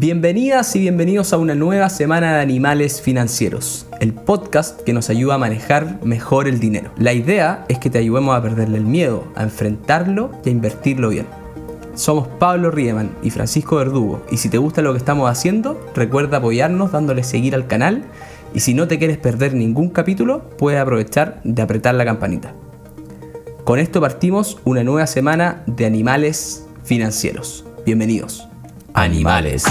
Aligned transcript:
Bienvenidas 0.00 0.76
y 0.76 0.78
bienvenidos 0.78 1.32
a 1.32 1.38
una 1.38 1.56
nueva 1.56 1.88
semana 1.88 2.36
de 2.36 2.42
Animales 2.42 3.02
Financieros, 3.02 3.84
el 3.98 4.14
podcast 4.14 4.80
que 4.82 4.92
nos 4.92 5.10
ayuda 5.10 5.34
a 5.34 5.38
manejar 5.38 5.98
mejor 6.04 6.46
el 6.46 6.60
dinero. 6.60 6.92
La 6.98 7.14
idea 7.14 7.64
es 7.68 7.80
que 7.80 7.90
te 7.90 7.98
ayudemos 7.98 8.36
a 8.36 8.40
perderle 8.40 8.78
el 8.78 8.84
miedo, 8.84 9.24
a 9.34 9.42
enfrentarlo 9.42 10.30
y 10.44 10.50
a 10.50 10.52
invertirlo 10.52 11.08
bien. 11.08 11.26
Somos 11.96 12.28
Pablo 12.28 12.70
Riemann 12.70 13.10
y 13.24 13.30
Francisco 13.30 13.74
Verdugo 13.74 14.22
y 14.30 14.36
si 14.36 14.48
te 14.48 14.58
gusta 14.58 14.82
lo 14.82 14.92
que 14.92 14.98
estamos 14.98 15.28
haciendo, 15.28 15.84
recuerda 15.96 16.36
apoyarnos 16.36 16.92
dándole 16.92 17.24
seguir 17.24 17.56
al 17.56 17.66
canal 17.66 18.04
y 18.54 18.60
si 18.60 18.74
no 18.74 18.86
te 18.86 19.00
quieres 19.00 19.18
perder 19.18 19.52
ningún 19.54 19.90
capítulo, 19.90 20.48
puedes 20.58 20.80
aprovechar 20.80 21.40
de 21.42 21.60
apretar 21.60 21.96
la 21.96 22.04
campanita. 22.04 22.54
Con 23.64 23.80
esto 23.80 24.00
partimos 24.00 24.60
una 24.64 24.84
nueva 24.84 25.08
semana 25.08 25.64
de 25.66 25.86
Animales 25.86 26.68
Financieros. 26.84 27.64
Bienvenidos 27.84 28.47
animales. 28.98 29.64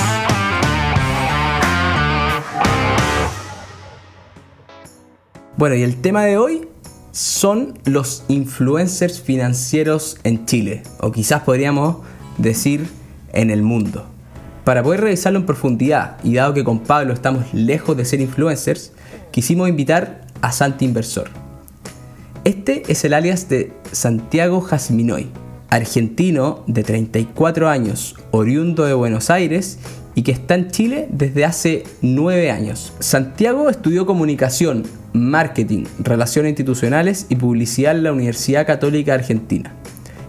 Bueno, 5.57 5.75
y 5.75 5.81
el 5.81 5.97
tema 5.97 6.23
de 6.23 6.37
hoy 6.37 6.67
son 7.11 7.79
los 7.83 8.23
influencers 8.27 9.19
financieros 9.19 10.17
en 10.23 10.45
Chile, 10.45 10.83
o 10.99 11.11
quizás 11.11 11.41
podríamos 11.41 11.97
decir 12.37 12.87
en 13.33 13.49
el 13.49 13.63
mundo. 13.63 14.05
Para 14.63 14.83
poder 14.83 15.01
revisarlo 15.01 15.39
en 15.39 15.45
profundidad, 15.45 16.17
y 16.23 16.35
dado 16.35 16.53
que 16.53 16.63
con 16.63 16.79
Pablo 16.79 17.13
estamos 17.13 17.53
lejos 17.53 17.97
de 17.97 18.05
ser 18.05 18.21
influencers, 18.21 18.93
quisimos 19.31 19.67
invitar 19.67 20.25
a 20.41 20.51
Santi 20.51 20.85
Inversor. 20.85 21.29
Este 22.43 22.83
es 22.87 23.03
el 23.03 23.13
alias 23.13 23.49
de 23.49 23.73
Santiago 23.91 24.61
Jasminoy, 24.61 25.29
argentino 25.69 26.63
de 26.67 26.83
34 26.83 27.69
años, 27.69 28.15
oriundo 28.31 28.85
de 28.85 28.93
Buenos 28.93 29.29
Aires 29.29 29.79
y 30.15 30.23
que 30.23 30.31
está 30.31 30.55
en 30.55 30.71
Chile 30.71 31.07
desde 31.11 31.45
hace 31.45 31.83
9 32.01 32.49
años. 32.51 32.93
Santiago 32.99 33.69
estudió 33.69 34.05
comunicación, 34.05 34.83
marketing, 35.13 35.83
relaciones 35.99 36.51
institucionales 36.51 37.27
y 37.29 37.35
publicidad 37.35 37.95
en 37.95 38.03
la 38.03 38.13
Universidad 38.13 38.65
Católica 38.65 39.13
Argentina. 39.13 39.73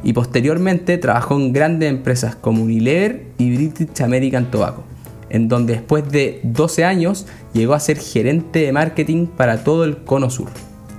Y 0.04 0.12
posteriormente 0.12 0.98
trabajó 0.98 1.36
en 1.36 1.52
grandes 1.52 1.90
empresas 1.90 2.36
como 2.36 2.62
Unilever 2.62 3.24
y 3.38 3.54
British 3.56 4.02
American 4.02 4.50
Tobacco, 4.50 4.84
en 5.30 5.48
donde 5.48 5.74
después 5.74 6.08
de 6.10 6.40
12 6.42 6.84
años 6.84 7.26
llegó 7.52 7.74
a 7.74 7.80
ser 7.80 7.98
gerente 7.98 8.60
de 8.60 8.72
marketing 8.72 9.26
para 9.26 9.64
todo 9.64 9.84
el 9.84 9.98
Cono 10.04 10.30
Sur. 10.30 10.48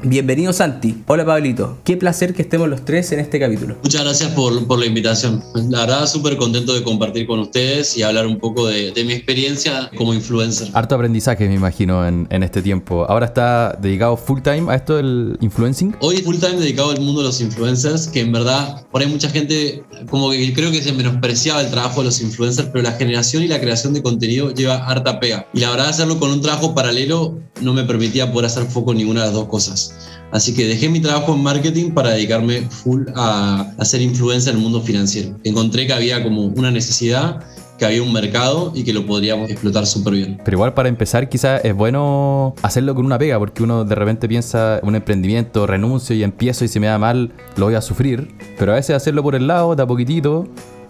Bienvenido 0.01 0.53
Santi. 0.53 1.03
Hola 1.07 1.25
Pablito. 1.25 1.77
Qué 1.83 1.97
placer 1.97 2.33
que 2.33 2.41
estemos 2.41 2.69
los 2.69 2.85
tres 2.85 3.11
en 3.11 3.19
este 3.19 3.37
capítulo. 3.37 3.75
Muchas 3.83 4.01
gracias 4.01 4.31
por, 4.31 4.79
la 4.79 4.85
invitación. 4.85 5.43
La 5.69 5.81
verdad, 5.81 6.07
súper 6.07 6.37
contento 6.37 6.73
de 6.73 6.83
compartir 6.83 7.27
con 7.27 7.39
ustedes 7.39 7.97
y 7.97 8.03
hablar 8.03 8.25
un 8.25 8.39
poco 8.39 8.67
de, 8.67 8.93
mi 9.05 9.11
experiencia 9.11 9.91
como 9.97 10.13
influencer. 10.13 10.69
Harto 10.73 10.95
aprendizaje, 10.95 11.49
me 11.49 11.55
imagino, 11.55 12.07
en, 12.07 12.27
este 12.43 12.61
tiempo. 12.61 13.05
¿Ahora 13.09 13.25
está 13.25 13.77
dedicado 13.81 14.15
full 14.15 14.39
time 14.39 14.71
a 14.71 14.75
esto 14.75 14.95
del 14.95 15.37
influencing? 15.41 15.93
Hoy 15.99 16.17
full 16.17 16.37
time 16.37 16.55
dedicado 16.55 16.91
al 16.91 17.01
mundo 17.01 17.19
de 17.19 17.27
los 17.27 17.41
influencers, 17.41 18.07
que 18.07 18.21
en 18.21 18.31
verdad, 18.31 18.87
por 18.91 19.01
ahí 19.01 19.07
mucha 19.07 19.29
gente, 19.29 19.83
como 20.09 20.31
que 20.31 20.53
creo 20.53 20.71
que 20.71 20.81
se 20.81 20.93
menospreciaba 20.93 21.61
el 21.61 21.71
trabajo 21.71 21.99
de 21.99 22.05
los 22.05 22.21
influencers, 22.21 22.69
pero 22.71 22.83
la 22.83 22.93
generación 22.93 23.43
y 23.43 23.49
la 23.49 23.59
creación 23.59 23.93
de 23.93 24.01
contenido 24.01 24.53
lleva 24.53 24.77
harta 24.77 25.19
pega. 25.19 25.45
Y 25.53 25.59
la 25.59 25.71
verdad, 25.71 25.89
hacerlo 25.89 26.19
con 26.19 26.31
un 26.31 26.41
trabajo 26.41 26.73
paralelo 26.73 27.37
no 27.61 27.73
me 27.73 27.83
permitía 27.83 28.31
poder 28.31 28.45
hacer 28.45 28.63
foco 28.63 28.91
en 28.91 28.99
ninguna 28.99 29.21
de 29.21 29.25
las 29.27 29.35
dos 29.35 29.47
cosas. 29.49 29.88
Así 30.31 30.53
que 30.53 30.67
dejé 30.67 30.89
mi 30.89 30.99
trabajo 30.99 31.33
en 31.33 31.41
marketing 31.41 31.91
para 31.91 32.11
dedicarme 32.11 32.61
full 32.69 33.05
a, 33.15 33.71
a 33.77 33.85
ser 33.85 34.01
influencer 34.01 34.51
en 34.53 34.57
el 34.57 34.63
mundo 34.63 34.81
financiero. 34.81 35.35
Encontré 35.43 35.87
que 35.87 35.93
había 35.93 36.21
como 36.23 36.45
una 36.45 36.69
necesidad 36.69 37.43
que 37.79 37.85
había 37.85 38.03
un 38.03 38.13
mercado 38.13 38.71
y 38.75 38.83
que 38.83 38.93
lo 38.93 39.05
podríamos 39.05 39.49
explotar 39.49 39.87
súper 39.87 40.13
bien. 40.13 40.41
Pero 40.43 40.55
igual 40.57 40.73
para 40.73 40.89
empezar 40.89 41.29
quizás 41.29 41.63
es 41.63 41.73
bueno 41.73 42.53
hacerlo 42.61 42.93
con 42.93 43.05
una 43.05 43.17
pega, 43.17 43.39
porque 43.39 43.63
uno 43.63 43.85
de 43.85 43.95
repente 43.95 44.27
piensa 44.27 44.79
un 44.83 44.95
emprendimiento, 44.95 45.65
renuncio 45.65 46.15
y 46.15 46.23
empiezo 46.23 46.65
y 46.65 46.67
si 46.67 46.79
me 46.79 46.87
da 46.87 46.99
mal, 46.99 47.31
lo 47.55 47.65
voy 47.65 47.75
a 47.75 47.81
sufrir. 47.81 48.35
Pero 48.59 48.73
a 48.73 48.75
veces 48.75 48.95
hacerlo 48.95 49.23
por 49.23 49.33
el 49.33 49.47
lado, 49.47 49.75
da 49.75 49.87
poquitito, 49.87 50.47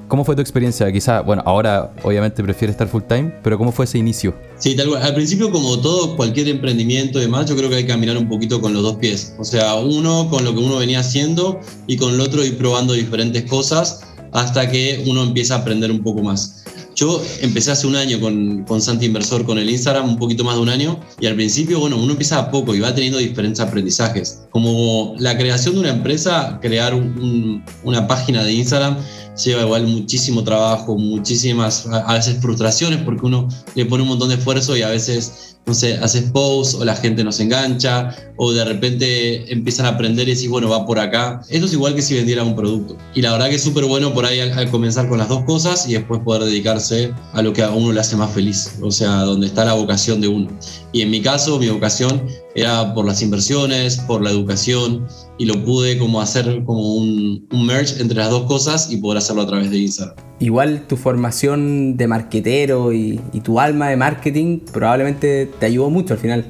¿Cómo 0.09 0.25
fue 0.25 0.36
tu 0.36 0.42
experiencia? 0.42 0.92
Quizá, 0.92 1.22
bueno, 1.22 1.44
ahora 1.46 1.94
obviamente 2.02 2.42
prefieres 2.42 2.74
estar 2.74 2.88
full 2.88 3.03
time, 3.08 3.31
pero 3.44 3.59
¿cómo 3.59 3.72
fue 3.72 3.86
ese 3.86 4.00
inicio? 4.00 4.34
Sí, 4.58 4.75
tal 4.75 4.90
cual. 4.90 5.03
Al 5.03 5.14
principio, 5.14 5.52
como 5.52 5.80
todo, 5.81 6.16
cualquier 6.16 6.47
emprendimiento 6.47 7.20
y 7.20 7.22
demás, 7.22 7.47
yo 7.47 7.56
creo 7.56 7.70
que 7.70 7.75
hay 7.75 7.84
que 7.84 7.90
caminar 7.90 8.18
un 8.18 8.28
poquito 8.28 8.59
con 8.59 8.74
los 8.74 8.81
dos 8.81 8.96
pies. 8.96 9.36
O 9.38 9.44
sea, 9.44 9.75
uno 9.75 10.28
con 10.31 10.44
lo 10.44 10.52
que 10.56 10.62
uno 10.62 10.78
venía 10.78 11.02
haciendo 11.02 11.59
y 11.86 11.96
con 11.96 12.16
el 12.16 12.22
otro 12.22 12.44
ir 12.44 12.58
probando 12.58 12.94
diferentes 12.94 13.44
cosas 13.44 14.02
hasta 14.31 14.72
que 14.72 15.03
uno 15.06 15.22
empieza 15.22 15.53
a 15.53 15.58
aprender 15.59 15.92
un 15.92 16.02
poco 16.02 16.24
más. 16.24 16.64
Yo 16.96 17.22
empecé 17.42 17.72
hace 17.72 17.86
un 17.86 17.96
año 17.96 18.19
con, 18.19 18.66
con 18.66 18.81
Santi 18.81 19.06
Inversor, 19.06 19.46
con 19.46 19.58
el 19.58 19.69
Instagram, 19.69 20.09
un 20.09 20.18
poquito 20.18 20.44
más 20.44 20.56
de 20.56 20.62
un 20.62 20.69
año, 20.69 21.00
y 21.22 21.28
al 21.28 21.36
principio, 21.36 21.80
bueno, 21.80 21.96
uno 21.96 22.12
empieza 22.12 22.40
a 22.40 22.52
poco 22.52 22.75
y 22.75 22.81
va 22.81 22.94
teniendo 22.94 23.19
diferentes 23.19 23.62
aprendizajes. 23.62 24.42
Como 24.50 25.16
la 25.18 25.38
creación 25.38 25.75
de 25.75 25.80
una 25.81 25.90
empresa, 25.92 26.59
crear 26.62 26.94
una 26.96 28.08
página 28.08 28.44
de 28.44 28.52
Instagram 28.52 28.98
lleva 29.44 29.63
igual 29.63 29.88
muchísimo 29.88 30.44
trabajo, 30.44 30.97
muchísimas, 30.97 31.88
a 31.88 32.13
veces 32.13 32.41
frustraciones, 32.41 33.01
porque 33.03 33.25
uno 33.25 33.47
le 33.75 33.85
pone 33.85 34.03
un 34.03 34.09
montón 34.09 34.29
de 34.29 34.35
esfuerzo 34.35 34.75
y 34.75 34.81
a 34.81 34.89
veces, 34.89 35.57
no 35.66 35.74
sé, 35.74 35.97
haces 35.97 36.24
posts 36.31 36.75
o 36.75 36.84
la 36.84 36.96
gente 36.96 37.24
nos 37.24 37.40
engancha, 37.40 38.16
o 38.38 38.52
de 38.52 38.66
repente 38.66 39.52
empiezan 39.52 39.86
a 39.86 39.90
aprender 39.90 40.28
y 40.28 40.34
decís, 40.34 40.50
bueno, 40.50 40.70
va 40.70 40.86
por 40.86 40.97
acá. 40.97 41.42
Esto 41.50 41.68
es 41.68 41.74
igual 41.74 41.94
que 41.94 42.02
si 42.02 42.16
vendiera 42.16 42.44
un 42.44 42.56
producto. 42.56 42.97
Y 43.14 43.22
la 43.22 43.34
verdad 43.34 43.50
que 43.50 43.56
es 43.56 43.64
súper 43.64 43.86
bueno 43.86 44.14
por 44.14 44.25
ahí 44.25 44.40
al, 44.40 44.72
comenzar 44.72 45.08
con 45.08 45.19
las 45.19 45.30
dos 45.30 45.44
cosas 45.44 45.88
y 45.88 45.94
después 45.94 46.22
poder 46.22 46.44
dedicarse 46.44 47.14
a 47.34 47.42
lo 47.42 47.53
que 47.53 47.62
a 47.62 47.69
uno 47.69 47.92
le 47.92 48.00
hace 48.00 48.16
más 48.16 48.31
feliz, 48.31 48.78
o 48.81 48.92
sea, 48.92 49.22
donde 49.22 49.48
está 49.48 49.66
la 49.66 49.74
vocación 49.74 50.22
de 50.22 50.28
uno. 50.28 50.48
Y 50.92 51.02
en 51.02 51.12
mi 51.12 51.22
caso, 51.22 51.59
mi 51.59 51.69
vocación 51.69 52.28
era 52.56 52.94
por 52.94 53.06
las 53.06 53.22
inversiones, 53.22 53.98
por 53.98 54.24
la 54.24 54.31
educación, 54.31 55.06
y 55.38 55.46
lo 55.46 55.64
pude 55.64 55.98
como 55.98 56.19
hacer 56.19 56.64
como 56.66 56.96
un, 56.96 57.48
un, 57.52 57.66
merge 57.66 58.02
entre 58.02 58.18
las 58.18 58.30
dos 58.30 58.44
cosas 58.44 58.92
y 58.92 58.98
poder 58.98 59.19
hacerlo 59.19 59.44
a 59.44 59.48
través 59.48 59.69
de 59.69 59.78
Instagram. 59.78 60.16
Igual 60.40 60.88
tu 60.88 60.98
formación 60.98 61.96
de 61.98 62.08
marquetero 62.08 62.92
y, 62.94 63.19
y 63.34 63.42
tu 63.42 63.59
alma 63.59 63.90
de 63.90 63.98
marketing 63.98 64.59
probablemente 64.72 65.49
te 65.60 65.66
ayudó 65.68 65.90
mucho 65.90 66.14
al 66.14 66.20
final. 66.20 66.46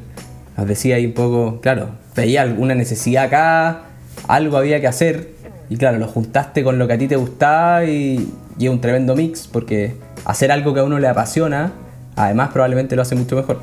Nos 0.57 0.67
decía 0.67 0.95
ahí 0.95 1.05
un 1.05 1.13
poco, 1.13 1.61
claro, 1.61 1.91
veía 2.15 2.41
alguna 2.41 2.75
necesidad 2.75 3.25
acá, 3.25 3.83
algo 4.27 4.57
había 4.57 4.81
que 4.81 4.87
hacer 4.87 5.29
y 5.69 5.77
claro, 5.77 5.97
lo 5.97 6.07
juntaste 6.07 6.63
con 6.63 6.79
lo 6.79 6.87
que 6.87 6.93
a 6.93 6.97
ti 6.97 7.07
te 7.07 7.15
gustaba 7.15 7.85
y, 7.85 8.31
y 8.57 8.65
es 8.65 8.71
un 8.71 8.81
tremendo 8.81 9.15
mix 9.15 9.47
porque 9.47 9.95
hacer 10.25 10.51
algo 10.51 10.73
que 10.73 10.81
a 10.81 10.83
uno 10.83 10.99
le 10.99 11.07
apasiona, 11.07 11.71
además 12.15 12.49
probablemente 12.51 12.95
lo 12.95 13.03
hace 13.03 13.15
mucho 13.15 13.35
mejor. 13.35 13.61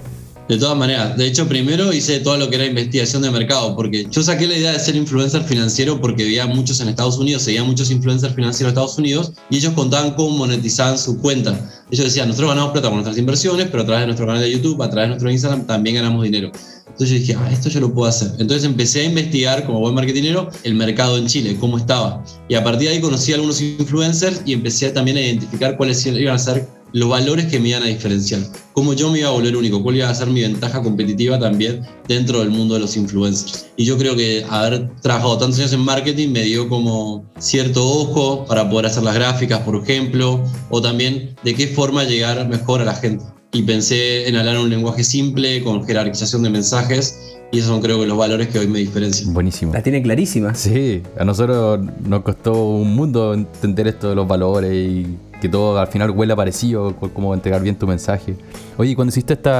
De 0.49 0.59
todas 0.59 0.77
maneras, 0.77 1.17
de 1.17 1.27
hecho 1.27 1.49
primero 1.49 1.93
hice 1.93 2.21
todo 2.21 2.37
lo 2.37 2.49
que 2.49 2.55
era 2.55 2.67
investigación 2.67 3.23
de 3.23 3.33
mercado, 3.33 3.75
porque 3.75 4.07
yo 4.09 4.23
saqué 4.23 4.47
la 4.47 4.57
idea 4.57 4.73
de 4.73 4.79
ser 4.79 4.95
influencer 4.95 5.43
financiero 5.43 6.01
porque 6.01 6.23
veía 6.23 6.47
muchos 6.47 6.79
en 6.79 6.89
Estados 6.89 7.19
Unidos, 7.19 7.43
seguía 7.43 7.65
muchos 7.65 7.91
influencers 7.91 8.33
financieros 8.33 8.73
de 8.73 8.81
Estados 8.81 8.97
Unidos 8.97 9.33
y 9.51 9.57
ellos 9.57 9.73
contaban 9.73 10.13
cómo 10.13 10.37
monetizaban 10.37 10.99
su 10.99 11.19
cuenta. 11.19 11.59
Ellos 11.91 12.05
decían, 12.05 12.29
nosotros 12.29 12.51
ganamos 12.51 12.71
plata 12.71 12.87
con 12.87 12.99
nuestras 12.99 13.19
inversiones, 13.19 13.67
pero 13.71 13.83
a 13.83 13.87
través 13.87 14.03
de 14.03 14.07
nuestro 14.07 14.27
canal 14.27 14.41
de 14.41 14.53
YouTube, 14.53 14.81
a 14.81 14.89
través 14.89 15.07
de 15.07 15.09
nuestro 15.09 15.31
Instagram 15.31 15.67
también 15.67 15.97
ganamos 15.97 16.23
dinero. 16.23 16.53
Entonces 16.87 17.11
yo 17.11 17.19
dije, 17.19 17.37
ah, 17.39 17.51
esto 17.53 17.69
yo 17.69 17.81
lo 17.81 17.93
puedo 17.93 18.09
hacer. 18.09 18.31
Entonces 18.39 18.65
empecé 18.65 19.01
a 19.01 19.05
investigar 19.05 19.67
como 19.67 19.81
buen 19.81 19.95
marketingero 19.95 20.49
el 20.63 20.75
mercado 20.75 21.19
en 21.19 21.27
Chile, 21.27 21.57
cómo 21.59 21.77
estaba. 21.77 22.25
Y 22.49 22.55
a 22.55 22.63
partir 22.63 22.89
de 22.89 22.95
ahí 22.95 23.01
conocí 23.01 23.33
a 23.33 23.35
algunos 23.35 23.61
influencers 23.61 24.43
y 24.47 24.53
empecé 24.53 24.91
también 24.91 25.17
a 25.17 25.21
identificar 25.21 25.77
cuáles 25.77 26.07
iban 26.07 26.37
a 26.37 26.39
ser 26.39 26.76
los 26.93 27.09
valores 27.09 27.47
que 27.47 27.61
me 27.61 27.71
iban 27.71 27.83
a 27.83 27.87
diferenciar, 27.87 28.41
cómo 28.73 28.93
yo 28.93 29.11
me 29.11 29.21
iba 29.21 29.29
a 29.29 29.33
volver 29.33 29.57
único, 29.57 29.83
cuál 29.83 29.97
iba 29.97 30.09
a 30.09 30.15
ser 30.15 30.29
mi 30.29 30.43
ventaja 30.43 30.83
competitiva 30.83 31.39
también 31.39 31.83
dentro 32.09 32.41
del 32.41 32.51
mundo 32.51 32.75
de 32.75 32.81
los 32.81 32.97
influencers. 32.97 33.67
Y 33.77 33.85
yo 33.85 33.99
creo 33.99 34.17
que 34.17 34.45
haber 34.49 34.91
trabajado 35.01 35.39
tantos 35.39 35.59
años 35.59 35.73
en 35.73 35.81
marketing 35.81 36.31
me 36.31 36.43
dio 36.43 36.69
como 36.69 37.25
cierto 37.39 37.87
ojo 37.87 38.47
para 38.47 38.69
poder 38.71 38.87
hacer 38.87 39.03
las 39.03 39.15
gráficas, 39.15 39.61
por 39.61 39.83
ejemplo, 39.83 40.43
o 40.71 40.81
también 40.81 41.35
de 41.43 41.55
qué 41.55 41.69
forma 41.69 42.05
llegar 42.05 42.49
mejor 42.49 42.81
a 42.81 42.85
la 42.85 42.95
gente. 42.95 43.25
Y 43.53 43.63
pensé 43.63 44.29
en 44.29 44.37
hablar 44.37 44.59
un 44.59 44.69
lenguaje 44.69 45.05
simple, 45.05 45.63
con 45.63 45.85
jerarquización 45.87 46.43
de 46.43 46.51
mensajes, 46.51 47.37
y 47.53 47.59
esos 47.59 47.71
son 47.71 47.81
creo 47.81 48.01
que 48.01 48.07
los 48.07 48.19
valores 48.19 48.49
que 48.49 48.59
hoy 48.59 48.67
me 48.67 48.81
diferencian. 48.81 49.33
Buenísimo. 49.33 49.73
La 49.73 49.83
tiene 49.83 50.03
clarísima. 50.03 50.55
Sí, 50.55 51.03
a 51.19 51.25
nosotros 51.25 51.81
nos 52.05 52.23
costó 52.23 52.61
un 52.71 52.95
mundo 52.95 53.35
entender 53.35 53.87
esto 53.87 54.09
de 54.11 54.17
los 54.17 54.27
valores 54.27 54.73
y 54.73 55.07
que 55.41 55.49
todo 55.49 55.79
al 55.79 55.89
final 55.89 56.11
huela 56.11 56.37
parecido, 56.37 56.95
como 56.97 57.35
entregar 57.35 57.63
bien 57.63 57.77
tu 57.77 57.87
mensaje. 57.87 58.37
Oye, 58.79 58.95
cuando 58.95 59.11
hiciste 59.11 59.35
este 59.35 59.51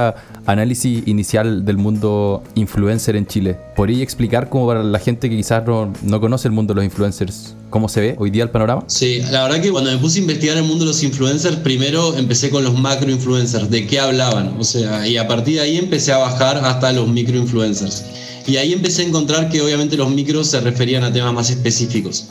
análisis 0.45 1.07
inicial 1.07 1.65
del 1.65 1.77
mundo 1.77 2.43
influencer 2.55 3.15
en 3.15 3.25
Chile, 3.25 3.57
¿podrías 3.75 4.01
explicar 4.01 4.49
como 4.49 4.67
para 4.67 4.83
la 4.83 4.99
gente 4.99 5.29
que 5.29 5.35
quizás 5.35 5.65
no, 5.65 5.91
no, 6.03 6.19
conoce 6.21 6.47
el 6.47 6.53
mundo 6.53 6.73
de 6.73 6.75
los 6.75 6.85
influencers, 6.85 7.55
cómo 7.69 7.89
se 7.89 8.01
ve 8.01 8.15
hoy 8.19 8.29
día 8.29 8.43
el 8.43 8.49
panorama? 8.49 8.83
Sí, 8.87 9.21
la 9.31 9.43
verdad 9.43 9.61
que 9.61 9.71
cuando 9.71 9.91
me 9.91 9.97
puse 9.97 10.19
a 10.19 10.21
investigar 10.21 10.57
el 10.57 10.63
mundo 10.63 10.85
de 10.85 10.91
los 10.91 11.03
influencers, 11.03 11.57
primero 11.57 12.15
empecé 12.15 12.49
con 12.49 12.63
los 12.63 12.77
macro 12.77 13.09
influencers, 13.09 13.69
de 13.69 13.87
qué 13.87 13.99
hablaban, 13.99 14.55
o 14.59 14.63
sea, 14.63 15.07
y 15.07 15.17
a 15.17 15.27
partir 15.27 15.55
de 15.55 15.61
ahí 15.61 15.77
empecé 15.77 16.13
a 16.13 16.17
bajar 16.17 16.57
hasta 16.57 16.91
los 16.93 17.07
micro 17.07 17.37
influencers. 17.37 18.03
Y 18.47 18.55
ahí 18.55 18.71
empecé 18.71 19.01
a 19.01 19.05
encontrar 19.05 19.49
que 19.49 19.61
obviamente 19.61 19.97
los 19.97 20.09
micros 20.09 20.47
se 20.47 20.61
referían 20.61 21.03
a 21.03 21.11
temas 21.11 21.33
más 21.33 21.49
específicos. 21.49 22.27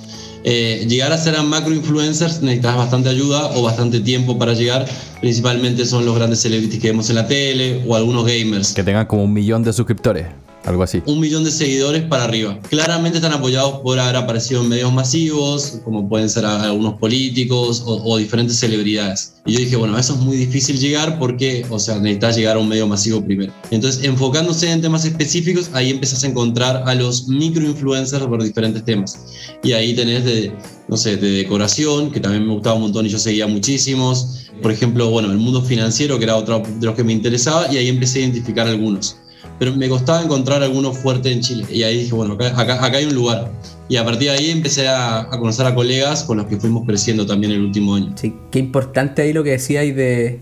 Eh, 0.49 0.87
llegar 0.89 1.13
a 1.13 1.19
ser 1.19 1.35
a 1.35 1.43
macro 1.43 1.75
influencers 1.75 2.41
necesitas 2.41 2.77
bastante 2.77 3.09
ayuda 3.09 3.51
o 3.57 3.63
bastante 3.65 3.99
tiempo 3.99 4.39
para 4.39 4.55
llegar. 4.55 4.87
Principalmente 5.21 5.85
son 5.85 6.07
los 6.07 6.15
grandes 6.15 6.41
celebrities 6.41 6.81
que 6.81 6.87
vemos 6.87 7.11
en 7.11 7.17
la 7.17 7.27
tele 7.27 7.83
o 7.85 7.97
algunos 7.97 8.25
gamers. 8.25 8.73
Que 8.73 8.85
tengan 8.85 9.07
como 9.07 9.25
un 9.25 9.33
millón 9.33 9.65
de 9.65 9.73
suscriptores. 9.73 10.29
Algo 10.67 10.83
así. 10.83 11.01
Un 11.07 11.21
millón 11.21 11.45
de 11.45 11.53
seguidores 11.53 12.03
para 12.03 12.25
arriba. 12.25 12.59
Claramente 12.69 13.19
están 13.19 13.33
apoyados 13.33 13.79
por 13.83 14.01
haber 14.01 14.17
aparecido 14.17 14.63
en 14.63 14.69
medios 14.69 14.93
masivos, 14.93 15.79
como 15.85 16.09
pueden 16.09 16.29
ser 16.29 16.45
algunos 16.45 16.95
políticos 16.95 17.85
o, 17.87 18.17
diferentes 18.19 18.59
celebridades. 18.59 19.35
Y 19.47 19.53
yo 19.53 19.61
dije, 19.61 19.77
bueno, 19.77 19.97
eso 19.97 20.15
es 20.15 20.19
muy 20.19 20.37
difícil 20.37 20.77
llegar 20.79 21.21
porque, 21.21 21.65
o 21.71 21.79
sea, 21.79 22.01
necesitas 22.01 22.37
llegar 22.37 22.57
a 22.57 22.59
un 22.59 22.69
medio 22.69 22.89
masivo 22.89 23.25
primero. 23.25 23.53
Entonces, 23.71 24.03
enfocándose 24.03 24.69
en 24.69 24.81
temas 24.81 25.05
específicos, 25.05 25.71
ahí 25.73 25.91
empiezas 25.91 26.25
a 26.25 26.27
encontrar 26.27 26.83
a 26.85 26.95
los 26.97 27.29
microinfluencers 27.29 28.27
por 28.27 28.43
diferentes 28.43 28.85
temas. 28.85 29.21
Y 29.63 29.71
ahí 29.71 29.95
tenés 29.95 30.25
de, 30.25 30.53
no 30.89 30.97
sé, 30.97 31.17
de 31.17 31.31
decoración, 31.31 32.11
que 32.11 32.19
también 32.19 32.45
me 32.45 32.53
gustaba 32.53 32.75
un 32.75 32.83
montón 32.83 33.07
y 33.07 33.09
yo 33.09 33.21
seguía 33.21 33.47
muchísimos. 33.47 34.49
Por 34.61 34.73
ejemplo, 34.73 35.11
bueno, 35.11 35.31
el 35.31 35.39
mundo 35.39 35.63
financiero, 35.63 36.19
que 36.19 36.25
era 36.25 36.35
otro 36.35 36.65
de 36.81 36.87
los 36.87 36.97
que 36.97 37.05
me 37.05 37.13
interesaba, 37.13 37.73
y 37.73 37.77
ahí 37.77 37.87
empecé 37.87 38.19
a 38.19 38.23
identificar 38.23 38.67
algunos 38.67 39.19
pero 39.59 39.75
me 39.75 39.89
costaba 39.89 40.23
encontrar 40.23 40.63
alguno 40.63 40.93
fuerte 40.93 41.33
en 41.33 41.41
Chile. 41.41 41.65
Y 41.71 41.83
ahí 41.83 41.99
dije, 41.99 42.15
bueno, 42.15 42.35
acá, 42.35 42.85
acá, 42.85 42.97
hay 42.97 43.07
un 43.07 43.15
lugar. 43.15 43.51
Y 43.89 43.97
a 43.97 44.05
partir 44.05 44.31
de 44.31 44.37
ahí 44.37 44.51
empecé 44.51 44.89
a, 44.89 45.21
a, 45.21 45.39
conocer 45.39 45.67
a 45.67 45.75
colegas 45.75 46.25
con 46.25 46.39
los 46.39 46.47
que 46.47 46.57
fuimos 46.57 46.85
creciendo 46.87 47.27
también 47.27 47.53
el 47.53 47.61
último 47.63 47.95
año. 47.95 48.13
Sí, 48.17 48.35
qué 48.51 48.59
importante 48.59 49.23
ahí 49.23 49.33
lo 49.33 49.45
que 49.45 49.51
decíais 49.51 49.95
de... 49.95 50.41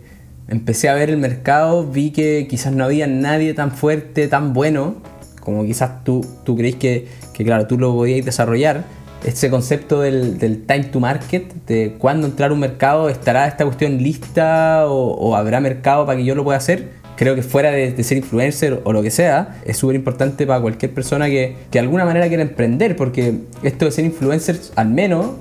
Empecé 0.48 0.90
a 0.90 0.94
ver 0.94 1.08
el 1.08 1.16
mercado, 1.16 1.86
vi 1.86 2.10
que 2.10 2.46
quizás 2.48 2.72
no 2.72 2.84
había 2.84 3.06
nadie 3.06 3.54
tan 3.54 3.72
fuerte, 3.72 4.28
tan 4.28 4.52
bueno, 4.52 4.96
como 5.40 5.64
quizás 5.64 6.04
tú, 6.04 6.26
tú 6.44 6.56
creís 6.56 6.76
que, 6.76 7.06
que 7.32 7.44
claro, 7.44 7.66
tú 7.66 7.78
lo 7.78 7.94
podías 7.94 8.24
desarrollar. 8.24 8.84
Ese 9.24 9.48
concepto 9.48 10.02
del, 10.02 10.38
del, 10.38 10.66
time 10.66 10.84
to 10.84 11.00
market, 11.00 11.50
de 11.66 11.94
cuándo 11.98 12.26
entrar 12.26 12.50
a 12.50 12.54
un 12.54 12.60
mercado, 12.60 13.08
¿estará 13.08 13.46
esta 13.46 13.64
cuestión 13.64 13.96
lista 13.98 14.86
o, 14.86 15.14
o 15.14 15.34
habrá 15.34 15.60
mercado 15.60 16.04
para 16.04 16.18
que 16.18 16.26
yo 16.26 16.34
lo 16.34 16.44
pueda 16.44 16.58
hacer? 16.58 17.03
Creo 17.16 17.34
que 17.34 17.42
fuera 17.42 17.70
de, 17.70 18.02
ser 18.02 18.18
influencer 18.18 18.80
o 18.84 18.92
lo 18.92 19.02
que 19.02 19.10
sea, 19.10 19.60
es 19.64 19.76
súper 19.76 19.96
importante 19.96 20.46
para 20.46 20.60
cualquier 20.60 20.92
persona 20.92 21.26
que, 21.26 21.56
que, 21.70 21.78
de 21.78 21.80
alguna 21.80 22.04
manera 22.04 22.28
quiera 22.28 22.42
emprender, 22.42 22.96
porque 22.96 23.40
esto 23.62 23.84
de 23.84 23.90
ser 23.90 24.04
influencer, 24.04 24.60
al 24.76 24.88
menos, 24.88 25.32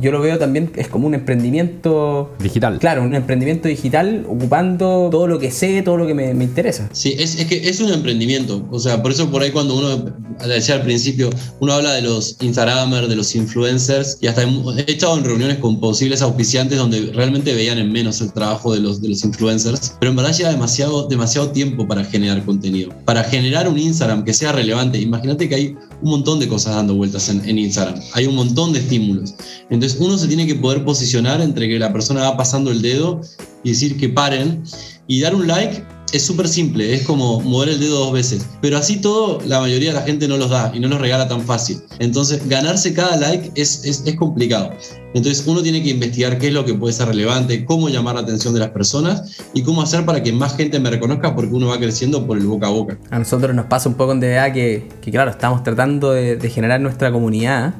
yo 0.00 0.12
lo 0.12 0.20
veo 0.20 0.38
también, 0.38 0.70
es 0.76 0.88
como 0.88 1.06
un 1.06 1.14
emprendimiento 1.14 2.34
digital. 2.38 2.78
Claro, 2.78 3.02
un 3.02 3.14
emprendimiento 3.14 3.68
digital 3.68 4.26
ocupando 4.28 5.08
todo 5.10 5.26
lo 5.26 5.38
que 5.38 5.50
sé, 5.50 5.82
todo 5.82 5.96
lo 5.96 6.06
que 6.06 6.14
me, 6.14 6.34
me 6.34 6.44
interesa. 6.44 6.88
Sí, 6.92 7.14
es, 7.18 7.38
es, 7.38 7.46
que 7.46 7.68
es 7.68 7.80
un 7.80 7.92
emprendimiento. 7.92 8.66
O 8.70 8.78
sea, 8.78 9.02
por 9.02 9.10
eso 9.10 9.30
por 9.30 9.42
ahí 9.42 9.50
cuando 9.50 9.76
uno, 9.76 10.14
decía 10.46 10.76
al 10.76 10.82
principio, 10.82 11.30
uno 11.60 11.72
habla 11.72 11.92
de 11.92 12.02
los 12.02 12.36
Instagramers, 12.40 13.08
de 13.08 13.16
los 13.16 13.34
influencers, 13.34 14.18
y 14.20 14.26
hasta 14.26 14.42
he 14.42 14.92
estado 14.92 15.18
en 15.18 15.24
reuniones 15.24 15.58
con 15.58 15.80
posibles 15.80 16.22
auspiciantes 16.22 16.78
donde 16.78 17.12
realmente 17.12 17.54
veían 17.54 17.78
en 17.78 17.90
menos 17.90 18.20
el 18.20 18.32
trabajo 18.32 18.72
de 18.74 18.80
los, 18.80 19.00
de 19.00 19.08
los 19.08 19.24
influencers, 19.24 19.96
pero 19.98 20.10
en 20.10 20.16
verdad 20.16 20.36
lleva 20.36 20.50
demasiado, 20.50 21.08
demasiado 21.08 21.21
demasiado 21.22 21.50
tiempo 21.52 21.86
para 21.86 22.04
generar 22.04 22.44
contenido. 22.44 22.92
Para 23.04 23.22
generar 23.22 23.68
un 23.68 23.78
Instagram 23.78 24.24
que 24.24 24.34
sea 24.34 24.50
relevante, 24.50 24.98
imagínate 24.98 25.48
que 25.48 25.54
hay 25.54 25.76
un 26.00 26.10
montón 26.10 26.40
de 26.40 26.48
cosas 26.48 26.74
dando 26.74 26.96
vueltas 26.96 27.28
en, 27.28 27.48
en, 27.48 27.60
Instagram. 27.60 27.94
Hay 28.14 28.26
un 28.26 28.34
montón 28.34 28.72
de 28.72 28.80
estímulos. 28.80 29.34
Entonces 29.70 30.00
uno 30.00 30.18
se 30.18 30.26
tiene 30.26 30.48
que 30.48 30.56
poder 30.56 30.84
posicionar 30.84 31.40
entre 31.40 31.68
que 31.68 31.78
la 31.78 31.92
persona 31.92 32.22
va 32.22 32.36
pasando 32.36 32.72
el 32.72 32.82
dedo 32.82 33.20
y 33.62 33.70
decir 33.70 33.96
que 33.98 34.08
paren 34.08 34.64
y 35.06 35.20
dar 35.20 35.32
un 35.34 35.46
like 35.46 35.84
es 36.12 36.22
súper 36.22 36.46
simple, 36.46 36.94
es 36.94 37.02
como 37.02 37.40
mover 37.40 37.70
el 37.70 37.80
dedo 37.80 37.98
dos 37.98 38.12
veces. 38.12 38.46
Pero 38.60 38.76
así 38.76 38.96
todo, 38.96 39.40
la 39.46 39.60
mayoría 39.60 39.92
de 39.92 39.94
la 39.94 40.02
gente 40.02 40.28
no 40.28 40.36
los 40.36 40.50
da 40.50 40.70
y 40.74 40.78
no 40.78 40.88
los 40.88 41.00
regala 41.00 41.26
tan 41.26 41.40
fácil. 41.40 41.80
Entonces, 41.98 42.46
ganarse 42.48 42.92
cada 42.92 43.16
like 43.16 43.50
es, 43.54 43.84
es, 43.84 44.04
complicado. 44.16 44.70
Entonces, 45.14 45.46
uno 45.46 45.62
tiene 45.62 45.82
que 45.82 45.90
investigar 45.90 46.38
qué 46.38 46.48
es 46.48 46.52
lo 46.52 46.64
que 46.64 46.74
puede 46.74 46.92
ser 46.92 47.08
relevante, 47.08 47.64
cómo 47.64 47.88
llamar 47.88 48.14
la 48.16 48.20
atención 48.20 48.52
de 48.52 48.60
las 48.60 48.70
personas 48.70 49.38
y 49.54 49.62
cómo 49.62 49.82
hacer 49.82 50.04
para 50.04 50.22
que 50.22 50.32
más 50.32 50.56
gente 50.56 50.78
me 50.78 50.90
reconozca 50.90 51.34
porque 51.34 51.54
uno 51.54 51.68
va 51.68 51.78
creciendo 51.78 52.26
por 52.26 52.36
el 52.36 52.46
boca 52.46 52.66
a 52.66 52.70
boca. 52.70 52.98
A 53.10 53.18
nosotros 53.18 53.54
nos 53.56 53.66
pasa 53.66 53.88
un 53.88 53.94
poco 53.94 54.12
en 54.12 54.20
DA 54.20 54.52
que, 54.52 54.88
que 55.00 55.10
claro, 55.10 55.30
estamos 55.30 55.62
tratando 55.62 56.12
de, 56.12 56.38
generar 56.50 56.80
nuestra 56.80 57.10
comunidad 57.10 57.74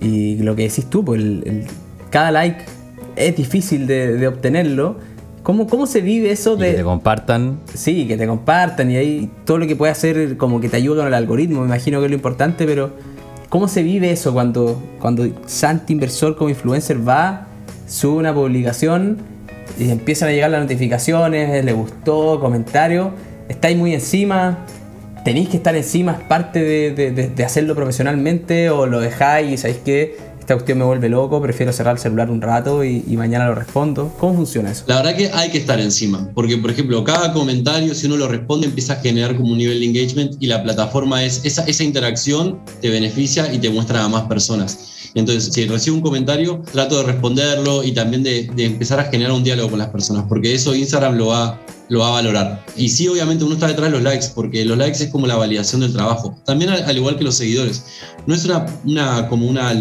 y 0.00 0.36
lo 0.36 0.54
que 0.54 0.64
decís 0.68 0.90
tú, 0.90 1.04
pues 1.04 1.20
el, 1.20 1.64
cada 2.10 2.30
like 2.30 2.64
es 3.16 3.36
difícil 3.36 3.86
de 3.86 4.28
obtenerlo 4.28 4.96
¿Cómo, 5.42 5.66
¿Cómo 5.66 5.86
se 5.86 6.00
vive 6.00 6.30
eso 6.30 6.56
de... 6.56 6.72
que 6.72 6.76
te 6.78 6.84
compartan. 6.84 7.60
Sí, 7.74 8.06
que 8.06 8.16
te 8.16 8.26
compartan 8.26 8.90
y 8.90 8.96
ahí 8.96 9.30
todo 9.44 9.58
lo 9.58 9.66
que 9.66 9.74
puede 9.74 9.92
hacer 9.92 10.36
como 10.36 10.60
que 10.60 10.68
te 10.68 10.76
ayuda 10.76 10.98
con 10.98 11.08
el 11.08 11.14
algoritmo, 11.14 11.60
me 11.60 11.66
imagino 11.66 11.98
que 12.00 12.06
es 12.06 12.10
lo 12.10 12.16
importante, 12.16 12.66
pero 12.66 12.90
¿cómo 13.48 13.66
se 13.66 13.82
vive 13.82 14.10
eso 14.10 14.32
cuando, 14.32 14.82
cuando 15.00 15.26
Santi 15.46 15.94
Inversor 15.94 16.36
como 16.36 16.50
influencer 16.50 17.06
va, 17.06 17.46
sube 17.88 18.18
una 18.18 18.34
publicación 18.34 19.18
y 19.78 19.90
empiezan 19.90 20.28
a 20.28 20.32
llegar 20.32 20.50
las 20.50 20.60
notificaciones, 20.60 21.64
le 21.64 21.72
gustó, 21.72 22.38
comentarios, 22.38 23.08
estáis 23.48 23.78
muy 23.78 23.94
encima, 23.94 24.58
tenéis 25.24 25.48
que 25.48 25.56
estar 25.56 25.74
encima, 25.74 26.12
es 26.12 26.20
parte 26.20 26.62
de, 26.62 26.92
de, 26.92 27.28
de 27.28 27.44
hacerlo 27.44 27.74
profesionalmente 27.74 28.68
o 28.68 28.84
lo 28.86 29.00
dejáis 29.00 29.52
y 29.52 29.56
sabéis 29.56 29.78
que 29.78 30.29
esta 30.40 30.54
cuestión 30.54 30.78
me 30.78 30.84
vuelve 30.84 31.08
loco, 31.08 31.40
prefiero 31.40 31.72
cerrar 31.72 31.96
el 31.96 32.00
celular 32.00 32.30
un 32.30 32.40
rato 32.40 32.82
y, 32.82 33.02
mañana 33.16 33.46
lo 33.46 33.54
respondo. 33.54 34.12
¿Cómo 34.18 34.34
funciona 34.34 34.70
eso? 34.70 34.84
La 34.86 34.96
verdad 34.96 35.14
que 35.14 35.30
hay 35.32 35.50
que 35.50 35.58
estar 35.58 35.78
encima, 35.78 36.30
porque 36.34 36.56
por 36.56 36.70
ejemplo, 36.70 37.04
cada 37.04 37.32
comentario, 37.32 37.94
si 37.94 38.06
uno 38.06 38.16
lo 38.16 38.26
responde, 38.26 38.66
empieza 38.66 38.94
a 38.94 38.96
generar 38.96 39.36
como 39.36 39.52
un 39.52 39.58
nivel 39.58 39.78
de 39.78 39.86
engagement 39.86 40.36
y 40.40 40.46
la 40.46 40.62
plataforma 40.62 41.22
es, 41.22 41.42
esa, 41.44 41.64
esa 41.64 41.84
interacción 41.84 42.58
te 42.80 42.88
beneficia 42.88 43.52
y 43.52 43.58
te 43.58 43.68
muestra 43.68 44.02
a 44.02 44.08
más 44.08 44.22
personas. 44.24 45.12
Entonces, 45.14 45.52
si 45.52 45.66
recibo 45.66 45.96
un 45.96 46.02
comentario, 46.02 46.62
trato 46.72 46.98
de 46.98 47.02
responderlo 47.04 47.84
y 47.84 47.92
también 47.92 48.22
de, 48.22 48.50
de 48.54 48.64
empezar 48.64 48.98
a 48.98 49.04
generar 49.04 49.32
un 49.32 49.44
diálogo 49.44 49.70
con 49.70 49.78
las 49.78 49.88
personas, 49.88 50.24
porque 50.28 50.54
eso 50.54 50.74
Instagram 50.74 51.16
lo 51.16 51.26
va, 51.26 51.60
lo 51.88 52.00
va 52.00 52.08
a 52.08 52.12
valorar. 52.12 52.64
Y 52.76 52.88
sí, 52.88 53.06
obviamente 53.08 53.44
uno 53.44 53.54
está 53.54 53.66
detrás 53.66 53.90
de 53.90 53.98
los 53.98 54.02
likes, 54.02 54.26
porque 54.34 54.64
los 54.64 54.78
likes 54.78 55.04
es 55.04 55.10
como 55.10 55.26
la 55.26 55.36
validación 55.36 55.82
del 55.82 55.92
trabajo. 55.92 56.36
También 56.46 56.70
al, 56.70 56.84
al 56.84 56.96
igual 56.96 57.18
que 57.18 57.24
los 57.24 57.34
seguidores. 57.34 57.84
No 58.26 58.34
es 58.34 58.44
una, 58.44 58.66
una 58.84 59.28
como 59.28 59.46
una 59.46 59.74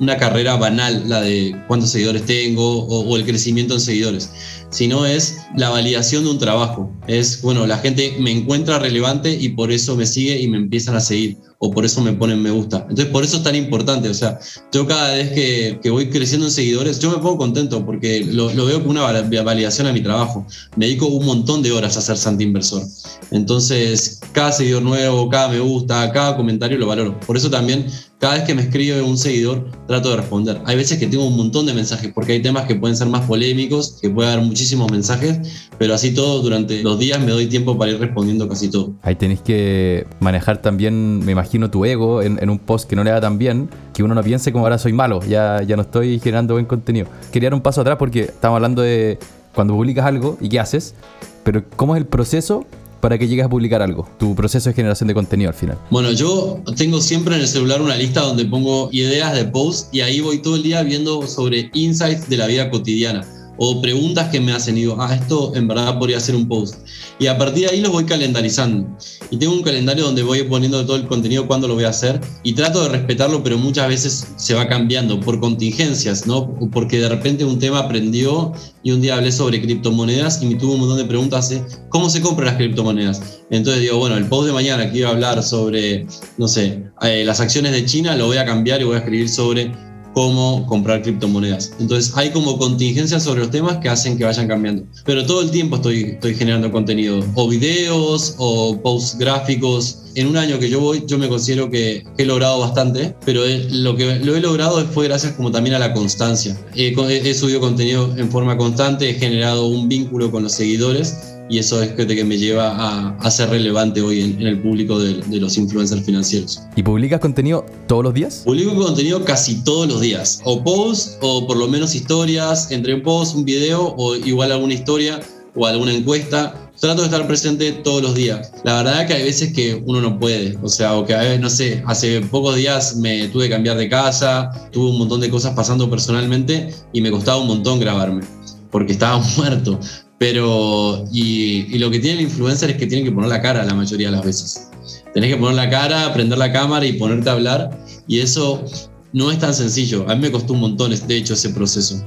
una 0.00 0.16
carrera 0.16 0.56
banal, 0.56 1.08
la 1.08 1.20
de 1.20 1.56
cuántos 1.68 1.90
seguidores 1.90 2.24
tengo 2.26 2.84
o, 2.86 3.16
el 3.16 3.24
crecimiento 3.24 3.74
en 3.74 3.80
seguidores, 3.80 4.30
sino 4.70 5.06
es 5.06 5.38
la 5.56 5.70
validación 5.70 6.24
de 6.24 6.30
un 6.30 6.38
trabajo. 6.38 6.90
Es, 7.06 7.42
bueno, 7.42 7.66
la 7.66 7.78
gente 7.78 8.16
me 8.18 8.32
encuentra 8.32 8.78
relevante 8.78 9.32
y 9.32 9.50
por 9.50 9.70
eso 9.70 9.94
me 9.96 10.06
sigue 10.06 10.40
y 10.40 10.48
me 10.48 10.56
empiezan 10.56 10.96
a 10.96 11.00
seguir 11.00 11.38
o 11.58 11.70
por 11.70 11.84
eso 11.84 12.02
me 12.02 12.12
ponen 12.12 12.42
me 12.42 12.50
gusta. 12.50 12.78
Entonces, 12.90 13.06
por 13.06 13.24
eso 13.24 13.38
es 13.38 13.42
tan 13.42 13.54
importante. 13.54 14.10
O 14.10 14.14
sea, 14.14 14.38
yo 14.70 14.86
cada 14.86 15.14
vez 15.14 15.32
que, 15.32 15.78
que 15.82 15.88
voy 15.88 16.10
creciendo 16.10 16.46
en 16.46 16.52
seguidores, 16.52 16.98
yo 16.98 17.10
me 17.10 17.16
pongo 17.16 17.38
contento 17.38 17.86
porque 17.86 18.22
lo, 18.24 18.52
lo, 18.52 18.66
veo 18.66 18.80
como 18.80 18.90
una 18.90 19.02
validación 19.02 19.86
a 19.86 19.92
mi 19.92 20.02
trabajo. 20.02 20.46
Me 20.76 20.86
dedico 20.86 21.06
un 21.06 21.24
montón 21.24 21.62
de 21.62 21.72
horas 21.72 21.96
a 21.96 22.02
ser 22.02 22.18
Santi 22.18 22.44
Inversor. 22.44 22.82
Entonces, 23.30 24.20
cada 24.32 24.52
seguidor 24.52 24.82
nuevo, 24.82 25.28
cada 25.30 25.48
me 25.48 25.60
gusta, 25.60 26.12
cada 26.12 26.36
comentario 26.36 26.76
lo 26.76 26.86
valoro. 26.86 27.18
Por 27.20 27.36
eso 27.36 27.48
también, 27.48 27.86
cada 28.24 28.36
vez 28.36 28.44
que 28.44 28.54
me 28.54 28.62
escribe 28.62 29.02
un 29.02 29.18
seguidor, 29.18 29.66
trato 29.86 30.08
de 30.08 30.16
responder. 30.16 30.58
Hay 30.64 30.76
veces 30.76 30.98
que 30.98 31.06
tengo 31.06 31.26
un 31.26 31.36
montón 31.36 31.66
de 31.66 31.74
mensajes 31.74 32.10
porque 32.10 32.32
hay 32.32 32.40
temas 32.40 32.64
que 32.64 32.74
pueden 32.74 32.96
ser 32.96 33.06
más 33.06 33.26
polémicos, 33.26 33.98
que 34.00 34.08
puede 34.08 34.32
haber 34.32 34.42
muchísimos 34.42 34.90
mensajes, 34.90 35.68
pero 35.76 35.92
así 35.92 36.14
todo, 36.14 36.40
durante 36.40 36.82
los 36.82 36.98
días 36.98 37.20
me 37.20 37.32
doy 37.32 37.48
tiempo 37.48 37.76
para 37.76 37.92
ir 37.92 38.00
respondiendo 38.00 38.48
casi 38.48 38.70
todo. 38.70 38.94
Ahí 39.02 39.14
tenéis 39.14 39.42
que 39.42 40.06
manejar 40.20 40.62
también, 40.62 41.18
me 41.18 41.32
imagino, 41.32 41.70
tu 41.70 41.84
ego 41.84 42.22
en, 42.22 42.42
en, 42.42 42.48
un 42.48 42.58
post 42.58 42.88
que 42.88 42.96
no 42.96 43.04
le 43.04 43.10
da 43.10 43.20
tan 43.20 43.36
bien, 43.36 43.68
que 43.92 44.02
uno 44.02 44.14
no 44.14 44.22
piense 44.22 44.52
como 44.52 44.64
ahora 44.64 44.78
soy 44.78 44.94
malo, 44.94 45.20
ya, 45.28 45.62
ya 45.62 45.76
no 45.76 45.82
estoy 45.82 46.18
generando 46.18 46.54
buen 46.54 46.64
contenido. 46.64 47.08
Quería 47.30 47.50
dar 47.50 47.54
un 47.56 47.60
paso 47.60 47.82
atrás 47.82 47.98
porque 47.98 48.20
estamos 48.20 48.56
hablando 48.56 48.80
de 48.80 49.18
cuando 49.54 49.74
publicas 49.74 50.06
algo 50.06 50.38
y 50.40 50.48
qué 50.48 50.60
haces, 50.60 50.94
pero 51.42 51.62
cómo 51.76 51.94
es 51.94 52.00
el 52.00 52.06
proceso 52.06 52.64
para 53.04 53.18
que 53.18 53.28
llegues 53.28 53.44
a 53.44 53.50
publicar 53.50 53.82
algo? 53.82 54.08
Tu 54.18 54.34
proceso 54.34 54.70
de 54.70 54.74
generación 54.74 55.08
de 55.08 55.12
contenido 55.12 55.50
al 55.50 55.54
final. 55.54 55.76
Bueno, 55.90 56.10
yo 56.12 56.62
tengo 56.74 57.02
siempre 57.02 57.34
en 57.34 57.42
el 57.42 57.46
celular 57.46 57.82
una 57.82 57.96
lista 57.96 58.22
donde 58.22 58.46
pongo 58.46 58.88
ideas 58.92 59.34
de 59.34 59.44
post 59.44 59.94
y 59.94 60.00
ahí 60.00 60.20
voy 60.20 60.38
todo 60.38 60.56
el 60.56 60.62
día 60.62 60.82
viendo 60.82 61.26
sobre 61.26 61.70
insights 61.74 62.30
de 62.30 62.38
la 62.38 62.46
vida 62.46 62.70
cotidiana 62.70 63.26
o 63.56 63.80
preguntas 63.80 64.28
que 64.30 64.40
me 64.40 64.52
hacen 64.52 64.76
y 64.76 64.80
digo, 64.80 64.96
ah, 65.00 65.14
esto 65.14 65.52
en 65.54 65.68
verdad 65.68 65.98
podría 65.98 66.20
ser 66.20 66.34
un 66.34 66.48
post. 66.48 66.76
Y 67.18 67.26
a 67.26 67.38
partir 67.38 67.66
de 67.66 67.70
ahí 67.70 67.80
los 67.80 67.92
voy 67.92 68.04
calendarizando. 68.04 68.86
Y 69.30 69.36
tengo 69.36 69.52
un 69.52 69.62
calendario 69.62 70.04
donde 70.04 70.22
voy 70.22 70.42
poniendo 70.44 70.84
todo 70.84 70.96
el 70.96 71.06
contenido 71.06 71.46
cuando 71.46 71.68
lo 71.68 71.74
voy 71.74 71.84
a 71.84 71.90
hacer 71.90 72.20
y 72.42 72.52
trato 72.54 72.82
de 72.82 72.88
respetarlo, 72.88 73.42
pero 73.42 73.58
muchas 73.58 73.88
veces 73.88 74.26
se 74.36 74.54
va 74.54 74.68
cambiando 74.68 75.20
por 75.20 75.40
contingencias, 75.40 76.26
¿no? 76.26 76.54
Porque 76.72 76.98
de 76.98 77.08
repente 77.08 77.44
un 77.44 77.58
tema 77.58 77.80
aprendió 77.80 78.52
y 78.82 78.90
un 78.90 79.00
día 79.00 79.16
hablé 79.16 79.30
sobre 79.32 79.60
criptomonedas 79.60 80.42
y 80.42 80.46
me 80.46 80.56
tuvo 80.56 80.74
un 80.74 80.80
montón 80.80 80.98
de 80.98 81.04
preguntas 81.04 81.48
de 81.50 81.62
cómo 81.88 82.10
se 82.10 82.20
compran 82.20 82.46
las 82.46 82.56
criptomonedas. 82.56 83.40
Entonces 83.50 83.82
digo, 83.82 83.98
bueno, 83.98 84.16
el 84.16 84.26
post 84.26 84.48
de 84.48 84.52
mañana 84.52 84.90
que 84.90 84.98
iba 84.98 85.08
a 85.08 85.12
hablar 85.12 85.42
sobre, 85.42 86.06
no 86.38 86.48
sé, 86.48 86.82
eh, 87.02 87.24
las 87.24 87.40
acciones 87.40 87.72
de 87.72 87.84
China, 87.84 88.16
lo 88.16 88.26
voy 88.26 88.36
a 88.36 88.44
cambiar 88.44 88.80
y 88.80 88.84
voy 88.84 88.96
a 88.96 88.98
escribir 88.98 89.28
sobre 89.28 89.72
cómo 90.14 90.64
comprar 90.66 91.02
criptomonedas. 91.02 91.72
Entonces 91.78 92.16
hay 92.16 92.30
como 92.30 92.56
contingencias 92.58 93.22
sobre 93.24 93.40
los 93.40 93.50
temas 93.50 93.78
que 93.78 93.88
hacen 93.88 94.16
que 94.16 94.24
vayan 94.24 94.48
cambiando. 94.48 94.84
Pero 95.04 95.26
todo 95.26 95.42
el 95.42 95.50
tiempo 95.50 95.76
estoy, 95.76 96.02
estoy 96.02 96.34
generando 96.34 96.70
contenido, 96.70 97.24
o 97.34 97.48
videos, 97.48 98.34
o 98.38 98.80
posts 98.80 99.18
gráficos. 99.18 99.98
En 100.14 100.28
un 100.28 100.36
año 100.36 100.60
que 100.60 100.70
yo 100.70 100.80
voy, 100.80 101.04
yo 101.06 101.18
me 101.18 101.28
considero 101.28 101.68
que 101.68 102.04
he 102.16 102.24
logrado 102.24 102.60
bastante, 102.60 103.14
pero 103.24 103.42
lo 103.70 103.96
que 103.96 104.20
lo 104.20 104.36
he 104.36 104.40
logrado 104.40 104.84
fue 104.86 105.08
gracias 105.08 105.32
como 105.32 105.50
también 105.50 105.74
a 105.74 105.80
la 105.80 105.92
constancia. 105.92 106.56
he 106.74 107.34
subido 107.34 107.60
contenido 107.60 108.14
en 108.16 108.30
forma 108.30 108.56
constante, 108.56 109.10
he 109.10 109.14
generado 109.14 109.66
un 109.66 109.88
vínculo 109.88 110.30
con 110.30 110.44
los 110.44 110.52
seguidores 110.52 111.33
y 111.48 111.58
eso 111.58 111.82
es 111.82 111.92
que, 111.92 112.06
que 112.06 112.24
me 112.24 112.38
lleva 112.38 113.16
a, 113.18 113.30
ser 113.30 113.50
relevante 113.50 114.00
hoy 114.00 114.22
en, 114.22 114.46
el 114.46 114.60
público 114.60 114.98
de, 114.98 115.22
los 115.38 115.56
influencers 115.58 116.04
financieros. 116.04 116.62
¿Y 116.76 116.82
publicas 116.82 117.20
contenido 117.20 117.66
todos 117.86 118.04
los 118.04 118.14
días? 118.14 118.42
Publico 118.44 118.74
contenido 118.74 119.24
casi 119.24 119.62
todos 119.62 119.88
los 119.88 120.00
días, 120.00 120.40
o 120.44 120.62
posts 120.62 121.18
o 121.20 121.46
por 121.46 121.56
lo 121.56 121.68
menos 121.68 121.94
historias, 121.94 122.70
entre 122.70 122.94
un 122.94 123.02
post, 123.02 123.36
un 123.36 123.44
video 123.44 123.94
o 123.96 124.16
igual 124.16 124.52
alguna 124.52 124.74
historia 124.74 125.20
o 125.54 125.66
alguna 125.66 125.92
encuesta. 125.92 126.60
Trato 126.80 127.02
de 127.02 127.06
estar 127.06 127.26
presente 127.26 127.70
todos 127.72 128.02
los 128.02 128.14
días. 128.14 128.52
La 128.64 128.82
verdad 128.82 129.02
es 129.02 129.06
que 129.06 129.14
hay 129.14 129.22
veces 129.22 129.52
que 129.52 129.80
uno 129.86 130.00
no 130.00 130.18
puede, 130.18 130.58
o 130.60 130.68
sea, 130.68 130.94
o 130.96 131.06
que 131.06 131.14
a 131.14 131.20
veces, 131.20 131.40
no 131.40 131.48
sé, 131.48 131.82
hace 131.86 132.20
pocos 132.20 132.56
días 132.56 132.96
me 132.96 133.28
tuve 133.28 133.44
que 133.44 133.50
cambiar 133.50 133.76
de 133.76 133.88
casa, 133.88 134.50
tuve 134.72 134.90
un 134.90 134.98
montón 134.98 135.20
de 135.20 135.30
cosas 135.30 135.54
pasando 135.54 135.88
personalmente 135.88 136.74
y 136.92 137.00
me 137.00 137.10
costaba 137.10 137.38
un 137.38 137.46
montón 137.46 137.78
grabarme, 137.78 138.22
porque 138.70 138.92
estaba 138.92 139.18
muerto. 139.36 139.78
Pero, 140.26 141.04
y, 141.12 141.76
lo 141.76 141.90
que 141.90 141.98
tiene 141.98 142.20
el 142.20 142.24
influencer 142.24 142.70
es 142.70 142.76
que 142.78 142.86
tiene 142.86 143.04
que 143.04 143.12
poner 143.12 143.28
la 143.28 143.42
cara 143.42 143.62
la 143.62 143.74
mayoría 143.74 144.08
de 144.08 144.16
las 144.16 144.24
veces. 144.24 144.70
Tenés 145.12 145.30
que 145.30 145.36
poner 145.36 145.54
la 145.54 145.68
cara, 145.68 146.14
prender 146.14 146.38
la 146.38 146.50
cámara 146.50 146.86
y 146.86 146.94
ponerte 146.94 147.28
a 147.28 147.34
hablar. 147.34 147.78
Y 148.08 148.20
eso 148.20 148.64
no 149.12 149.30
es 149.30 149.38
tan 149.38 149.52
sencillo. 149.52 150.08
A 150.08 150.14
mí 150.14 150.22
me 150.22 150.32
costó 150.32 150.54
un 150.54 150.60
montón, 150.60 150.94
de 151.06 151.14
hecho, 151.14 151.34
ese 151.34 151.50
proceso. 151.50 152.02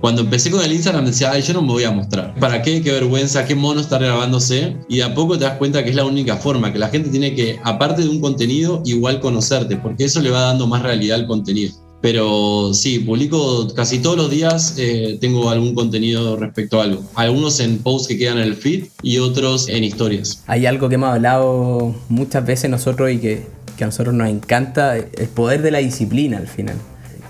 Cuando 0.00 0.22
empecé 0.22 0.50
con 0.50 0.64
el 0.64 0.72
Instagram 0.72 1.04
decía, 1.04 1.32
ay, 1.32 1.42
yo 1.42 1.52
no 1.52 1.60
me 1.60 1.68
voy 1.68 1.84
a 1.84 1.90
mostrar. 1.90 2.34
¿Para 2.40 2.62
qué? 2.62 2.80
Qué 2.80 2.92
vergüenza, 2.92 3.44
qué 3.44 3.54
mono 3.54 3.82
estar 3.82 4.02
grabándose. 4.02 4.78
Y 4.88 4.96
de 4.96 5.02
a 5.02 5.14
poco 5.14 5.36
te 5.36 5.44
das 5.44 5.58
cuenta 5.58 5.84
que 5.84 5.90
es 5.90 5.96
la 5.96 6.06
única 6.06 6.38
forma, 6.38 6.72
que 6.72 6.78
la 6.78 6.88
gente 6.88 7.10
tiene 7.10 7.34
que, 7.34 7.60
aparte 7.62 8.00
de 8.00 8.08
un 8.08 8.22
contenido, 8.22 8.80
igual 8.86 9.20
conocerte, 9.20 9.76
porque 9.76 10.04
eso 10.04 10.22
le 10.22 10.30
va 10.30 10.40
dando 10.40 10.66
más 10.66 10.82
realidad 10.82 11.20
al 11.20 11.26
contenido. 11.26 11.74
Pero 12.04 12.74
sí, 12.74 12.98
publico 12.98 13.72
casi 13.74 13.98
todos 13.98 14.18
los 14.18 14.30
días, 14.30 14.74
eh, 14.76 15.16
tengo 15.22 15.48
algún 15.48 15.74
contenido 15.74 16.36
respecto 16.36 16.78
a 16.78 16.84
algo. 16.84 17.02
Algunos 17.14 17.60
en 17.60 17.78
posts 17.78 18.08
que 18.08 18.18
quedan 18.18 18.36
en 18.36 18.44
el 18.44 18.56
feed 18.56 18.88
y 19.00 19.20
otros 19.20 19.70
en 19.70 19.84
historias. 19.84 20.44
Hay 20.46 20.66
algo 20.66 20.90
que 20.90 20.96
hemos 20.96 21.14
hablado 21.14 21.94
muchas 22.10 22.44
veces 22.44 22.68
nosotros 22.68 23.10
y 23.10 23.16
que, 23.16 23.46
que 23.78 23.84
a 23.84 23.86
nosotros 23.86 24.14
nos 24.14 24.28
encanta, 24.28 24.98
el 24.98 25.28
poder 25.34 25.62
de 25.62 25.70
la 25.70 25.78
disciplina 25.78 26.36
al 26.36 26.46
final. 26.46 26.76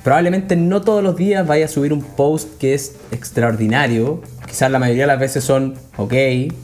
Probablemente 0.02 0.57
no 0.57 0.81
todos 0.81 1.04
los 1.04 1.14
días 1.14 1.47
vaya 1.47 1.66
a 1.66 1.69
subir 1.69 1.93
un 1.93 2.02
post 2.02 2.59
que 2.59 2.75
es 2.75 2.97
extraordinario. 3.12 4.23
Quizás 4.45 4.73
la 4.73 4.81
mayoría 4.81 5.04
de 5.04 5.07
las 5.07 5.21
veces 5.21 5.45
son, 5.45 5.75
ok, 5.97 6.14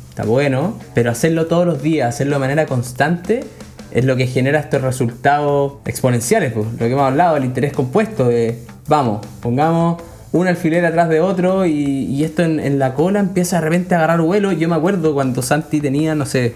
está 0.09 0.25
bueno, 0.25 0.77
pero 0.95 1.13
hacerlo 1.13 1.47
todos 1.47 1.65
los 1.65 1.81
días, 1.81 2.13
hacerlo 2.13 2.35
de 2.35 2.41
manera 2.41 2.67
constante, 2.67 3.45
es 3.91 4.05
lo 4.05 4.17
que 4.17 4.27
genera 4.27 4.61
estos 4.61 4.83
resultados 4.83 5.75
exponenciales, 5.85 6.53
pues, 6.53 6.67
lo 6.73 6.79
que 6.79 6.93
hemos 6.93 7.05
hablado, 7.05 7.37
el 7.37 7.45
interés 7.45 7.73
compuesto 7.73 8.29
de, 8.29 8.59
vamos, 8.89 9.25
pongamos 9.41 10.03
un 10.33 10.47
alfiler 10.47 10.85
atrás 10.85 11.09
de 11.09 11.21
otro 11.21 11.67
y, 11.67 12.23
esto 12.23 12.43
en, 12.43 12.79
la 12.79 12.95
cola 12.95 13.21
empieza 13.21 13.57
de 13.57 13.63
repente 13.63 13.95
a 13.95 13.99
agarrar 13.99 14.21
vuelo. 14.21 14.53
Yo 14.53 14.69
me 14.69 14.77
acuerdo 14.77 15.15
cuando 15.15 15.43
Santi 15.43 15.81
tenía, 15.81 16.15
no 16.15 16.27
sé, 16.27 16.55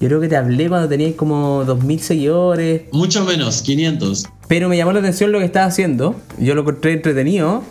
yo 0.00 0.08
creo 0.08 0.20
que 0.20 0.28
te 0.28 0.36
hablé 0.36 0.68
cuando 0.68 0.88
tenías 0.88 1.14
como 1.14 1.64
2.000 1.64 1.98
seguidores. 1.98 2.82
Mucho 2.92 3.24
menos, 3.24 3.62
500. 3.62 4.26
Pero 4.48 4.68
me 4.68 4.76
llamó 4.76 4.92
la 4.92 5.00
atención 5.00 5.32
lo 5.32 5.38
que 5.38 5.44
estaba 5.44 5.66
haciendo, 5.66 6.16
yo 6.38 6.54
lo 6.54 6.62
encontré 6.62 6.92
entretenido. 6.92 7.62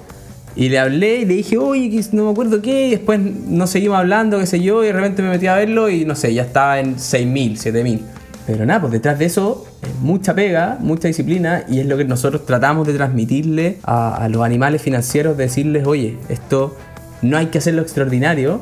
Y 0.53 0.67
le 0.67 0.79
hablé 0.79 1.19
y 1.19 1.25
le 1.25 1.35
dije, 1.35 1.57
oye, 1.57 2.05
no 2.11 2.25
me 2.25 2.31
acuerdo 2.31 2.61
qué. 2.61 2.87
Y 2.87 2.91
después 2.91 3.21
nos 3.21 3.69
seguimos 3.69 3.97
hablando, 3.97 4.37
qué 4.37 4.45
sé 4.45 4.61
yo. 4.61 4.83
Y 4.83 4.87
de 4.87 4.93
repente 4.93 5.21
me 5.21 5.29
metí 5.29 5.47
a 5.47 5.55
verlo 5.55 5.89
y 5.89 6.03
no 6.03 6.13
sé, 6.13 6.33
ya 6.33 6.41
estaba 6.43 6.81
en 6.81 6.97
6.000, 6.97 7.53
7.000. 7.53 8.01
Pero 8.45 8.65
nada, 8.65 8.81
pues 8.81 8.93
detrás 8.93 9.19
de 9.19 9.25
eso 9.25 9.65
mucha 10.01 10.33
pega, 10.33 10.77
mucha 10.79 11.07
disciplina 11.07 11.63
y 11.69 11.79
es 11.79 11.85
lo 11.85 11.97
que 11.97 12.05
nosotros 12.05 12.45
tratamos 12.45 12.87
de 12.87 12.93
transmitirle 12.93 13.77
a, 13.83 14.27
los 14.29 14.43
animales 14.43 14.81
financieros, 14.81 15.37
decirles, 15.37 15.85
oye, 15.85 16.17
esto 16.29 16.75
no 17.21 17.37
hay 17.37 17.47
que 17.47 17.59
hacerlo 17.59 17.81
extraordinario, 17.81 18.61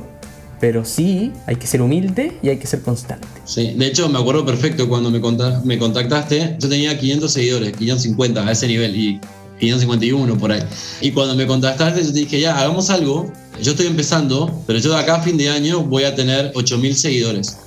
pero 0.60 0.84
sí 0.84 1.32
hay 1.46 1.56
que 1.56 1.66
ser 1.66 1.82
humilde 1.82 2.38
y 2.42 2.50
hay 2.50 2.58
que 2.58 2.68
ser 2.68 2.82
constante. 2.82 3.28
Sí, 3.46 3.74
de 3.78 3.88
hecho 3.88 4.10
me 4.10 4.20
acuerdo 4.20 4.46
perfecto 4.46 4.90
cuando 4.90 5.10
me, 5.10 5.22
me 5.64 5.80
contactaste, 5.80 6.58
yo 6.60 6.70
tenía 6.70 6.98
500 6.98 7.32
seguidores, 7.32 7.72
550 7.72 8.46
a 8.46 8.52
ese 8.52 8.68
nivel 8.68 8.96
y 8.96 9.22
551 9.60 10.38
por 10.38 10.52
ahí. 10.52 10.64
Y 11.02 11.12
cuando 11.12 11.36
me 11.36 11.48
contactaste 11.48 12.04
yo 12.04 12.12
te 12.12 12.20
dije, 12.20 12.40
ya, 12.42 12.60
hagamos 12.60 12.90
algo, 12.90 13.32
yo 13.62 13.72
estoy 13.72 13.88
empezando, 13.88 14.62
pero 14.68 14.80
yo 14.80 14.92
de 14.92 14.98
acá 14.98 15.16
a 15.16 15.22
fin 15.22 15.38
de 15.38 15.50
año 15.50 15.82
voy 15.84 16.04
a 16.04 16.16
tener 16.16 16.52
8000 16.56 16.96
seguidores. 16.96 17.58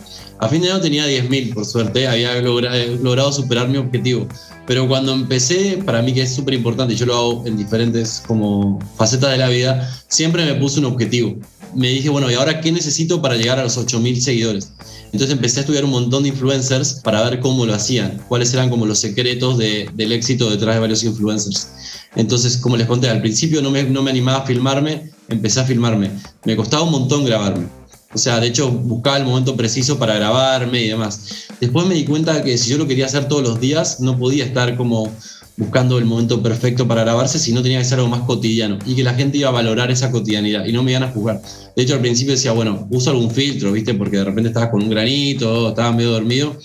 A 0.43 0.49
fin 0.49 0.61
de 0.61 0.73
año 0.73 0.81
tenía 0.81 1.07
10.000, 1.07 1.55
por 1.55 1.65
suerte, 1.65 2.09
había 2.09 2.35
logrado 2.43 3.31
superar 3.31 3.69
mi 3.69 3.79
objetivo. 3.79 4.27
Pero 4.67 4.89
cuando 4.89 5.13
empecé, 5.13 5.81
para 5.87 6.03
mí 6.03 6.13
que 6.13 6.23
es 6.23 6.35
súper 6.35 6.55
importante, 6.55 6.97
yo 6.97 7.07
lo 7.07 7.15
hago 7.15 7.47
en 7.47 7.57
diferentes 7.57 8.21
como 8.27 8.81
facetas 8.97 9.31
de 9.31 9.39
la 9.39 9.49
vida, 9.49 9.89
siempre 10.09 10.45
me 10.45 10.57
puse 10.57 10.81
un 10.81 10.87
objetivo. 10.87 11.37
Me 11.77 11.91
dije, 11.91 12.09
bueno, 12.09 12.29
¿y 12.29 12.35
ahora 12.35 12.61
qué 12.61 12.73
necesito 12.73 13.23
para 13.23 13.37
llegar 13.37 13.61
a 13.61 13.63
los 13.63 13.79
8.000 13.79 14.21
seguidores? 14.21 14.73
Entonces 15.13 15.31
empecé 15.31 15.61
a 15.61 15.63
estudiar 15.63 15.85
un 15.85 15.93
montón 15.93 16.25
de 16.25 16.31
influencers 16.31 16.95
para 17.05 17.23
ver 17.23 17.39
cómo 17.39 17.65
lo 17.65 17.73
hacían, 17.73 18.21
cuáles 18.27 18.53
eran 18.53 18.69
como 18.69 18.85
los 18.85 18.99
secretos 18.99 19.59
del 19.59 20.11
éxito 20.11 20.51
detrás 20.51 20.75
de 20.75 20.81
varios 20.81 21.05
influencers. 21.05 21.69
Entonces, 22.17 22.57
como 22.57 22.77
les 22.77 22.89
conté, 22.89 23.09
al 23.09 23.21
principio 23.21 23.63
no 23.63 23.71
me, 23.71 23.85
no 23.85 24.03
me 24.03 24.11
animaba 24.11 24.39
a 24.39 24.47
filmarme, 24.47 25.13
empecé 25.29 25.61
a 25.61 25.65
filmarme. 25.65 26.11
Me 26.45 26.57
costaba 26.57 26.83
un 26.83 26.91
montón 26.91 27.25
grabarme 27.25 27.82
o 28.15 28.19
sea, 28.19 28.41
de 28.41 28.49
hecho, 28.49 28.71
buscaba 28.71 29.17
el 29.17 29.25
momento 29.25 29.57
preciso 29.57 29.99
para 29.99 30.15
grabarme 30.15 30.83
y 30.83 30.89
demás. 30.89 31.47
Después 31.61 31.87
me 31.87 31.95
di 31.95 32.05
cuenta 32.05 32.43
que 32.43 32.59
si 32.59 32.71
yo 32.71 32.79
lo 32.79 32.87
quería 32.87 33.07
hacer 33.07 33.27
todos 33.27 33.43
los 33.43 33.61
días, 33.61 34.01
no 34.01 34.19
podía 34.19 34.45
estar 34.45 34.77
como 34.77 35.11
buscando 35.57 35.99
el 35.99 36.05
momento 36.05 36.43
perfecto 36.43 36.89
para 36.89 37.03
grabarse, 37.03 37.39
si 37.39 37.53
no 37.53 37.63
tenía 37.63 37.79
que 37.79 37.85
ser 37.85 37.99
algo 37.99 38.11
más 38.11 38.23
cotidiano 38.23 38.79
y 38.87 38.95
que 38.95 39.05
la 39.05 39.15
gente 39.15 39.39
iba 39.39 39.49
a 39.49 39.53
valorar 39.53 39.91
esa 39.91 40.11
cotidianidad 40.11 40.65
y 40.65 40.73
no 40.73 40.83
me 40.83 40.93
iban 40.93 41.05
a 41.05 41.09
juzgar. 41.09 41.41
De 41.77 41.83
hecho, 41.83 41.95
al 41.95 42.01
principio 42.01 42.33
decía, 42.35 42.53
bueno, 42.53 42.87
uso 42.91 43.11
algún 43.11 43.31
filtro, 43.31 43.73
¿viste? 43.73 43.95
Porque 43.95 44.17
de 44.17 44.25
repente 44.25 44.49
estaba 44.49 44.71
con 44.71 44.83
un 44.83 44.91
granito, 44.91 45.71
estaba 45.71 45.93
medio 45.93 46.11
dormido. 46.13 46.57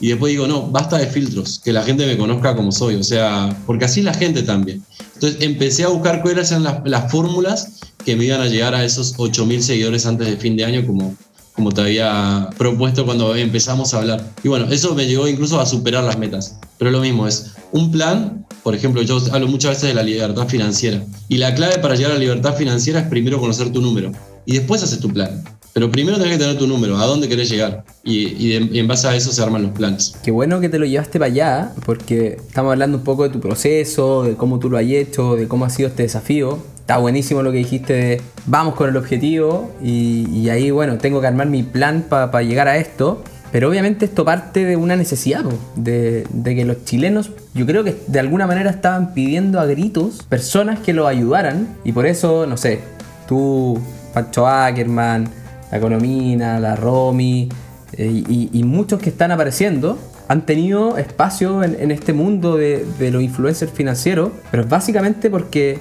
Y 0.00 0.08
después 0.08 0.32
digo, 0.32 0.48
no, 0.48 0.68
basta 0.68 0.98
de 0.98 1.06
filtros, 1.06 1.60
que 1.64 1.72
la 1.72 1.84
gente 1.84 2.04
me 2.06 2.16
conozca 2.16 2.56
como 2.56 2.72
soy, 2.72 2.96
o 2.96 3.04
sea, 3.04 3.56
porque 3.66 3.84
así 3.84 4.02
la 4.02 4.12
gente 4.12 4.42
también. 4.42 4.82
Entonces 5.14 5.40
empecé 5.42 5.84
a 5.84 5.88
buscar 5.88 6.22
cuáles 6.22 6.50
eran 6.50 6.82
las 6.84 7.12
fórmulas 7.12 7.80
que 8.04 8.16
me 8.16 8.24
iban 8.24 8.40
a 8.40 8.46
llegar 8.46 8.74
a 8.74 8.84
esos 8.84 9.16
8.000 9.16 9.60
seguidores 9.60 10.06
antes 10.06 10.28
de 10.28 10.36
fin 10.36 10.56
de 10.56 10.64
año, 10.64 10.86
como, 10.86 11.16
como 11.54 11.72
te 11.72 11.80
había 11.80 12.50
propuesto 12.58 13.04
cuando 13.04 13.34
empezamos 13.34 13.94
a 13.94 13.98
hablar. 13.98 14.24
Y 14.42 14.48
bueno, 14.48 14.66
eso 14.70 14.94
me 14.94 15.06
llegó 15.06 15.28
incluso 15.28 15.60
a 15.60 15.66
superar 15.66 16.04
las 16.04 16.18
metas. 16.18 16.58
Pero 16.78 16.90
lo 16.90 17.00
mismo 17.00 17.26
es 17.26 17.52
un 17.72 17.90
plan, 17.90 18.46
por 18.62 18.74
ejemplo, 18.74 19.02
yo 19.02 19.18
hablo 19.32 19.48
muchas 19.48 19.72
veces 19.72 19.88
de 19.88 19.94
la 19.94 20.02
libertad 20.02 20.48
financiera. 20.48 21.04
Y 21.28 21.38
la 21.38 21.54
clave 21.54 21.78
para 21.78 21.94
llegar 21.94 22.12
a 22.12 22.14
la 22.14 22.20
libertad 22.20 22.56
financiera 22.56 23.00
es 23.00 23.08
primero 23.08 23.40
conocer 23.40 23.70
tu 23.70 23.80
número 23.80 24.12
y 24.44 24.56
después 24.56 24.82
haces 24.82 25.00
tu 25.00 25.08
plan. 25.08 25.42
Pero 25.72 25.90
primero 25.90 26.18
tenés 26.18 26.32
que 26.32 26.38
tener 26.38 26.58
tu 26.58 26.66
número, 26.66 26.98
a 26.98 27.06
dónde 27.06 27.28
querés 27.28 27.48
llegar. 27.48 27.84
Y, 28.04 28.54
en 28.78 28.86
base 28.86 29.08
a 29.08 29.16
eso 29.16 29.32
se 29.32 29.42
arman 29.42 29.62
los 29.62 29.72
planes. 29.72 30.14
Qué 30.22 30.30
bueno 30.30 30.60
que 30.60 30.68
te 30.68 30.78
lo 30.78 30.84
llevaste 30.84 31.18
para 31.18 31.30
allá, 31.30 31.72
porque 31.86 32.36
estamos 32.46 32.72
hablando 32.72 32.98
un 32.98 33.04
poco 33.04 33.22
de 33.22 33.30
tu 33.30 33.40
proceso, 33.40 34.24
de 34.24 34.34
cómo 34.34 34.58
tú 34.58 34.68
lo 34.68 34.76
has 34.76 34.84
hecho, 34.84 35.36
de 35.36 35.48
cómo 35.48 35.64
ha 35.64 35.70
sido 35.70 35.88
este 35.88 36.02
desafío 36.02 36.58
está 36.82 36.98
buenísimo 36.98 37.44
lo 37.44 37.52
que 37.52 37.58
dijiste 37.58 37.92
de 37.92 38.20
vamos 38.46 38.74
con 38.74 38.88
el 38.88 38.96
objetivo 38.96 39.72
y, 39.80 40.48
ahí, 40.48 40.72
bueno, 40.72 40.98
tengo 40.98 41.20
que 41.20 41.28
armar 41.28 41.46
mi 41.46 41.62
plan 41.62 42.04
para 42.08 42.42
llegar 42.42 42.68
a 42.68 42.76
esto. 42.76 43.22
Pero 43.52 43.68
obviamente 43.68 44.06
esto 44.06 44.24
parte 44.24 44.64
de 44.64 44.76
una 44.76 44.96
necesidad, 44.96 45.44
de, 45.76 46.26
que 46.42 46.64
los 46.64 46.84
chilenos, 46.86 47.30
yo 47.54 47.66
creo 47.66 47.84
que 47.84 47.96
de 48.06 48.18
alguna 48.18 48.46
manera 48.46 48.70
estaban 48.70 49.12
pidiendo 49.12 49.60
a 49.60 49.66
gritos 49.66 50.22
personas 50.22 50.80
que 50.80 50.94
los 50.94 51.06
ayudaran. 51.06 51.68
Y 51.84 51.92
por 51.92 52.06
eso, 52.06 52.46
no 52.46 52.56
sé, 52.56 52.80
tú, 53.28 53.78
Pancho 54.14 54.46
Ackerman, 54.46 55.28
la 55.72 55.78
Economina, 55.78 56.60
la 56.60 56.76
Romy 56.76 57.48
eh, 57.94 58.22
y, 58.52 58.62
muchos 58.62 59.00
que 59.00 59.10
están 59.10 59.32
apareciendo 59.32 59.98
han 60.28 60.46
tenido 60.46 60.96
espacio 60.96 61.62
en, 61.62 61.90
este 61.90 62.12
mundo 62.12 62.56
de, 62.56 62.86
los 63.10 63.22
influencers 63.22 63.72
financieros, 63.72 64.30
pero 64.50 64.62
es 64.62 64.68
básicamente 64.68 65.28
porque 65.28 65.78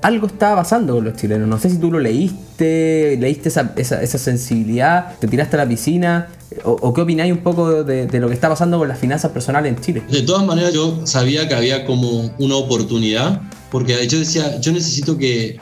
algo 0.00 0.26
estaba 0.26 0.62
pasando 0.62 0.94
con 0.94 1.04
los 1.04 1.16
chilenos. 1.16 1.48
No 1.48 1.58
sé 1.58 1.70
si 1.70 1.78
tú 1.78 1.90
lo 1.90 1.98
leíste, 1.98 3.16
leíste 3.18 3.48
esa, 3.48 3.74
esa, 3.76 4.18
sensibilidad, 4.18 5.18
te 5.18 5.26
tiraste 5.26 5.56
a 5.56 5.64
la 5.64 5.68
piscina, 5.68 6.28
o, 6.62 6.94
qué 6.94 7.00
opináis 7.00 7.32
un 7.32 7.38
poco 7.38 7.82
de, 7.84 8.20
lo 8.20 8.28
que 8.28 8.34
está 8.34 8.48
pasando 8.48 8.78
con 8.78 8.88
las 8.88 8.98
finanzas 8.98 9.32
personales 9.32 9.72
en 9.74 9.80
Chile. 9.80 10.02
De 10.08 10.22
todas 10.22 10.46
maneras, 10.46 10.72
yo 10.72 11.06
sabía 11.06 11.48
que 11.48 11.54
había 11.54 11.84
como 11.84 12.30
una 12.38 12.56
oportunidad, 12.56 13.40
porque 13.70 13.96
de 13.96 14.04
hecho 14.04 14.18
decía, 14.18 14.60
yo 14.60 14.72
necesito 14.72 15.18
que 15.18 15.58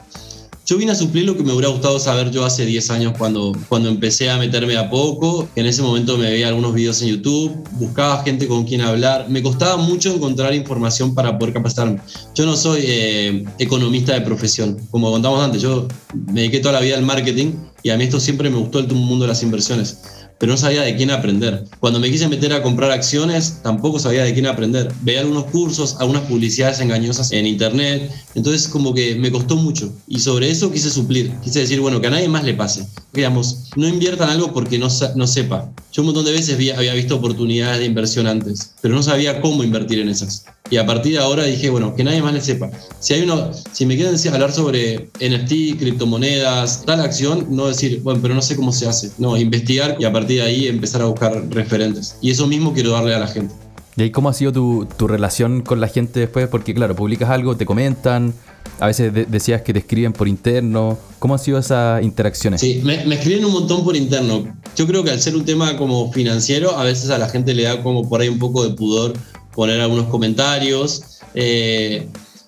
yo 0.65 0.79
vine 0.79 0.93
a 0.93 0.95
suplir 0.95 1.25
lo 1.25 1.37
que 1.37 1.43
me 1.43 1.53
hubiera 1.53 1.69
gustado 1.69 1.99
saber 1.99 2.31
yo 2.31 2.45
hace 2.45 2.65
10 2.65 2.91
años 2.91 3.15
cuando, 3.19 3.53
cuando 3.69 3.89
empecé 3.89 4.31
a 4.31 4.39
meterme 4.39 4.77
a 4.77 4.89
poco. 4.89 5.49
En 5.57 5.67
ese 5.67 5.83
momento 5.83 6.17
me 6.17 6.31
veía 6.31 6.49
algunos 6.49 6.73
videos 6.73 7.03
en 7.03 7.09
YouTube, 7.09 7.53
buscaba 7.73 8.23
gente 8.23 8.47
con 8.47 8.65
quien 8.65 8.81
hablar. 8.81 9.27
Me 9.29 9.43
costaba 9.43 9.77
mucho 9.77 10.15
encontrar 10.15 10.55
información 10.55 11.15
para 11.15 11.39
poder 11.39 11.55
capacitarme. 11.55 11.99
Yo 12.35 12.47
no 12.47 12.57
soy 12.57 12.83
eh, 12.85 13.45
economista 13.59 14.15
de 14.15 14.21
profesión. 14.21 14.79
Como 14.91 15.11
contamos 15.11 15.43
antes, 15.43 15.61
yo 15.63 15.89
me 16.27 16.43
dediqué 16.43 16.61
toda 16.61 16.75
la 16.75 16.81
vida 16.81 16.97
al 16.97 17.05
marketing 17.05 17.55
y 17.83 17.91
a 17.91 17.97
mí 17.97 18.05
esto 18.05 18.21
siempre 18.21 18.49
me 18.49 18.59
gustó 18.59 18.79
el 18.79 18.87
mundo 18.89 19.25
de 19.25 19.29
las 19.29 19.43
inversiones 19.43 19.99
pero 20.43 20.55
no 20.55 20.59
sabía 20.59 20.83
de 20.83 20.97
quién 20.97 21.13
aprender. 21.13 21.67
Cuando 21.79 22.01
me 22.01 22.11
quise 22.11 22.27
meter 22.27 22.53
a 22.53 22.65
comprar 22.65 22.91
acciones, 22.91 23.61
tampoco 23.63 24.01
sabía 24.01 24.25
de 24.25 24.35
quién 24.35 24.47
aprender. 24.47 24.93
Veía 25.03 25.21
algunos 25.21 25.45
cursos, 25.45 25.95
algunas 26.01 26.23
publicidades 26.23 26.81
engañosas 26.81 27.31
en 27.31 27.47
internet, 27.47 28.11
entonces 28.35 28.67
como 28.67 28.93
que 28.93 29.15
me 29.15 29.31
costó 29.31 29.55
mucho. 29.55 29.93
Y 30.09 30.19
sobre 30.19 30.51
eso 30.51 30.73
quise 30.73 30.91
suplir, 30.91 31.33
quise 31.45 31.61
decir, 31.61 31.81
bueno, 31.81 32.01
que 32.01 32.09
a 32.09 32.11
nadie 32.11 32.27
más 32.27 32.43
le 32.43 32.55
pase. 32.55 32.85
Digamos, 33.13 33.69
no 33.77 33.87
inviertan 33.87 34.31
algo 34.31 34.53
porque 34.53 34.81
no, 34.81 34.89
no 35.15 35.29
sepa. 35.29 35.71
Yo 35.93 36.03
un 36.03 36.07
montón 36.07 36.25
de 36.25 36.33
veces 36.33 36.59
había 36.77 36.95
visto 36.95 37.15
oportunidades 37.15 37.79
de 37.79 37.85
inversión 37.85 38.27
antes, 38.27 38.73
pero 38.81 38.97
no 38.97 39.03
sabía 39.05 39.41
cómo 39.41 39.63
invertir 39.63 40.01
en 40.01 40.09
esas. 40.09 40.47
Y 40.71 40.79
a 40.79 40.87
partir 40.87 41.13
de 41.13 41.19
ahora 41.19 41.45
dije, 41.45 41.69
bueno, 41.69 41.95
que 41.95 42.03
nadie 42.03 42.23
más 42.23 42.33
le 42.33 42.41
sepa. 42.41 42.71
Si 42.99 43.13
hay 43.13 43.23
uno, 43.23 43.51
si 43.73 43.85
me 43.85 43.97
quieren 43.97 44.17
hablar 44.33 44.53
sobre 44.53 45.11
NFT, 45.21 45.79
criptomonedas, 45.79 46.85
tal 46.87 47.01
acción, 47.01 47.47
no 47.51 47.67
decir, 47.67 48.01
bueno, 48.03 48.21
pero 48.23 48.35
no 48.35 48.41
sé 48.41 48.57
cómo 48.57 48.73
se 48.73 48.89
hace. 48.89 49.11
No, 49.19 49.37
investigar 49.37 49.97
y 49.99 50.05
a 50.05 50.13
partir 50.13 50.39
de 50.39 50.43
ahí 50.45 50.69
empezar 50.69 51.03
a 51.03 51.07
buscar 51.07 51.47
referentes. 51.51 52.17
Y 52.23 52.31
eso 52.31 52.47
mismo 52.47 52.73
quiero 52.73 52.93
darle 52.93 53.15
a 53.15 53.19
la 53.19 53.27
gente. 53.27 53.55
¿Y 53.97 54.03
ahí 54.03 54.11
cómo 54.11 54.31
ha 54.31 54.33
sido 54.33 54.53
tu, 54.53 54.89
tu 54.97 55.07
relación 55.07 55.61
con 55.61 55.81
la 55.81 55.89
gente 55.89 56.21
después? 56.21 56.49
Porque 56.49 56.73
claro, 56.73 56.97
publicas 56.97 57.29
algo, 57.29 57.57
te 57.57 57.67
comentan, 57.67 58.33
a 58.81 58.87
veces 58.87 59.13
decías 59.29 59.63
que 59.63 59.73
te 59.73 59.81
escriben 59.81 60.13
por 60.13 60.27
interno. 60.27 60.99
¿Cómo 61.19 61.35
han 61.35 61.41
sido 61.41 61.59
esas 61.59 62.03
interacciones? 62.03 62.61
Sí, 62.61 62.81
me, 62.83 63.05
me, 63.05 63.17
escriben 63.17 63.45
un 63.45 63.53
montón 63.53 63.85
por 63.85 63.95
interno. 63.95 64.57
Yo 64.75 64.87
creo 64.87 65.05
que 65.05 65.11
al 65.11 65.21
ser 65.21 65.37
un 65.37 65.45
tema 65.45 65.77
como 65.77 66.11
financiero, 66.13 66.77
a 66.77 66.85
veces 66.85 67.11
a 67.11 67.19
la 67.19 67.29
gente 67.29 67.55
le 67.55 67.65
da 67.65 67.83
como 67.83 68.09
por 68.09 68.21
ahí 68.21 68.29
un 68.29 68.39
poco 68.39 68.67
de 68.67 68.75
pudor 68.75 69.13
poner 69.55 69.81
algunos 69.81 70.07
comentarios. 70.07 71.03
Eh, 71.35 72.07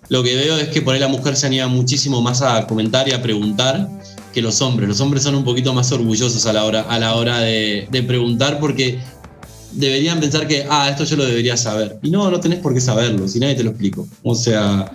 lo 0.08 0.22
que 0.22 0.34
veo 0.34 0.58
es 0.58 0.68
que 0.68 0.82
por 0.82 0.94
ahí 0.94 1.00
la 1.00 1.08
mujer 1.08 1.36
se 1.36 1.46
anima 1.46 1.66
muchísimo 1.66 2.20
más 2.20 2.42
a 2.42 2.66
comentar 2.66 3.08
y 3.08 3.12
a 3.12 3.22
preguntar 3.22 3.88
que 4.32 4.42
los 4.42 4.60
hombres. 4.60 4.88
Los 4.88 5.00
hombres 5.00 5.22
son 5.22 5.34
un 5.34 5.44
poquito 5.44 5.72
más 5.72 5.90
orgullosos 5.92 6.44
a 6.46 6.52
la 6.52 6.64
hora, 6.64 6.82
a 6.82 6.98
la 6.98 7.14
hora 7.14 7.40
de, 7.40 8.04
preguntar 8.06 8.58
porque 8.58 8.98
deberían 9.72 10.20
pensar 10.20 10.46
que, 10.46 10.66
ah, 10.68 10.88
esto 10.90 11.04
yo 11.04 11.16
lo 11.16 11.24
debería 11.24 11.56
saber. 11.56 11.98
Y 12.02 12.10
no, 12.10 12.30
no 12.30 12.40
tenés 12.40 12.58
por 12.58 12.74
qué 12.74 12.80
saberlo, 12.80 13.26
si 13.28 13.40
nadie 13.40 13.54
te 13.54 13.64
lo 13.64 13.70
explico. 13.70 14.06
O 14.22 14.34
sea, 14.34 14.92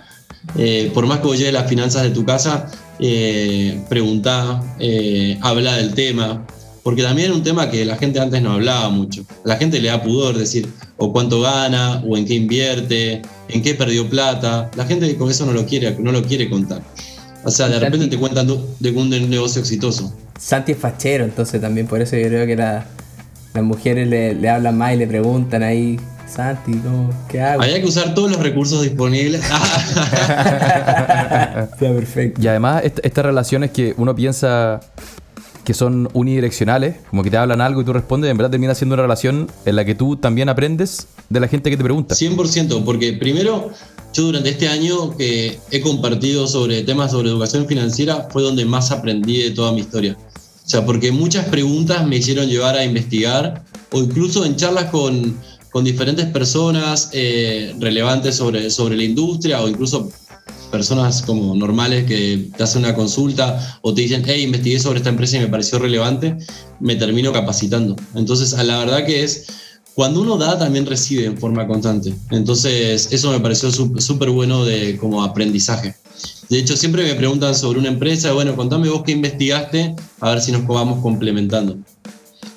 eh, 0.56 0.90
por 0.94 1.06
más 1.06 1.18
que 1.20 1.26
vos 1.26 1.38
lleves 1.38 1.54
las 1.54 1.68
finanzas 1.68 2.02
de 2.02 2.10
tu 2.10 2.24
casa, 2.24 2.70
eh, 2.98 3.82
preguntá, 3.88 4.62
eh, 4.78 5.38
habla 5.40 5.76
del 5.76 5.94
tema, 5.94 6.46
porque 6.90 7.04
también 7.04 7.28
era 7.28 7.36
un 7.36 7.44
tema 7.44 7.70
que 7.70 7.84
la 7.84 7.96
gente 7.96 8.18
antes 8.18 8.42
no 8.42 8.54
hablaba 8.54 8.90
mucho. 8.90 9.24
A 9.44 9.48
la 9.48 9.56
gente 9.56 9.78
le 9.78 9.90
da 9.90 10.02
pudor 10.02 10.36
decir 10.36 10.68
o 10.96 11.12
cuánto 11.12 11.40
gana, 11.40 12.02
o 12.04 12.16
en 12.16 12.26
qué 12.26 12.34
invierte, 12.34 13.22
en 13.48 13.62
qué 13.62 13.76
perdió 13.76 14.10
plata. 14.10 14.68
La 14.74 14.84
gente 14.86 15.14
con 15.14 15.30
eso 15.30 15.46
no 15.46 15.52
lo 15.52 15.64
quiere, 15.64 15.94
no 16.00 16.10
lo 16.10 16.24
quiere 16.24 16.50
contar. 16.50 16.82
O 17.44 17.50
sea, 17.52 17.68
de 17.68 17.78
repente 17.78 18.08
te 18.08 18.18
cuentan 18.18 18.48
de 18.80 18.90
un 18.90 19.08
negocio 19.30 19.60
exitoso. 19.60 20.12
Santi 20.36 20.72
es 20.72 20.78
fachero, 20.78 21.22
entonces 21.22 21.60
también 21.60 21.86
por 21.86 22.02
eso 22.02 22.16
yo 22.16 22.26
creo 22.26 22.44
que 22.44 22.56
las 22.56 22.84
mujeres 23.62 24.08
le, 24.08 24.48
hablan 24.48 24.76
más 24.76 24.94
y 24.94 24.96
le 24.96 25.06
preguntan 25.06 25.62
ahí, 25.62 25.96
Santi, 26.26 26.72
¿qué 27.28 27.40
hago? 27.40 27.62
Hay 27.62 27.80
que 27.80 27.86
usar 27.86 28.14
todos 28.14 28.32
los 28.32 28.40
recursos 28.40 28.82
disponibles. 28.82 29.42
perfecto. 31.78 32.42
Y 32.42 32.48
además, 32.48 32.82
estas 32.84 33.24
relaciones 33.24 33.70
que 33.70 33.94
uno 33.96 34.12
piensa 34.16 34.80
que 35.64 35.74
son 35.74 36.08
unidireccionales, 36.12 36.96
como 37.10 37.22
que 37.22 37.30
te 37.30 37.36
hablan 37.36 37.60
algo 37.60 37.82
y 37.82 37.84
tú 37.84 37.92
respondes, 37.92 38.30
en 38.30 38.36
verdad 38.36 38.50
termina 38.50 38.74
siendo 38.74 38.94
una 38.94 39.02
relación 39.02 39.50
en 39.64 39.76
la 39.76 39.84
que 39.84 39.94
tú 39.94 40.16
también 40.16 40.48
aprendes 40.48 41.06
de 41.28 41.40
la 41.40 41.48
gente 41.48 41.70
que 41.70 41.76
te 41.76 41.84
pregunta. 41.84 42.14
100%, 42.14 42.84
porque 42.84 43.12
primero, 43.14 43.70
yo 44.12 44.24
durante 44.24 44.50
este 44.50 44.68
año 44.68 45.16
que 45.16 45.58
he 45.70 45.80
compartido 45.80 46.46
sobre 46.46 46.82
temas 46.82 47.12
sobre 47.12 47.28
educación 47.28 47.66
financiera, 47.66 48.28
fue 48.30 48.42
donde 48.42 48.64
más 48.64 48.90
aprendí 48.90 49.42
de 49.42 49.50
toda 49.50 49.72
mi 49.72 49.80
historia. 49.80 50.16
O 50.16 50.68
sea, 50.68 50.84
porque 50.86 51.12
muchas 51.12 51.46
preguntas 51.48 52.06
me 52.06 52.16
hicieron 52.16 52.46
llevar 52.46 52.76
a 52.76 52.84
investigar, 52.84 53.64
o 53.92 53.98
incluso 53.98 54.44
en 54.44 54.56
charlas 54.56 54.86
con, 54.86 55.36
con 55.70 55.84
diferentes 55.84 56.26
personas 56.26 57.10
eh, 57.12 57.74
relevantes 57.78 58.36
sobre, 58.36 58.70
sobre 58.70 58.96
la 58.96 59.04
industria, 59.04 59.60
o 59.60 59.68
incluso 59.68 60.10
personas 60.70 61.22
como 61.22 61.54
normales 61.54 62.06
que 62.06 62.48
te 62.56 62.62
hacen 62.62 62.84
una 62.84 62.94
consulta 62.94 63.78
o 63.82 63.92
te 63.92 64.02
dicen, 64.02 64.22
hey, 64.26 64.42
investigué 64.42 64.78
sobre 64.78 64.98
esta 64.98 65.10
empresa 65.10 65.36
y 65.36 65.40
me 65.40 65.48
pareció 65.48 65.78
relevante, 65.78 66.36
me 66.80 66.96
termino 66.96 67.32
capacitando. 67.32 67.96
Entonces, 68.14 68.52
la 68.52 68.78
verdad 68.78 69.04
que 69.04 69.24
es, 69.24 69.46
cuando 69.94 70.20
uno 70.20 70.36
da, 70.38 70.58
también 70.58 70.86
recibe 70.86 71.26
en 71.26 71.36
forma 71.36 71.66
constante. 71.66 72.14
Entonces, 72.30 73.08
eso 73.10 73.30
me 73.30 73.40
pareció 73.40 73.70
súper 73.70 74.30
bueno 74.30 74.64
de, 74.64 74.96
como 74.96 75.22
aprendizaje. 75.22 75.94
De 76.48 76.58
hecho, 76.58 76.76
siempre 76.76 77.04
me 77.04 77.14
preguntan 77.14 77.54
sobre 77.54 77.78
una 77.78 77.88
empresa, 77.88 78.32
bueno, 78.32 78.56
contame 78.56 78.88
vos 78.88 79.02
qué 79.04 79.12
investigaste, 79.12 79.94
a 80.20 80.30
ver 80.30 80.40
si 80.40 80.52
nos 80.52 80.66
vamos 80.66 81.00
complementando. 81.00 81.78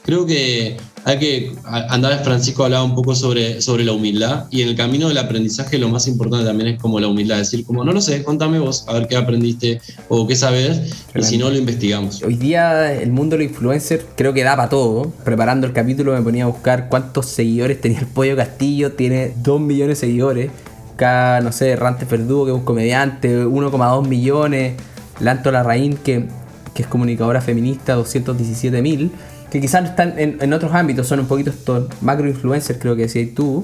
Creo 0.03 0.25
que 0.25 0.77
hay 1.05 1.19
que, 1.19 1.51
andar 1.65 2.23
Francisco 2.23 2.63
hablaba 2.63 2.83
un 2.83 2.95
poco 2.95 3.15
sobre, 3.15 3.61
sobre 3.61 3.83
la 3.83 3.93
humildad 3.93 4.45
y 4.51 4.61
en 4.61 4.69
el 4.69 4.75
camino 4.75 5.07
del 5.07 5.17
aprendizaje 5.17 5.77
lo 5.77 5.89
más 5.89 6.07
importante 6.07 6.45
también 6.45 6.75
es 6.75 6.81
como 6.81 6.99
la 6.99 7.07
humildad, 7.07 7.37
decir 7.37 7.65
como 7.65 7.83
no 7.83 7.91
lo 7.91 8.01
sé, 8.01 8.23
contame 8.23 8.59
vos, 8.59 8.85
a 8.87 8.93
ver 8.93 9.07
qué 9.07 9.17
aprendiste 9.17 9.81
o 10.07 10.27
qué 10.27 10.35
sabes 10.35 10.93
y 11.15 11.23
si 11.23 11.37
no 11.37 11.49
lo 11.49 11.57
investigamos. 11.57 12.21
Hoy 12.23 12.35
día 12.35 12.93
el 12.93 13.11
mundo 13.11 13.37
de 13.37 13.43
los 13.43 13.51
influencers 13.51 14.05
creo 14.15 14.33
que 14.33 14.43
da 14.43 14.55
para 14.55 14.69
todo. 14.69 15.11
Preparando 15.23 15.67
el 15.67 15.73
capítulo 15.73 16.13
me 16.13 16.21
ponía 16.21 16.45
a 16.45 16.47
buscar 16.47 16.89
cuántos 16.89 17.27
seguidores 17.27 17.79
tenía 17.81 17.99
el 17.99 18.07
Pollo 18.07 18.35
Castillo, 18.35 18.93
tiene 18.93 19.33
2 19.41 19.61
millones 19.61 19.99
de 19.99 20.07
seguidores. 20.07 20.51
Acá, 20.95 21.41
no 21.41 21.51
sé, 21.51 21.75
Rante 21.75 22.05
Perdugo, 22.05 22.45
que 22.45 22.51
es 22.51 22.57
un 22.57 22.63
comediante, 22.63 23.45
1,2 23.45 24.07
millones. 24.07 24.75
Lanto 25.19 25.51
Larraín, 25.51 25.97
que, 25.97 26.27
que 26.73 26.81
es 26.83 26.87
comunicadora 26.87 27.41
feminista, 27.41 27.93
217 27.93 28.81
mil 28.81 29.11
que 29.53 29.61
quizás 29.61 29.87
están 29.87 30.15
en, 30.17 30.51
otros 30.51 30.73
ámbitos, 30.73 31.05
son 31.05 31.19
un 31.19 31.27
poquito 31.27 31.51
estos 31.51 31.85
macro 32.01 32.27
influencers, 32.27 32.79
creo 32.79 32.95
que 32.95 33.03
decías 33.03 33.35
tú. 33.35 33.63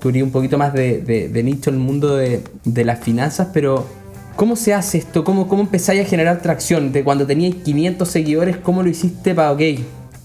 Tú 0.00 0.08
un 0.08 0.32
poquito 0.32 0.58
más 0.58 0.74
de, 0.74 1.30
nicho 1.44 1.70
en 1.70 1.76
el 1.76 1.80
mundo 1.80 2.16
de, 2.16 2.42
las 2.84 2.98
finanzas, 3.04 3.46
pero 3.54 3.86
¿cómo 4.34 4.56
se 4.56 4.74
hace 4.74 4.98
esto? 4.98 5.22
¿Cómo, 5.22 5.46
cómo 5.46 5.62
empezáis 5.62 6.04
a 6.04 6.08
generar 6.08 6.42
tracción? 6.42 6.90
De 6.90 7.04
cuando 7.04 7.24
tenías 7.24 7.54
500 7.54 8.08
seguidores, 8.08 8.56
¿cómo 8.56 8.82
lo 8.82 8.88
hiciste 8.88 9.32
para, 9.32 9.52
ok, 9.52 9.60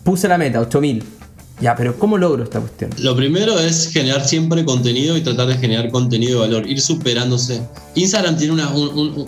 puse 0.04 0.28
la 0.28 0.40
meta, 0.40 0.60
8000? 0.62 1.04
Ya, 1.62 1.76
pero 1.76 2.00
¿cómo 2.00 2.18
logro 2.18 2.44
esta 2.44 2.60
cuestión? 2.60 2.90
Lo 2.98 3.16
primero 3.16 3.60
es 3.60 3.92
generar 3.94 4.26
siempre 4.28 4.66
contenido 4.66 5.16
y 5.16 5.22
tratar 5.22 5.46
de 5.46 5.58
generar 5.60 5.92
contenido 5.92 6.42
de 6.42 6.48
valor, 6.48 6.68
ir 6.68 6.82
superándose. 6.82 7.62
Instagram 7.94 8.36
tiene 8.36 8.64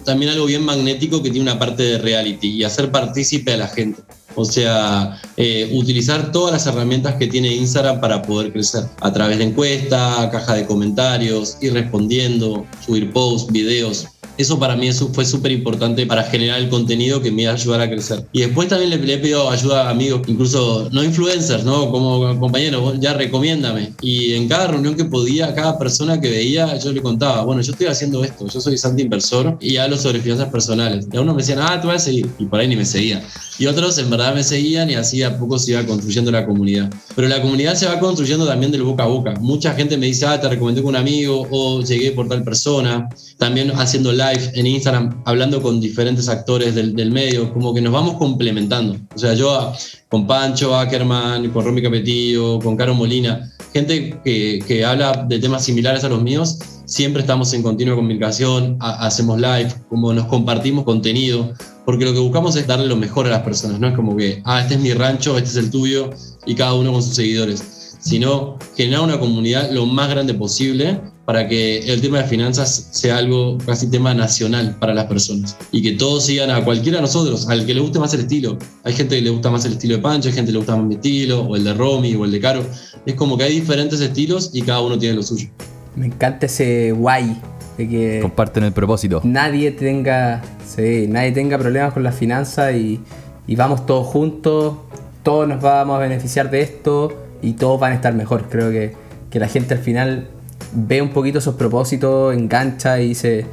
también 0.04 0.32
algo 0.32 0.48
bien 0.48 0.64
magnético 0.66 1.22
que 1.22 1.30
tiene 1.30 1.44
una 1.52 1.60
parte 1.60 1.84
de 1.84 1.98
reality 2.00 2.48
y 2.48 2.64
hacer 2.64 2.90
partícipe 2.90 3.54
a 3.54 3.58
la 3.58 3.68
gente. 3.68 4.02
O 4.36 4.46
sea, 4.46 5.20
eh, 5.38 5.72
utilizar 5.74 6.32
todas 6.32 6.52
las 6.54 6.68
herramientas 6.68 7.16
que 7.16 7.28
tiene 7.28 7.54
Instagram 7.56 8.02
para 8.02 8.22
poder 8.22 8.52
crecer. 8.52 8.84
A 9.02 9.12
través 9.12 9.38
de 9.38 9.46
encuesta, 9.46 10.30
caja 10.32 10.56
de 10.56 10.66
comentarios, 10.66 11.58
ir 11.62 11.74
respondiendo, 11.74 12.66
subir 12.86 13.12
posts, 13.12 13.52
videos. 13.52 14.08
Eso 14.38 14.60
para 14.60 14.76
mí 14.76 14.88
eso 14.88 15.10
fue 15.14 15.26
súper 15.26 15.52
importante 15.52 16.06
para 16.06 16.24
generar 16.24 16.60
el 16.60 16.70
contenido 16.70 17.22
que 17.22 17.32
me 17.32 17.44
iba 17.44 17.52
a 17.52 17.56
ayudar 17.56 17.82
a 17.82 17.90
crecer. 17.90 18.26
Y 18.32 18.42
después 18.42 18.68
también 18.68 18.90
le, 18.90 19.14
he 19.14 19.18
pedido 19.18 19.50
ayuda 19.50 19.88
a 19.88 19.90
amigos, 19.90 20.22
incluso 20.28 20.90
no 20.92 21.04
influencers, 21.04 21.64
¿no? 21.64 21.90
Como 21.92 22.38
compañeros, 22.40 23.00
ya 23.00 23.14
recomiéndame. 23.14 23.94
Y 24.02 24.34
en 24.34 24.48
cada 24.48 24.68
reunión 24.68 24.96
que 24.96 25.06
podía, 25.06 25.54
cada 25.54 25.78
persona 25.78 26.20
que 26.20 26.30
veía, 26.30 26.78
yo 26.78 26.92
le 26.92 27.02
contaba, 27.02 27.44
bueno, 27.44 27.62
yo 27.62 27.72
estoy 27.72 27.88
haciendo 27.88 28.24
esto, 28.24 28.48
yo 28.48 28.60
soy 28.60 28.78
Santi 28.78 29.04
Inversor 29.04 29.58
y 29.62 29.78
hablo 29.78 29.98
sobre 29.98 30.20
finanzas 30.20 30.50
personales. 30.50 31.08
Y 31.12 31.18
a 31.18 31.22
uno 31.22 31.34
me 31.34 31.42
decían, 31.42 31.60
ah, 31.62 31.80
tú 31.82 31.88
vas 31.88 32.02
a 32.02 32.06
seguir. 32.06 32.30
Y 32.38 32.46
por 32.46 32.60
ahí 32.60 32.68
ni 32.68 32.76
me 32.76 32.86
seguían. 32.86 33.22
Y 33.58 33.68
otros 33.68 33.98
en 34.00 34.10
verdad 34.10 34.36
me 34.36 34.44
seguían 34.44 34.90
y 34.90 34.96
así 34.96 35.24
a 35.24 35.38
poco 35.40 35.58
se 35.58 35.72
iba 35.72 35.86
construyendo 35.86 36.30
la 36.30 36.46
comunidad. 36.46 36.94
Pero 37.16 37.30
la 37.30 37.42
comunidad 37.42 37.76
se 37.76 37.86
va 37.86 38.00
construyendo 38.00 38.46
también 38.46 38.72
del 38.72 38.84
boca 38.84 39.04
a 39.04 39.08
boca. 39.08 39.34
Mucha 39.40 39.74
gente 39.74 39.98
me 39.98 40.08
dice, 40.08 40.26
ah, 40.26 40.40
te 40.40 40.50
recomendé 40.50 40.82
con 40.82 40.90
un 40.90 40.96
amigo 40.98 41.48
o 41.50 41.82
llegué 41.82 42.12
por 42.12 42.28
tal 42.28 42.44
persona. 42.44 43.08
También 43.38 43.72
haciendo 43.72 44.12
live 44.12 44.25
en 44.34 44.68
Instagram, 44.68 45.22
hablando 45.26 45.62
con 45.62 45.80
diferentes 45.80 46.30
actores 46.30 46.76
del, 46.76 46.96
del 46.96 47.12
medio, 47.12 47.54
como 47.54 47.74
que 47.74 47.82
nos 47.82 47.94
vamos 47.94 48.16
complementando. 48.16 48.98
O 49.16 49.18
sea, 49.18 49.34
yo 49.34 49.74
con 50.10 50.28
Pancho 50.28 50.76
Ackerman, 50.76 51.50
con 51.50 51.66
Romy 51.66 51.82
Capetillo, 51.82 52.60
con 52.60 52.76
Caro 52.76 52.94
Molina, 52.94 53.52
gente 53.74 54.20
que, 54.24 54.64
que 54.68 54.86
habla 54.86 55.26
de 55.28 55.40
temas 55.40 55.64
similares 55.64 56.04
a 56.04 56.10
los 56.10 56.22
míos, 56.22 56.60
siempre 56.86 57.22
estamos 57.22 57.54
en 57.54 57.64
continua 57.64 57.96
comunicación, 57.96 58.78
hacemos 58.80 59.40
live, 59.40 59.74
como 59.90 60.14
nos 60.14 60.26
compartimos 60.26 60.86
contenido 60.86 61.54
porque 61.86 62.04
lo 62.04 62.14
que 62.14 62.20
buscamos 62.20 62.56
es 62.56 62.66
darle 62.66 62.88
lo 62.88 62.96
mejor 62.96 63.28
a 63.28 63.30
las 63.30 63.44
personas, 63.44 63.80
no 63.80 63.88
es 63.88 63.96
como 63.96 64.18
que, 64.18 64.42
ah, 64.44 64.62
este 64.62 64.74
es 64.74 64.80
mi 64.80 64.92
rancho, 64.94 65.38
este 65.38 65.52
es 65.52 65.56
el 65.56 65.70
tuyo, 65.70 66.10
y 66.46 66.56
cada 66.56 66.74
uno 66.74 66.92
con 66.92 67.04
sus 67.04 67.16
seguidores, 67.16 67.98
sino 68.00 68.58
generar 68.76 69.04
una 69.04 69.20
comunidad 69.20 69.72
lo 69.72 69.86
más 69.86 70.10
grande 70.10 70.34
posible 70.34 71.00
para 71.26 71.48
que 71.48 71.80
el 71.92 72.02
tema 72.02 72.20
de 72.20 72.26
finanzas 72.26 72.90
sea 72.92 73.18
algo 73.18 73.58
casi 73.66 73.90
tema 73.90 74.14
nacional 74.14 74.78
para 74.80 74.94
las 74.94 75.06
personas 75.06 75.58
y 75.72 75.82
que 75.82 75.94
todos 75.94 76.26
sigan 76.26 76.52
a 76.52 76.64
cualquiera 76.64 77.00
de 77.00 77.02
nosotros, 77.02 77.50
al 77.50 77.66
que 77.66 77.74
le 77.74 77.82
guste 77.82 78.00
más 78.00 78.14
el 78.14 78.22
estilo. 78.22 78.58
Hay 78.84 78.94
gente 78.94 79.16
que 79.16 79.22
le 79.22 79.32
gusta 79.32 79.50
más 79.50 79.66
el 79.66 79.74
estilo 79.74 79.96
de 79.96 80.02
Pancho, 80.02 80.30
hay 80.30 80.36
gente 80.36 80.50
que 80.50 80.54
le 80.54 80.60
gusta 80.60 80.76
más 80.76 80.86
mi 80.86 80.96
estilo, 80.96 81.42
o 81.42 81.56
el 81.56 81.64
de 81.64 81.74
Romy, 81.74 82.16
o 82.16 82.26
el 82.26 82.32
de 82.32 82.40
Caro. 82.40 82.64
Es 83.06 83.16
como 83.16 83.38
que 83.38 83.44
hay 83.44 83.60
diferentes 83.60 84.00
estilos 84.00 84.52
y 84.54 84.62
cada 84.62 84.82
uno 84.82 84.98
tiene 84.98 85.16
lo 85.16 85.24
suyo. 85.24 85.50
Me 85.96 86.08
encanta 86.08 86.46
ese 86.46 86.92
guay 86.92 87.42
de 87.78 87.90
que 87.90 88.20
Comparten 88.22 88.64
el 88.64 88.72
propósito. 88.72 89.22
nadie 89.24 89.72
tenga, 89.72 90.44
sí, 90.66 91.08
nadie 91.10 91.32
tenga 91.32 91.58
problemas 91.58 91.94
con 91.94 92.04
las 92.04 92.16
finanzas 92.16 92.76
y, 92.76 93.00
y 93.48 93.56
vamos 93.56 93.86
todos 93.86 94.06
juntos, 94.08 94.76
todos 95.24 95.48
nos 95.48 95.62
vamos 95.62 95.96
a 95.96 96.00
beneficiar 96.00 96.52
de 96.52 96.62
esto 96.62 97.12
y 97.42 97.54
todos 97.54 97.80
van 97.80 97.94
a 97.94 97.96
estar 97.96 98.14
mejor. 98.14 98.48
Creo 98.50 98.70
que, 98.70 98.94
que 99.30 99.40
la 99.40 99.48
gente 99.48 99.74
al 99.74 99.80
final 99.80 100.30
ve 100.74 101.02
un 101.02 101.10
poquito 101.10 101.40
esos 101.40 101.56
propósitos, 101.56 102.34
engancha 102.36 103.00
y 103.02 103.10
dice, 103.10 103.46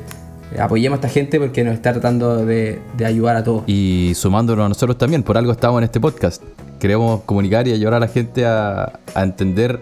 apoyemos 0.59 0.97
a 0.99 1.01
esta 1.01 1.09
gente 1.09 1.39
porque 1.41 1.65
nos 1.65 1.75
está 1.75 1.93
tratando 1.93 2.45
de, 2.45 2.81
de 2.97 3.05
ayudar 3.05 3.37
a 3.37 3.45
todos. 3.45 3.65
Y 3.67 4.13
sumándonos 4.15 4.67
a 4.67 4.69
nosotros 4.69 4.99
también, 4.99 5.23
por 5.23 5.37
algo 5.39 5.53
estamos 5.53 5.79
en 5.79 5.85
este 5.85 6.01
podcast. 6.01 6.43
Queremos 6.81 7.23
comunicar 7.23 7.69
y 7.69 7.73
ayudar 7.73 7.95
a 7.95 8.01
la 8.01 8.09
gente 8.09 8.45
a, 8.45 8.99
a 9.15 9.23
entender 9.23 9.81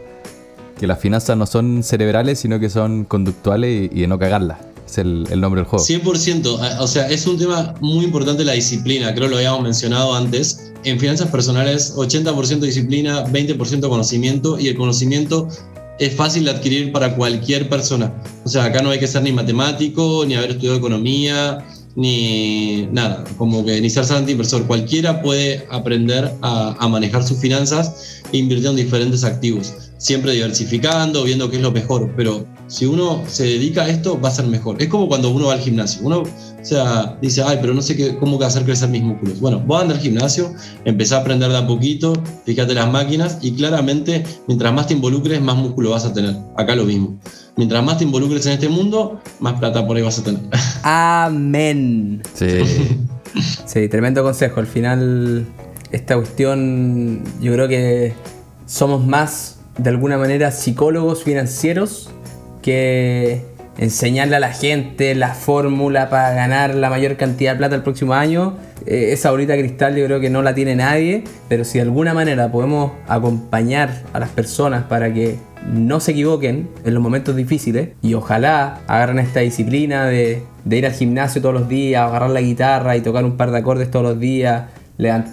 que 0.79 0.87
las 0.87 0.99
finanzas 0.99 1.37
no 1.37 1.47
son 1.47 1.83
cerebrales, 1.83 2.39
sino 2.39 2.59
que 2.61 2.71
son 2.71 3.05
conductuales 3.05 3.91
y, 3.93 3.99
y 3.99 4.01
de 4.03 4.07
no 4.07 4.19
cagarlas. 4.19 4.59
Es 4.87 4.99
el, 4.99 5.27
el 5.31 5.41
nombre 5.41 5.61
del 5.61 5.69
juego. 5.69 5.85
100%, 5.85 6.59
a- 6.61 6.83
o 6.83 6.87
sea, 6.87 7.09
es 7.09 7.27
un 7.27 7.39
tema 7.39 7.75
muy 7.81 8.05
importante 8.05 8.45
la 8.45 8.53
disciplina, 8.53 9.15
creo 9.15 9.29
lo 9.29 9.37
habíamos 9.37 9.63
mencionado 9.63 10.15
antes. 10.15 10.73
En 10.83 10.99
finanzas 10.99 11.29
personales, 11.29 11.95
80% 11.95 12.61
disciplina, 12.61 13.25
20% 13.27 13.89
conocimiento 13.89 14.59
y 14.59 14.69
el 14.69 14.77
conocimiento 14.77 15.49
es 16.01 16.15
fácil 16.17 16.47
de 16.47 16.51
adquirir 16.51 16.93
para 16.93 17.15
cualquier 17.15 17.69
persona. 17.69 18.13
O 18.45 18.49
sea, 18.49 18.65
acá 18.65 18.83
no 18.83 18.91
hay 18.91 18.99
que 18.99 19.07
ser 19.07 19.23
ni 19.23 19.33
matemático, 19.33 20.25
ni 20.27 20.35
haber 20.35 20.53
estudiado 20.53 20.79
economía, 20.79 21.59
ni 21.95 22.89
nada, 22.91 23.25
como 23.37 23.65
que 23.65 23.81
ni 23.83 23.91
ser 23.91 24.07
santo 24.07 24.31
inversor. 24.31 24.67
Cualquiera 24.67 25.21
puede 25.21 25.67
aprender 25.71 26.33
a, 26.41 26.75
a 26.79 26.89
manejar 26.89 27.23
sus 27.23 27.39
finanzas 27.39 28.23
e 28.33 28.39
invertir 28.39 28.69
en 28.69 28.77
diferentes 28.77 29.25
activos, 29.25 29.75
siempre 30.01 30.33
diversificando, 30.33 31.23
viendo 31.25 31.51
qué 31.51 31.57
es 31.57 31.63
lo 31.63 31.71
mejor. 31.71 32.11
Pero 32.17 32.47
si 32.67 32.87
uno 32.87 33.23
se 33.29 33.45
dedica 33.45 33.83
a 33.83 33.89
esto, 33.89 34.19
va 34.19 34.31
a 34.31 34.33
ser 34.33 34.47
mejor. 34.47 34.83
Es 34.83 34.89
como 34.89 35.07
cuando 35.07 35.31
uno 35.31 35.49
va 35.49 35.53
al 35.53 35.61
gimnasio. 35.61 36.01
Uno, 36.05 36.23
o 36.23 36.65
sea, 36.65 37.19
dice, 37.21 37.43
ay, 37.47 37.59
pero 37.61 37.75
no 37.75 37.83
sé 37.83 37.97
qué, 37.97 38.17
cómo 38.17 38.43
hacer 38.43 38.65
crecer 38.65 38.89
mis 38.89 39.03
músculos. 39.03 39.39
Bueno, 39.41 39.61
vos 39.61 39.83
andar 39.83 39.99
al 39.99 40.03
gimnasio, 40.03 40.55
empezá 40.85 41.19
a 41.19 41.21
aprender 41.21 41.51
de 41.51 41.59
a 41.59 41.67
poquito, 41.67 42.15
fíjate 42.47 42.75
las 42.75 42.91
máquinas 42.91 43.39
y 43.43 43.53
claramente, 43.53 44.25
mientras 44.49 44.73
más 44.73 44.87
te 44.87 44.95
involucres, 44.95 45.41
más 45.43 45.57
músculo 45.57 45.91
vas 45.91 46.07
a 46.07 46.13
tener. 46.15 46.35
Acá 46.57 46.75
lo 46.75 46.85
mismo. 46.85 47.19
Mientras 47.57 47.85
más 47.85 47.99
te 47.99 48.05
involucres 48.05 48.47
en 48.47 48.53
este 48.53 48.71
mundo, 48.71 49.21
más 49.39 49.59
plata 49.59 49.87
por 49.87 49.97
ahí 49.97 50.03
vas 50.03 50.19
a 50.19 50.25
tener. 50.25 50.41
Amén. 50.83 52.23
Sí. 52.35 52.47
Sí, 53.67 53.89
tremendo 53.89 54.23
consejo. 54.23 54.61
Al 54.61 54.67
final, 54.67 55.47
esta 55.93 56.17
cuestión, 56.17 57.23
yo 57.41 57.53
creo 57.53 57.69
que 57.69 58.15
somos 58.67 59.05
más, 59.07 59.60
de 59.79 59.91
alguna 59.91 60.19
manera, 60.19 60.51
psicólogos 60.51 61.23
financieros 61.25 62.11
que 62.63 63.43
enseñarle 63.79 64.37
a 64.37 64.41
la 64.41 64.53
gente 64.53 65.15
la 65.15 65.35
fórmula 65.35 66.11
para 66.11 66.33
ganar 66.33 66.75
la 66.75 66.91
mayor 66.91 67.17
cantidad 67.17 67.53
de 67.53 67.59
plata 67.59 67.77
el 67.77 67.83
próximo 67.83 68.15
año. 68.15 68.57
Eh, 68.87 69.13
esa 69.13 69.31
bolita 69.31 69.57
cristal 69.57 69.97
yo 69.97 70.05
creo 70.05 70.21
que 70.21 70.31
no 70.31 70.43
la 70.43 70.55
tiene 70.55 70.77
nadie, 70.77 71.25
pero 71.49 71.65
si 71.65 71.79
de 71.79 71.83
alguna 71.83 72.13
manera 72.13 72.53
podemos 72.53 72.93
acompañar 73.09 74.03
a 74.13 74.19
las 74.19 74.29
personas 74.31 74.85
para 74.85 75.13
que 75.13 75.37
no 75.67 76.01
se 76.01 76.13
equivoquen 76.13 76.69
en 76.85 76.95
los 76.95 77.03
momentos 77.03 77.37
difíciles 77.37 77.91
y 78.03 78.15
ojalá 78.15 78.81
agarren 78.87 79.19
esta 79.19 79.41
disciplina 79.41 80.07
de, 80.07 80.43
de 80.65 80.77
ir 80.77 80.87
al 80.87 80.93
gimnasio 80.93 81.41
todos 81.43 81.55
los 81.55 81.69
días, 81.69 82.03
agarrar 82.03 82.31
la 82.31 82.41
guitarra 82.41 82.97
y 82.97 83.01
tocar 83.01 83.25
un 83.25 83.37
par 83.37 83.51
de 83.51 83.59
acordes 83.59 83.91
todos 83.91 84.05
los 84.05 84.21
días, 84.21 84.65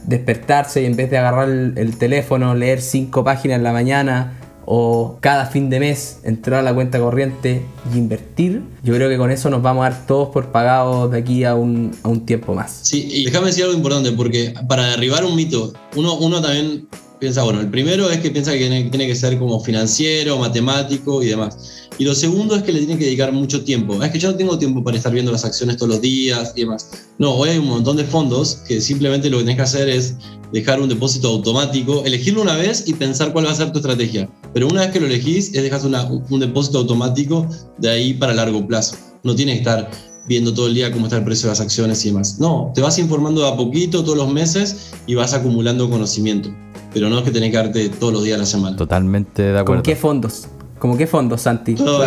despertarse 0.05 0.81
y 0.81 0.85
en 0.85 0.95
vez 0.95 1.09
de 1.09 1.17
agarrar 1.17 1.49
el, 1.49 1.73
el 1.77 1.97
teléfono, 1.97 2.55
leer 2.55 2.81
cinco 2.81 3.23
páginas 3.23 3.57
en 3.57 3.63
la 3.63 3.73
mañana 3.73 4.37
o 4.69 5.17
cada 5.21 5.45
fin 5.45 5.69
de 5.69 5.79
mes 5.79 6.19
entrar 6.23 6.59
a 6.59 6.61
la 6.61 6.73
cuenta 6.73 6.99
corriente 6.99 7.65
y 7.93 7.97
invertir, 7.97 8.63
yo 8.83 8.93
creo 8.95 9.07
que 9.07 9.17
con 9.17 9.31
eso 9.31 9.49
nos 9.49 9.61
vamos 9.61 9.85
a 9.85 9.91
dar 9.91 10.05
todos 10.05 10.27
por 10.27 10.51
pagados 10.51 11.09
de 11.09 11.19
aquí 11.19 11.45
a 11.45 11.55
un, 11.55 11.95
a 12.03 12.09
un 12.09 12.25
tiempo 12.25 12.53
más. 12.53 12.81
Sí, 12.83 13.07
y 13.09 13.23
déjame 13.23 13.47
decir 13.47 13.63
algo 13.63 13.77
importante, 13.77 14.11
porque 14.11 14.53
para 14.67 14.87
derribar 14.87 15.23
un 15.23 15.37
mito, 15.37 15.71
uno, 15.95 16.15
uno 16.15 16.41
también 16.41 16.85
piensa, 17.19 17.43
bueno, 17.43 17.61
el 17.61 17.69
primero 17.69 18.09
es 18.09 18.19
que 18.19 18.29
piensa 18.31 18.51
que 18.53 18.59
tiene, 18.89 19.07
que 19.07 19.15
ser 19.15 19.37
como 19.39 19.59
financiero, 19.59 20.37
matemático 20.37 21.21
y 21.23 21.27
demás. 21.27 21.89
Y 21.97 22.03
lo 22.03 22.13
segundo 22.13 22.55
es 22.55 22.63
que 22.63 22.71
le 22.71 22.79
tiene 22.79 22.97
que 22.97 23.05
dedicar 23.05 23.31
mucho 23.33 23.63
tiempo. 23.63 24.01
Es 24.03 24.11
que 24.11 24.19
yo 24.19 24.31
no 24.31 24.37
tengo 24.37 24.57
tiempo 24.57 24.83
para 24.83 24.97
estar 24.97 25.11
viendo 25.11 25.31
las 25.31 25.43
acciones 25.45 25.77
todos 25.77 25.89
los 25.93 26.01
días 26.01 26.53
y 26.55 26.61
demás. 26.61 26.89
No, 27.17 27.33
hoy 27.33 27.49
hay 27.49 27.57
un 27.57 27.67
montón 27.67 27.97
de 27.97 28.03
fondos 28.03 28.59
que 28.67 28.79
simplemente 28.81 29.29
lo 29.29 29.37
que 29.37 29.43
tenés 29.45 29.55
que 29.55 29.61
hacer 29.63 29.89
es 29.89 30.15
dejar 30.53 30.79
un 30.79 30.89
depósito 30.89 31.27
automático, 31.29 32.03
elegirlo 32.05 32.41
una 32.41 32.55
vez 32.55 32.83
y 32.87 32.93
pensar 32.93 33.33
cuál 33.33 33.47
va 33.47 33.51
a 33.51 33.55
ser 33.55 33.71
tu 33.71 33.79
estrategia. 33.79 34.29
Pero 34.53 34.67
una 34.67 34.81
vez 34.81 34.91
que 34.91 34.99
lo 34.99 35.07
elegís, 35.07 35.53
es 35.53 35.63
dejar 35.63 35.85
una- 35.85 36.05
un 36.05 36.39
depósito 36.39 36.77
automático 36.79 37.47
de 37.79 37.89
ahí 37.89 38.13
para 38.13 38.33
largo 38.33 38.65
plazo. 38.67 38.95
No 39.23 39.35
tienes 39.35 39.55
que 39.55 39.59
estar 39.61 39.89
viendo 40.27 40.53
todo 40.53 40.67
el 40.67 40.75
día 40.75 40.91
cómo 40.91 41.05
está 41.05 41.17
el 41.17 41.23
precio 41.23 41.47
de 41.47 41.53
las 41.53 41.61
acciones 41.61 42.03
y 42.05 42.09
demás. 42.09 42.37
No, 42.39 42.71
te 42.75 42.81
vas 42.81 42.99
informando 42.99 43.41
de 43.41 43.47
a 43.47 43.55
poquito 43.55 44.03
todos 44.03 44.17
los 44.17 44.31
meses 44.31 44.91
y 45.07 45.15
vas 45.15 45.33
acumulando 45.33 45.89
conocimiento. 45.89 46.53
Pero 46.97 47.09
no 47.09 47.19
es 47.19 47.23
que 47.25 47.31
tenés 47.31 47.51
que 47.51 47.57
darte 47.57 47.89
todos 47.89 48.11
los 48.13 48.23
días 48.23 48.37
de 48.37 48.41
la 48.41 48.45
semana. 48.45 48.75
Totalmente 48.75 49.41
de 49.43 49.49
acuerdo. 49.59 49.65
¿Cómo 49.65 49.83
qué 49.83 49.95
fondos? 49.95 50.47
¿Cómo 50.79 50.97
qué 50.97 51.07
fondos, 51.07 51.41
Santi? 51.41 51.73
No, 51.75 51.85
No, 51.85 51.99
no, 51.99 52.05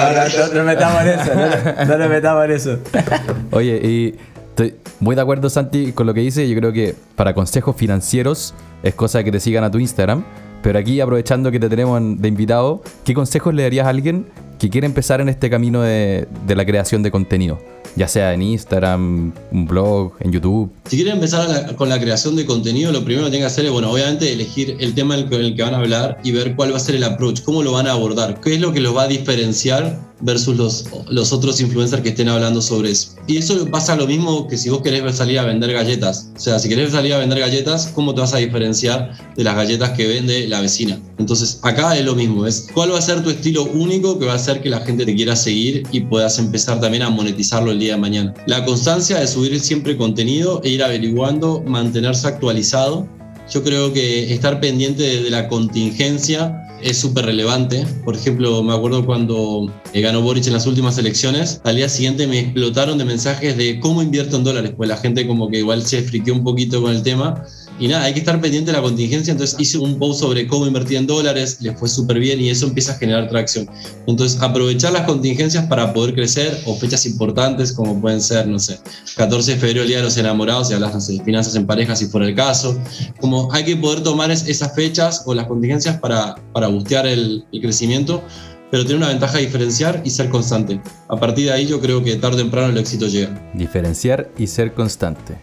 no, 0.48 0.55
no 0.55 0.64
metamos 0.64 1.03
en 1.03 1.09
eso, 1.09 1.31
no, 1.35 1.87
no 1.87 1.98
nos 1.98 2.09
metamos 2.09 2.44
en 2.44 2.50
eso. 2.53 2.79
Oye, 3.53 3.81
y 3.83 4.14
estoy 4.50 4.74
muy 5.00 5.14
de 5.16 5.22
acuerdo, 5.22 5.48
Santi, 5.50 5.92
con 5.92 6.07
lo 6.07 6.14
que 6.14 6.20
dice. 6.20 6.48
Yo 6.48 6.57
creo 6.59 6.72
que 6.72 6.94
para 7.16 7.35
consejos 7.35 7.74
financieros 7.76 8.55
es 8.83 8.94
cosa 8.94 9.22
que 9.24 9.33
te 9.33 9.40
sigan 9.40 9.64
a 9.64 9.70
tu 9.70 9.79
Instagram. 9.79 10.24
Pero 10.62 10.79
aquí, 10.79 11.00
aprovechando 11.00 11.50
que 11.50 11.59
te 11.59 11.68
tenemos 11.68 11.98
en- 11.98 12.20
de 12.20 12.29
invitado, 12.29 12.83
¿qué 13.05 13.14
consejos 13.14 13.55
le 13.55 13.62
darías 13.62 13.87
a 13.87 13.90
alguien 13.90 14.26
que 14.60 14.68
quiere 14.68 14.86
empezar 14.86 15.22
en 15.22 15.30
este 15.30 15.48
camino 15.48 15.80
de, 15.80 16.28
la 16.46 16.66
creación 16.66 17.02
de 17.02 17.10
contenido? 17.10 17.58
Ya 17.96 18.06
sea 18.06 18.34
en 18.34 18.42
Instagram, 18.42 19.32
un 19.50 19.66
blog, 19.66 20.12
en 20.20 20.30
YouTube. 20.30 20.70
Si 20.84 20.96
quieren 20.96 21.14
empezar 21.14 21.74
con 21.76 21.88
la 21.88 21.98
creación 21.98 22.36
de 22.36 22.44
contenido, 22.46 22.92
lo 22.92 23.02
primero 23.02 23.24
que 23.26 23.30
tienen 23.30 23.48
que 23.48 23.52
hacer 23.52 23.64
es, 23.64 23.72
bueno, 23.72 23.90
obviamente 23.90 24.32
elegir 24.32 24.76
el 24.78 24.94
tema 24.94 25.14
en 25.14 25.24
el 25.24 25.28
que- 25.30 25.36
el 25.36 25.56
que 25.56 25.62
van 25.62 25.74
a 25.74 25.78
hablar 25.78 26.18
y 26.22 26.30
ver 26.32 26.54
cuál 26.54 26.72
va 26.72 26.76
a 26.76 26.80
ser 26.80 26.94
el 26.94 27.04
approach, 27.04 27.40
cómo 27.42 27.62
lo 27.62 27.72
van 27.72 27.86
a 27.86 27.92
abordar, 27.92 28.38
qué 28.40 28.54
es 28.54 28.60
lo 28.60 28.72
que 28.72 28.80
los 28.80 28.94
va 28.94 29.04
a 29.04 29.08
diferenciar 29.08 29.98
versus 30.20 30.56
los, 30.56 30.85
los 31.09 31.33
otros 31.33 31.61
influencers 31.61 32.02
que 32.02 32.11
estén 32.11 32.28
hablando 32.28 32.61
sobre 32.62 32.90
eso. 32.90 33.14
Y 33.26 33.38
eso 33.38 33.64
pasa 33.70 33.96
lo 33.96 34.06
mismo 34.06 34.46
que 34.48 34.56
si 34.56 34.68
vos 34.68 34.83
querés 34.83 35.16
salir 35.16 35.38
a 35.38 35.44
vender 35.44 35.72
galletas. 35.72 36.30
O 36.37 36.40
sea, 36.40 36.59
si 36.59 36.68
querés 36.68 36.92
salir 36.92 37.14
a 37.14 37.18
vender 37.18 37.38
galletas, 37.38 37.88
¿cómo 37.94 38.14
te 38.14 38.20
vas 38.20 38.35
a 38.35 38.38
diferenciar 38.38 39.16
de 39.37 39.44
las 39.44 39.54
galletas 39.54 39.90
que 39.90 40.06
vende 40.06 40.48
la 40.48 40.61
vecina? 40.61 41.00
Entonces, 41.18 41.61
acá 41.62 41.96
es 41.96 42.04
lo 42.04 42.14
mismo, 42.14 42.46
es 42.46 42.68
cuál 42.72 42.92
va 42.92 42.98
a 42.98 43.02
ser 43.02 43.22
tu 43.22 43.30
estilo 43.30 43.64
único 43.64 44.18
que 44.18 44.26
va 44.26 44.33
a 44.33 44.37
hacer 44.37 44.62
que 44.62 44.70
la 44.70 44.80
gente 44.80 45.04
te 45.04 45.14
quiera 45.14 45.37
seguir 45.37 45.83
y 45.92 46.00
puedas 46.00 46.38
empezar 46.38 46.80
también 46.80 47.02
a 47.02 47.11
monetizarlo 47.11 47.70
el 47.70 47.78
día 47.78 47.94
de 47.94 48.00
mañana. 48.00 48.35
La 48.46 48.64
constancia 48.64 49.18
de 49.18 49.26
subir 49.26 49.59
siempre 49.61 49.96
contenido 49.96 50.61
e 50.64 50.70
ir 50.70 50.83
averiguando, 50.83 51.62
mantenerse 51.66 52.26
actualizado. 52.26 53.06
Yo 53.52 53.62
creo 53.62 53.92
que 53.92 54.33
estar 54.33 54.61
pendiente 54.61 55.02
de, 55.02 55.30
la 55.30 55.48
contingencia 55.48 56.69
es 56.82 56.98
súper 56.98 57.26
relevante. 57.26 57.86
Por 58.04 58.16
ejemplo, 58.16 58.62
me 58.62 58.74
acuerdo 58.74 59.04
cuando 59.04 59.72
eh, 59.92 60.00
ganó 60.00 60.22
Boric 60.22 60.46
en 60.46 60.52
las 60.52 60.66
últimas 60.66 60.98
elecciones, 60.98 61.60
al 61.64 61.76
día 61.76 61.88
siguiente 61.88 62.26
me 62.26 62.40
explotaron 62.40 62.98
de 62.98 63.04
mensajes 63.04 63.56
de 63.56 63.80
cómo 63.80 64.02
invierto 64.02 64.36
en 64.36 64.44
dólares, 64.44 64.72
pues 64.76 64.88
la 64.88 64.96
gente 64.96 65.26
como 65.26 65.50
que 65.50 65.58
igual 65.58 65.82
se 65.82 66.02
friqueó 66.02 66.34
un 66.34 66.44
poquito 66.44 66.80
con 66.82 66.92
el 66.92 67.02
tema. 67.02 67.44
Y 67.80 67.88
nada, 67.88 68.04
hay 68.04 68.12
que 68.12 68.20
estar 68.20 68.38
pendiente 68.40 68.70
de 68.70 68.76
la 68.76 68.82
contingencia. 68.82 69.32
Entonces 69.32 69.58
hice 69.58 69.78
un 69.78 69.98
post 69.98 70.20
sobre 70.20 70.46
cómo 70.46 70.66
invertir 70.66 70.98
en 70.98 71.06
dólares, 71.06 71.56
les 71.60 71.78
fue 71.78 71.88
súper 71.88 72.18
bien 72.18 72.38
y 72.40 72.50
eso 72.50 72.66
empieza 72.66 72.92
a 72.92 72.94
generar 72.96 73.28
tracción. 73.28 73.68
Entonces, 74.06 74.40
aprovechar 74.42 74.92
las 74.92 75.06
contingencias 75.06 75.64
para 75.66 75.92
poder 75.94 76.14
crecer 76.14 76.60
o 76.66 76.76
fechas 76.76 77.06
importantes 77.06 77.72
como 77.72 77.98
pueden 78.00 78.20
ser, 78.20 78.46
no 78.46 78.58
sé, 78.58 78.78
14 79.16 79.52
de 79.54 79.58
febrero, 79.58 79.82
el 79.82 79.88
Día 79.88 79.96
de 79.96 80.04
los 80.04 80.16
Enamorados, 80.18 80.68
si 80.68 80.74
hablas 80.74 81.06
de 81.08 81.24
finanzas 81.24 81.56
en 81.56 81.66
pareja, 81.66 81.96
si 81.96 82.04
fuera 82.06 82.26
el 82.28 82.34
caso. 82.34 82.78
Como 83.20 83.52
hay 83.52 83.64
que 83.64 83.76
poder 83.76 84.02
tomar 84.02 84.30
es- 84.30 84.46
esas 84.46 84.74
fechas 84.74 85.22
o 85.24 85.34
las 85.34 85.46
contingencias 85.46 85.98
para, 85.98 86.34
para 86.52 86.68
bustear 86.68 87.06
el, 87.06 87.44
el 87.50 87.60
crecimiento, 87.62 88.22
pero 88.70 88.84
tener 88.84 88.98
una 88.98 89.08
ventaja 89.08 89.38
de 89.38 89.46
diferenciar 89.46 90.02
y 90.04 90.10
ser 90.10 90.28
constante. 90.28 90.80
A 91.08 91.16
partir 91.16 91.46
de 91.46 91.52
ahí 91.52 91.66
yo 91.66 91.80
creo 91.80 92.04
que 92.04 92.14
tarde 92.16 92.36
o 92.36 92.42
temprano 92.42 92.68
el 92.68 92.78
éxito 92.78 93.08
llega. 93.08 93.50
Diferenciar 93.54 94.28
y 94.38 94.46
ser 94.46 94.74
constante. 94.74 95.34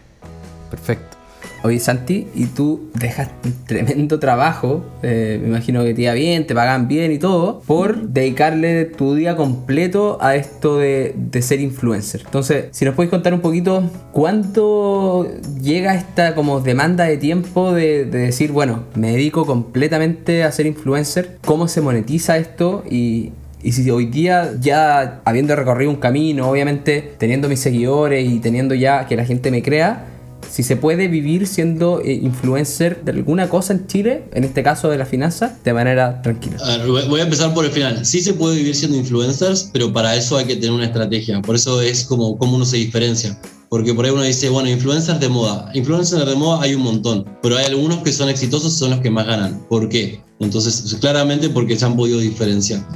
Perfecto. 0.70 1.17
Oye, 1.62 1.80
Santi, 1.80 2.28
y 2.34 2.46
tú 2.46 2.88
dejas 2.94 3.30
un 3.44 3.52
tremendo 3.66 4.18
trabajo, 4.18 4.84
eh, 5.02 5.38
me 5.42 5.48
imagino 5.48 5.82
que 5.82 5.92
te 5.92 6.02
iba 6.02 6.12
bien, 6.12 6.46
te 6.46 6.54
pagan 6.54 6.86
bien 6.86 7.10
y 7.10 7.18
todo, 7.18 7.60
por 7.66 8.08
dedicarle 8.08 8.84
tu 8.84 9.14
día 9.14 9.34
completo 9.34 10.18
a 10.20 10.36
esto 10.36 10.78
de, 10.78 11.14
de 11.16 11.42
ser 11.42 11.60
influencer. 11.60 12.22
Entonces, 12.24 12.66
si 12.70 12.84
nos 12.84 12.94
puedes 12.94 13.10
contar 13.10 13.34
un 13.34 13.40
poquito, 13.40 13.82
¿cuánto 14.12 15.26
llega 15.60 15.94
esta 15.94 16.34
como 16.34 16.60
demanda 16.60 17.04
de 17.04 17.16
tiempo 17.16 17.72
de, 17.72 18.04
de 18.04 18.18
decir, 18.18 18.52
bueno, 18.52 18.84
me 18.94 19.10
dedico 19.12 19.44
completamente 19.44 20.44
a 20.44 20.52
ser 20.52 20.66
influencer? 20.66 21.38
¿Cómo 21.44 21.66
se 21.66 21.80
monetiza 21.80 22.38
esto? 22.38 22.84
Y, 22.88 23.32
Y 23.60 23.72
si 23.72 23.90
hoy 23.90 24.06
día, 24.06 24.52
ya 24.60 25.20
habiendo 25.24 25.56
recorrido 25.56 25.90
un 25.90 25.96
camino, 25.96 26.48
obviamente 26.48 27.14
teniendo 27.18 27.48
mis 27.48 27.58
seguidores 27.58 28.24
y 28.24 28.38
teniendo 28.38 28.76
ya 28.76 29.06
que 29.06 29.16
la 29.16 29.24
gente 29.24 29.50
me 29.50 29.62
crea, 29.62 30.04
si 30.50 30.62
se 30.62 30.76
puede 30.76 31.08
vivir 31.08 31.46
siendo 31.46 32.00
eh, 32.00 32.14
influencer 32.14 33.04
de 33.04 33.12
alguna 33.12 33.48
cosa 33.48 33.72
en 33.72 33.86
Chile, 33.86 34.24
en 34.32 34.44
este 34.44 34.62
caso 34.62 34.88
de 34.88 34.98
la 34.98 35.06
finanza, 35.06 35.56
de 35.64 35.72
manera 35.72 36.22
tranquila. 36.22 36.56
voy 36.86 37.20
a 37.20 37.24
empezar 37.24 37.52
por 37.54 37.64
el 37.64 37.70
final. 37.70 38.04
Sí 38.04 38.20
se 38.20 38.34
puede 38.34 38.56
vivir 38.56 38.74
siendo 38.74 38.96
influencers, 38.96 39.70
pero 39.72 39.92
para 39.92 40.14
eso 40.14 40.36
hay 40.36 40.46
que 40.46 40.56
tener 40.56 40.72
una 40.72 40.86
estrategia. 40.86 41.40
Por 41.42 41.54
eso 41.54 41.80
es 41.80 42.04
como, 42.04 42.38
como 42.38 42.56
uno 42.56 42.64
se 42.64 42.76
diferencia. 42.76 43.38
Porque 43.68 43.92
por 43.92 44.04
ahí 44.04 44.10
uno 44.10 44.22
dice, 44.22 44.48
bueno, 44.48 44.68
influencers 44.68 45.20
de 45.20 45.28
moda. 45.28 45.70
Influencers 45.74 46.24
de 46.24 46.34
moda 46.34 46.62
hay 46.62 46.74
un 46.74 46.82
montón, 46.82 47.26
pero 47.42 47.56
hay 47.56 47.66
algunos 47.66 48.02
que 48.02 48.12
son 48.12 48.30
exitosos 48.30 48.72
son 48.72 48.90
los 48.90 49.00
que 49.00 49.10
más 49.10 49.26
ganan. 49.26 49.60
¿Por 49.68 49.88
qué? 49.88 50.22
Entonces, 50.40 50.96
claramente 51.00 51.50
porque 51.50 51.76
se 51.76 51.84
han 51.84 51.96
podido 51.96 52.18
diferenciar. 52.18 52.86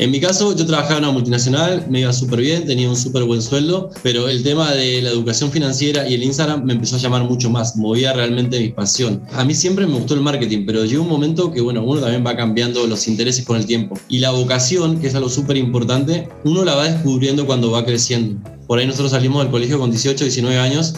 En 0.00 0.10
mi 0.10 0.18
caso, 0.18 0.56
yo 0.56 0.64
trabajaba 0.64 0.96
en 0.96 1.04
una 1.04 1.12
multinacional, 1.12 1.84
me 1.90 2.00
iba 2.00 2.10
súper 2.10 2.40
bien, 2.40 2.64
tenía 2.64 2.88
un 2.88 2.96
súper 2.96 3.24
buen 3.24 3.42
sueldo, 3.42 3.90
pero 4.02 4.30
el 4.30 4.42
tema 4.42 4.72
de 4.72 5.02
la 5.02 5.10
educación 5.10 5.52
financiera 5.52 6.08
y 6.08 6.14
el 6.14 6.22
Instagram 6.22 6.64
me 6.64 6.72
empezó 6.72 6.96
a 6.96 6.98
llamar 6.98 7.24
mucho 7.24 7.50
más, 7.50 7.76
movía 7.76 8.14
realmente 8.14 8.58
mi 8.58 8.70
pasión. 8.70 9.22
A 9.34 9.44
mí 9.44 9.52
siempre 9.52 9.86
me 9.86 9.98
gustó 9.98 10.14
el 10.14 10.22
marketing, 10.22 10.64
pero 10.64 10.86
llegó 10.86 11.02
un 11.02 11.10
momento 11.10 11.52
que, 11.52 11.60
bueno, 11.60 11.84
uno 11.84 12.00
también 12.00 12.24
va 12.26 12.34
cambiando 12.34 12.86
los 12.86 13.06
intereses 13.08 13.44
con 13.44 13.58
el 13.58 13.66
tiempo. 13.66 14.00
Y 14.08 14.20
la 14.20 14.30
vocación, 14.30 14.98
que 15.00 15.08
es 15.08 15.14
algo 15.14 15.28
súper 15.28 15.58
importante, 15.58 16.30
uno 16.44 16.64
la 16.64 16.76
va 16.76 16.90
descubriendo 16.90 17.44
cuando 17.44 17.70
va 17.70 17.84
creciendo. 17.84 18.40
Por 18.66 18.78
ahí 18.78 18.86
nosotros 18.86 19.10
salimos 19.10 19.42
del 19.42 19.50
colegio 19.50 19.78
con 19.78 19.90
18, 19.90 20.24
19 20.24 20.58
años 20.58 20.94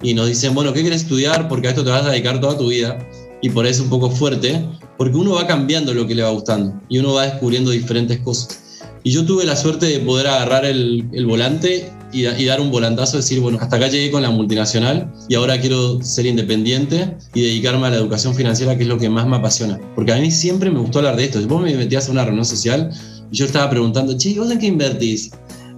y 0.00 0.14
nos 0.14 0.28
dicen, 0.28 0.54
bueno, 0.54 0.72
¿qué 0.72 0.82
quieres 0.82 1.02
estudiar? 1.02 1.48
Porque 1.48 1.66
a 1.66 1.70
esto 1.70 1.82
te 1.82 1.90
vas 1.90 2.06
a 2.06 2.10
dedicar 2.10 2.40
toda 2.40 2.56
tu 2.56 2.68
vida 2.68 3.04
y 3.42 3.50
por 3.50 3.66
eso 3.66 3.80
es 3.82 3.84
un 3.84 3.90
poco 3.90 4.10
fuerte, 4.10 4.64
porque 4.96 5.16
uno 5.16 5.32
va 5.32 5.46
cambiando 5.46 5.92
lo 5.94 6.06
que 6.06 6.14
le 6.14 6.22
va 6.22 6.30
gustando 6.30 6.80
y 6.88 6.98
uno 6.98 7.14
va 7.14 7.26
descubriendo 7.26 7.70
diferentes 7.70 8.18
cosas. 8.20 8.60
Y 9.02 9.10
yo 9.10 9.24
tuve 9.26 9.44
la 9.44 9.54
suerte 9.54 9.86
de 9.86 10.00
poder 10.00 10.26
agarrar 10.26 10.64
el, 10.64 11.04
volante 11.26 11.92
y, 12.10 12.22
dar 12.44 12.60
un 12.60 12.70
volantazo, 12.70 13.18
decir, 13.18 13.38
bueno, 13.40 13.58
hasta 13.60 13.76
acá 13.76 13.88
llegué 13.88 14.10
con 14.10 14.22
la 14.22 14.30
multinacional 14.30 15.12
y 15.28 15.34
ahora 15.34 15.60
quiero 15.60 16.02
ser 16.02 16.24
independiente 16.24 17.14
y 17.34 17.42
dedicarme 17.42 17.86
a 17.86 17.90
la 17.90 17.96
educación 17.96 18.34
financiera, 18.34 18.76
que 18.76 18.84
es 18.84 18.88
lo 18.88 18.96
que 18.98 19.10
más 19.10 19.26
me 19.26 19.36
apasiona. 19.36 19.78
Porque 19.94 20.12
a 20.12 20.16
mí 20.16 20.30
siempre 20.30 20.70
me 20.70 20.78
gustó 20.78 21.00
hablar 21.00 21.16
de 21.16 21.24
esto. 21.24 21.46
Vos 21.46 21.60
me 21.60 21.74
metías 21.74 22.08
a 22.08 22.12
una 22.12 22.24
reunión 22.24 22.46
social 22.46 22.90
y 23.30 23.36
yo 23.36 23.44
estaba 23.44 23.68
preguntando, 23.68 24.16
che, 24.16 24.38
¿vos 24.38 24.50
en 24.50 24.58
qué 24.58 24.66
invertís? 24.66 25.32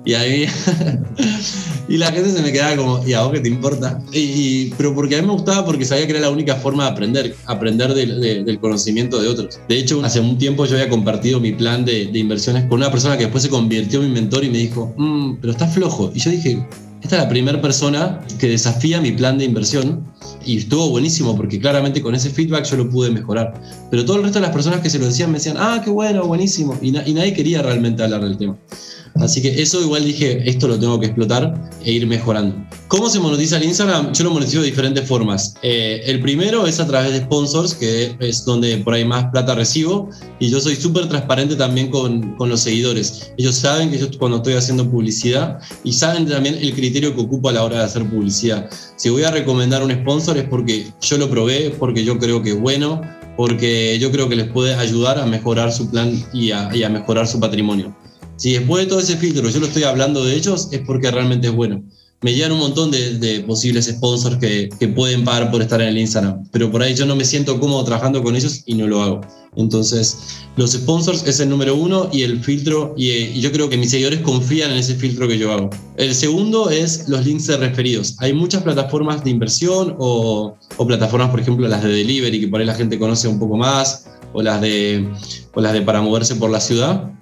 Y 0.07 0.14
ahí. 0.14 0.47
y 1.88 1.97
la 1.97 2.12
gente 2.12 2.31
se 2.31 2.40
me 2.40 2.53
quedaba 2.53 2.77
como, 2.77 3.07
¿y 3.07 3.12
a 3.12 3.23
vos 3.23 3.33
qué 3.33 3.40
te 3.40 3.49
importa? 3.49 4.01
Y, 4.12 4.66
pero 4.77 4.95
porque 4.95 5.16
a 5.16 5.21
mí 5.21 5.27
me 5.27 5.33
gustaba 5.33 5.64
porque 5.66 5.85
sabía 5.85 6.07
que 6.07 6.12
era 6.12 6.21
la 6.21 6.31
única 6.31 6.55
forma 6.55 6.85
de 6.85 6.90
aprender, 6.90 7.37
aprender 7.45 7.92
del 7.92 8.59
conocimiento 8.61 9.21
de 9.21 9.27
otros. 9.27 9.59
De 9.69 9.77
hecho, 9.77 10.03
hace 10.05 10.21
un 10.21 10.38
tiempo 10.38 10.64
yo 10.64 10.77
había 10.77 10.88
compartido 10.88 11.40
mi 11.40 11.53
plan 11.53 11.85
de, 11.85 12.05
inversiones 12.14 12.64
con 12.66 12.79
una 12.79 12.90
persona 12.90 13.16
que 13.16 13.25
después 13.25 13.42
se 13.42 13.51
convirtió 13.51 14.01
en 14.01 14.09
mi 14.09 14.14
mentor 14.14 14.45
y 14.45 14.49
me 14.49 14.59
dijo, 14.59 14.95
mmm, 14.97 15.35
pero 15.40 15.53
está 15.53 15.66
flojo. 15.66 16.12
Y 16.14 16.21
yo 16.21 16.31
dije, 16.31 16.64
esta 17.03 17.16
es 17.16 17.23
la 17.23 17.29
primera 17.29 17.61
persona 17.61 18.21
que 18.38 18.49
desafía 18.49 19.01
mi 19.01 19.11
plan 19.11 19.38
de 19.38 19.45
inversión 19.45 20.05
y 20.45 20.59
estuvo 20.59 20.88
buenísimo 20.90 21.37
porque 21.37 21.59
claramente 21.59 22.01
con 22.01 22.14
ese 22.14 22.31
feedback 22.31 22.64
yo 22.64 22.77
lo 22.77 22.88
pude 22.88 23.11
mejorar. 23.11 23.61
Pero 23.90 24.05
todo 24.05 24.19
el 24.19 24.23
resto 24.23 24.38
de 24.38 24.47
las 24.47 24.55
personas 24.55 24.81
que 24.81 24.88
se 24.88 25.01
lo 25.01 25.07
decían 25.07 25.33
me 25.33 25.38
decían, 25.38 25.57
ah, 25.59 25.81
qué 25.83 25.90
bueno, 25.90 26.25
buenísimo. 26.27 26.79
Y, 26.81 26.88
y 26.88 27.12
nadie 27.12 27.33
quería 27.33 27.61
realmente 27.61 28.05
hablar 28.05 28.23
del 28.23 28.38
tema. 28.38 28.57
Así 29.20 29.42
que 29.42 29.62
eso 29.62 29.81
igual 29.81 30.05
dije, 30.05 30.48
esto 30.48 30.68
lo 30.68 30.79
tengo 30.79 30.98
que 31.00 31.07
explotar 31.07 31.55
e 31.85 31.92
ir 31.92 32.07
mejorando. 32.07 32.57
¿Cómo 32.88 33.11
se 33.11 33.18
monetiza 33.18 33.57
el 33.57 33.64
Instagram? 33.64 34.12
Yo 34.12 34.24
lo 34.24 34.31
monetizo 34.31 34.61
de 34.61 34.66
diferentes 34.66 35.09
formas. 35.09 35.55
Eh, 35.62 36.02
el 36.07 36.20
primero 36.20 36.66
es 36.66 36.79
a 36.79 36.87
través 36.87 37.12
de 37.12 37.20
sponsors, 37.20 37.74
que 37.74 38.16
es 38.20 38.44
donde 38.44 38.76
por 38.79 38.94
ahí 38.94 39.05
más 39.05 39.26
plata 39.33 39.55
recibo. 39.55 40.09
Y 40.38 40.50
yo 40.50 40.61
soy 40.61 40.76
súper 40.76 41.09
transparente 41.09 41.57
también 41.57 41.90
con, 41.90 42.37
con, 42.37 42.48
los 42.48 42.61
seguidores. 42.61 43.33
Ellos 43.38 43.57
saben 43.57 43.90
que 43.90 43.98
yo 43.98 44.07
cuando 44.18 44.38
estoy 44.38 44.55
haciendo 44.55 44.88
publicidad 44.88 45.59
y 45.83 45.92
saben 45.92 46.26
también 46.26 46.57
el 46.61 46.74
criterio 46.74 47.14
que 47.14 47.22
ocupo 47.22 47.48
a 47.48 47.52
la 47.52 47.64
hora 47.64 47.79
de 47.79 47.85
hacer 47.85 48.09
publicidad. 48.09 48.70
Si 48.96 49.09
voy 49.09 49.24
a 49.24 49.31
recomendar 49.31 49.83
un 49.83 49.90
sponsor 49.90 50.38
es 50.38 50.44
porque 50.44 50.87
yo 51.00 51.18
lo 51.18 51.29
probé, 51.29 51.74
porque 51.79 52.05
yo 52.05 52.18
creo 52.18 52.42
que 52.42 52.50
es 52.50 52.61
bueno, 52.61 53.00
porque 53.37 53.98
yo 53.98 54.11
creo 54.11 54.29
que 54.29 54.37
les 54.37 54.48
puede 54.48 54.74
ayudar 54.74 55.18
a 55.18 55.26
mejorar 55.26 55.72
su 55.72 55.90
plan 55.90 56.24
y 56.33 56.52
a, 56.52 56.74
y 56.74 56.83
a 56.83 56.88
mejorar 56.88 57.26
su 57.26 57.40
patrimonio. 57.40 57.94
Si 58.37 58.53
después 58.53 58.85
de 58.85 58.88
todo 58.88 59.01
ese 59.01 59.16
filtro 59.16 59.49
yo 59.49 59.61
lo 59.61 59.66
estoy 59.66 59.85
hablando 59.85 60.25
de 60.25 60.35
ellos, 60.35 60.68
es 60.70 60.81
porque 60.81 61.11
realmente 61.11 61.49
es 61.49 61.55
bueno. 61.55 61.83
Me 62.22 62.33
llegan 62.35 62.53
un 62.53 62.61
montón 62.61 62.90
de, 62.90 63.44
posibles 63.46 63.87
sponsors 63.87 64.38
que, 64.38 64.68
pueden 64.94 65.25
pagar 65.25 65.51
por 65.51 65.61
estar 65.61 65.81
en 65.83 65.88
el 65.88 65.99
Instagram, 65.99 66.49
pero 66.51 66.70
por 66.70 66.83
ahí 66.83 66.94
yo 66.94 67.05
no 67.05 67.14
me 67.14 67.25
siento 67.25 67.61
cómodo 67.61 67.85
trabajando 67.85 68.22
con 68.22 68.35
ellos 68.35 68.62
y 68.64 68.75
no 68.75 68.87
lo 68.87 69.03
hago. 69.03 69.20
Entonces, 69.55 70.18
los 70.57 70.72
sponsors 70.72 71.27
es 71.27 71.40
el 71.40 71.51
número 71.51 71.75
uno 71.75 72.09
y 72.12 72.22
el 72.22 72.42
filtro, 72.42 72.94
y, 72.96 73.38
yo 73.40 73.53
creo 73.53 73.68
que 73.68 73.77
mis 73.77 73.90
seguidores 73.90 74.20
confían 74.20 74.70
en 74.70 74.79
ese 74.79 74.94
filtro 74.94 75.29
que 75.29 75.38
yo 75.38 75.53
hago. 75.53 75.70
El 75.96 76.14
segundo 76.14 76.70
es 76.70 77.07
los 77.09 77.25
links 77.25 77.46
de 77.49 77.59
referidos. 77.59 78.16
Hay 78.18 78.33
muchas 78.33 78.62
plataformas 78.62 79.22
de 79.22 79.31
inversión 79.31 79.94
o, 79.99 80.57
o 80.79 80.87
plataformas, 80.87 81.31
por 81.31 81.40
ejemplo, 81.40 81.68
las 81.68 81.83
de 81.83 81.90
delivery, 81.90 82.40
que 82.40 82.49
por 82.49 82.61
ahí 82.61 82.66
la 82.66 82.75
gente 82.75 82.99
conoce 82.99 83.29
un 83.29 83.38
poco 83.38 83.57
más, 83.57 84.07
o 84.33 84.42
las 84.42 84.61
de, 84.62 85.07
o 85.55 85.61
las 85.61 85.75
de 85.75 85.83
para 85.83 86.01
moverse 86.01 86.35
por 86.37 86.51
la 86.51 86.61
ciudad 86.61 87.15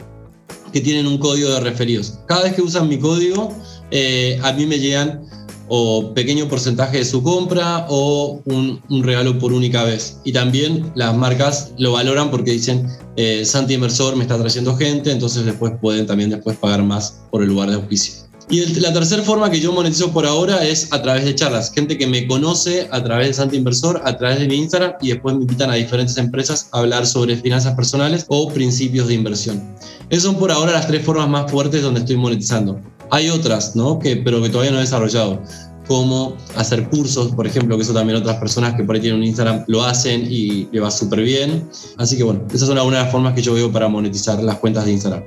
que 0.74 0.80
tienen 0.80 1.06
un 1.06 1.18
código 1.18 1.50
de 1.50 1.60
referidos. 1.60 2.18
Cada 2.26 2.42
vez 2.42 2.54
que 2.54 2.60
usan 2.60 2.88
mi 2.88 2.98
código, 2.98 3.56
eh, 3.92 4.40
a 4.42 4.52
mí 4.52 4.66
me 4.66 4.80
llegan 4.80 5.24
o 5.68 6.12
pequeño 6.12 6.48
porcentaje 6.48 6.98
de 6.98 7.04
su 7.04 7.22
compra 7.22 7.86
o 7.88 8.42
un, 8.44 8.82
regalo 9.04 9.38
por 9.38 9.52
única 9.52 9.84
vez. 9.84 10.18
Y 10.24 10.32
también 10.32 10.90
las 10.96 11.16
marcas 11.16 11.70
lo 11.78 11.92
valoran 11.92 12.28
porque 12.28 12.50
dicen, 12.50 12.88
eh, 13.14 13.44
Santi 13.44 13.74
Inversor 13.74 14.16
me 14.16 14.24
está 14.24 14.36
trayendo 14.36 14.76
gente, 14.76 15.12
entonces 15.12 15.44
después 15.44 15.74
pueden 15.80 16.08
también 16.08 16.30
después 16.30 16.56
pagar 16.56 16.82
más 16.82 17.20
por 17.30 17.44
el 17.44 17.50
lugar 17.50 17.70
de 17.70 17.76
auspicio. 17.76 18.23
Y 18.50 18.80
la 18.80 18.92
tercera 18.92 19.22
forma 19.22 19.50
que 19.50 19.58
yo 19.58 19.72
monetizo 19.72 20.12
por 20.12 20.26
ahora 20.26 20.66
es 20.66 20.92
a 20.92 21.00
través 21.00 21.24
de 21.24 21.34
charlas. 21.34 21.72
Gente 21.72 21.96
que 21.96 22.06
me 22.06 22.26
conoce 22.26 22.88
a 22.90 23.02
través 23.02 23.28
de 23.28 23.34
Santi 23.34 23.56
Inversor, 23.56 24.02
a 24.04 24.16
través 24.18 24.38
de 24.38 24.46
mi 24.46 24.56
Instagram 24.56 24.92
y 25.00 25.08
después 25.08 25.34
me 25.34 25.42
invitan 25.42 25.70
a 25.70 25.74
diferentes 25.74 26.16
empresas 26.18 26.68
a 26.72 26.80
hablar 26.80 27.06
sobre 27.06 27.36
finanzas 27.36 27.74
personales 27.74 28.26
o 28.28 28.48
principios 28.50 29.08
de 29.08 29.14
inversión. 29.14 29.62
Esas 30.10 30.24
son 30.24 30.36
por 30.36 30.52
ahora 30.52 30.72
las 30.72 30.86
tres 30.86 31.04
formas 31.04 31.28
más 31.28 31.50
fuertes 31.50 31.82
donde 31.82 32.00
estoy 32.00 32.16
monetizando. 32.16 32.78
Hay 33.10 33.30
otras, 33.30 33.76
¿no? 33.76 33.98
Que, 33.98 34.16
pero 34.16 34.42
que 34.42 34.50
todavía 34.50 34.72
no 34.72 34.78
he 34.78 34.82
desarrollado 34.82 35.40
como 35.86 36.36
hacer 36.56 36.88
cursos, 36.88 37.32
por 37.34 37.46
ejemplo, 37.46 37.76
que 37.76 37.82
eso 37.82 37.92
también 37.92 38.18
otras 38.18 38.36
personas 38.36 38.74
que 38.74 38.84
por 38.84 38.94
ahí 38.94 39.02
tienen 39.02 39.20
un 39.20 39.26
Instagram 39.26 39.64
lo 39.66 39.84
hacen 39.84 40.26
y 40.30 40.68
le 40.72 40.80
va 40.80 40.90
súper 40.90 41.22
bien. 41.22 41.68
Así 41.98 42.16
que 42.16 42.22
bueno, 42.22 42.42
esas 42.52 42.68
son 42.68 42.78
algunas 42.78 43.00
de 43.00 43.04
las 43.04 43.12
formas 43.12 43.34
que 43.34 43.42
yo 43.42 43.54
veo 43.54 43.70
para 43.70 43.88
monetizar 43.88 44.42
las 44.42 44.56
cuentas 44.58 44.86
de 44.86 44.92
Instagram. 44.92 45.24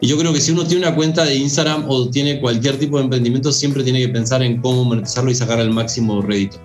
Y 0.00 0.08
yo 0.08 0.18
creo 0.18 0.32
que 0.32 0.40
si 0.40 0.52
uno 0.52 0.66
tiene 0.66 0.86
una 0.86 0.94
cuenta 0.94 1.24
de 1.24 1.34
Instagram 1.36 1.86
o 1.88 2.10
tiene 2.10 2.40
cualquier 2.40 2.78
tipo 2.78 2.98
de 2.98 3.04
emprendimiento, 3.04 3.50
siempre 3.50 3.82
tiene 3.82 4.00
que 4.00 4.08
pensar 4.08 4.42
en 4.42 4.60
cómo 4.60 4.84
monetizarlo 4.84 5.30
y 5.30 5.34
sacar 5.34 5.58
el 5.58 5.70
máximo 5.70 6.20
rédito. 6.20 6.58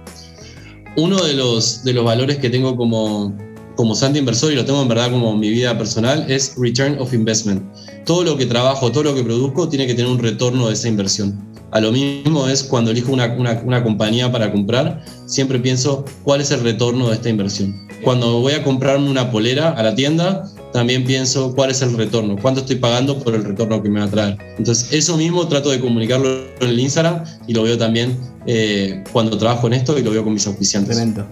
Uno 0.98 1.18
de 1.24 1.34
los, 1.34 1.84
de 1.86 1.94
los 1.94 2.04
valores 2.04 2.38
que 2.40 2.50
tengo 2.50 2.76
como, 2.76 3.34
como 3.78 3.96
Santi 3.96 4.20
Inversor 4.20 4.52
y 4.52 4.56
lo 4.56 4.66
tengo 4.66 4.82
en 4.82 4.90
verdad 4.90 5.12
como 5.12 5.38
mi 5.38 5.50
vida 5.50 5.78
personal 5.78 6.26
es 6.30 6.56
Return 6.58 7.00
of 7.00 7.14
Investment. 7.14 7.64
Todo 8.06 8.26
lo 8.26 8.38
que 8.38 8.46
trabajo, 8.46 8.92
todo 8.92 9.04
lo 9.04 9.16
que 9.16 9.24
produzco 9.24 9.70
tiene 9.70 9.88
que 9.88 9.94
tener 9.94 10.12
un 10.12 10.20
retorno 10.20 10.68
de 10.68 10.74
esa 10.74 10.90
inversión. 10.90 11.50
A 11.72 11.80
lo 11.80 11.94
mismo 11.94 12.50
es 12.50 12.64
cuando 12.64 12.92
elijo 12.92 13.14
una, 13.14 13.28
una, 13.28 13.62
una, 13.64 13.82
compañía 13.82 14.30
para 14.30 14.52
comprar, 14.52 15.06
siempre 15.26 15.58
pienso 15.58 16.04
cuál 16.24 16.42
es 16.42 16.52
el 16.52 16.62
retorno 16.64 17.08
de 17.08 17.16
esta 17.16 17.30
inversión. 17.30 17.88
Cuando 18.04 18.42
voy 18.42 18.54
a 18.54 18.64
comprarme 18.64 19.10
una 19.10 19.32
polera 19.32 19.70
a 19.70 19.84
la 19.84 19.96
tienda, 19.96 20.52
también 20.72 21.04
pienso 21.04 21.54
cuál 21.56 21.72
es 21.72 21.82
el 21.82 21.96
retorno, 21.98 22.38
cuánto 22.42 22.62
estoy 22.62 22.78
pagando 22.78 23.20
por 23.20 23.36
el 23.36 23.44
retorno 23.44 23.82
que 23.82 23.90
me 23.90 24.00
va 24.00 24.06
a 24.06 24.10
traer. 24.10 24.38
Entonces, 24.58 24.92
eso 24.92 25.18
mismo 25.18 25.48
trato 25.48 25.70
de 25.70 25.80
comunicarlo 25.80 26.30
en 26.60 26.70
el 26.70 26.80
Instagram 26.80 27.24
y 27.48 27.54
lo 27.54 27.64
veo 27.64 27.78
también 27.78 28.18
eh, 28.46 29.04
cuando 29.12 29.38
trabajo 29.38 29.68
en 29.68 29.74
esto 29.74 29.98
y 29.98 30.04
lo 30.04 30.12
veo 30.12 30.24
con 30.24 30.34
mis 30.34 30.48
auspiciantes. 30.48 30.96
Tremendo. 30.96 31.26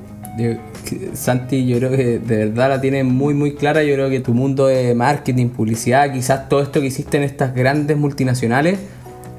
Santi, 1.14 1.66
yo 1.66 1.78
creo 1.78 1.92
que 1.92 2.20
de 2.20 2.46
verdad 2.46 2.70
la 2.70 2.82
tienes 2.82 3.04
muy, 3.06 3.34
muy 3.34 3.56
clara. 3.56 3.84
Yo 3.84 3.96
creo 3.96 4.10
que 4.10 4.20
tu 4.20 4.34
mundo 4.34 4.68
de 4.68 4.96
marketing, 4.96 5.50
publicidad, 5.50 6.12
quizás 6.14 6.48
todo 6.48 6.62
esto 6.62 6.80
que 6.80 6.88
hiciste 6.88 7.18
en 7.18 7.24
estas 7.24 7.54
grandes 7.54 7.98
multinacionales, 7.98 8.80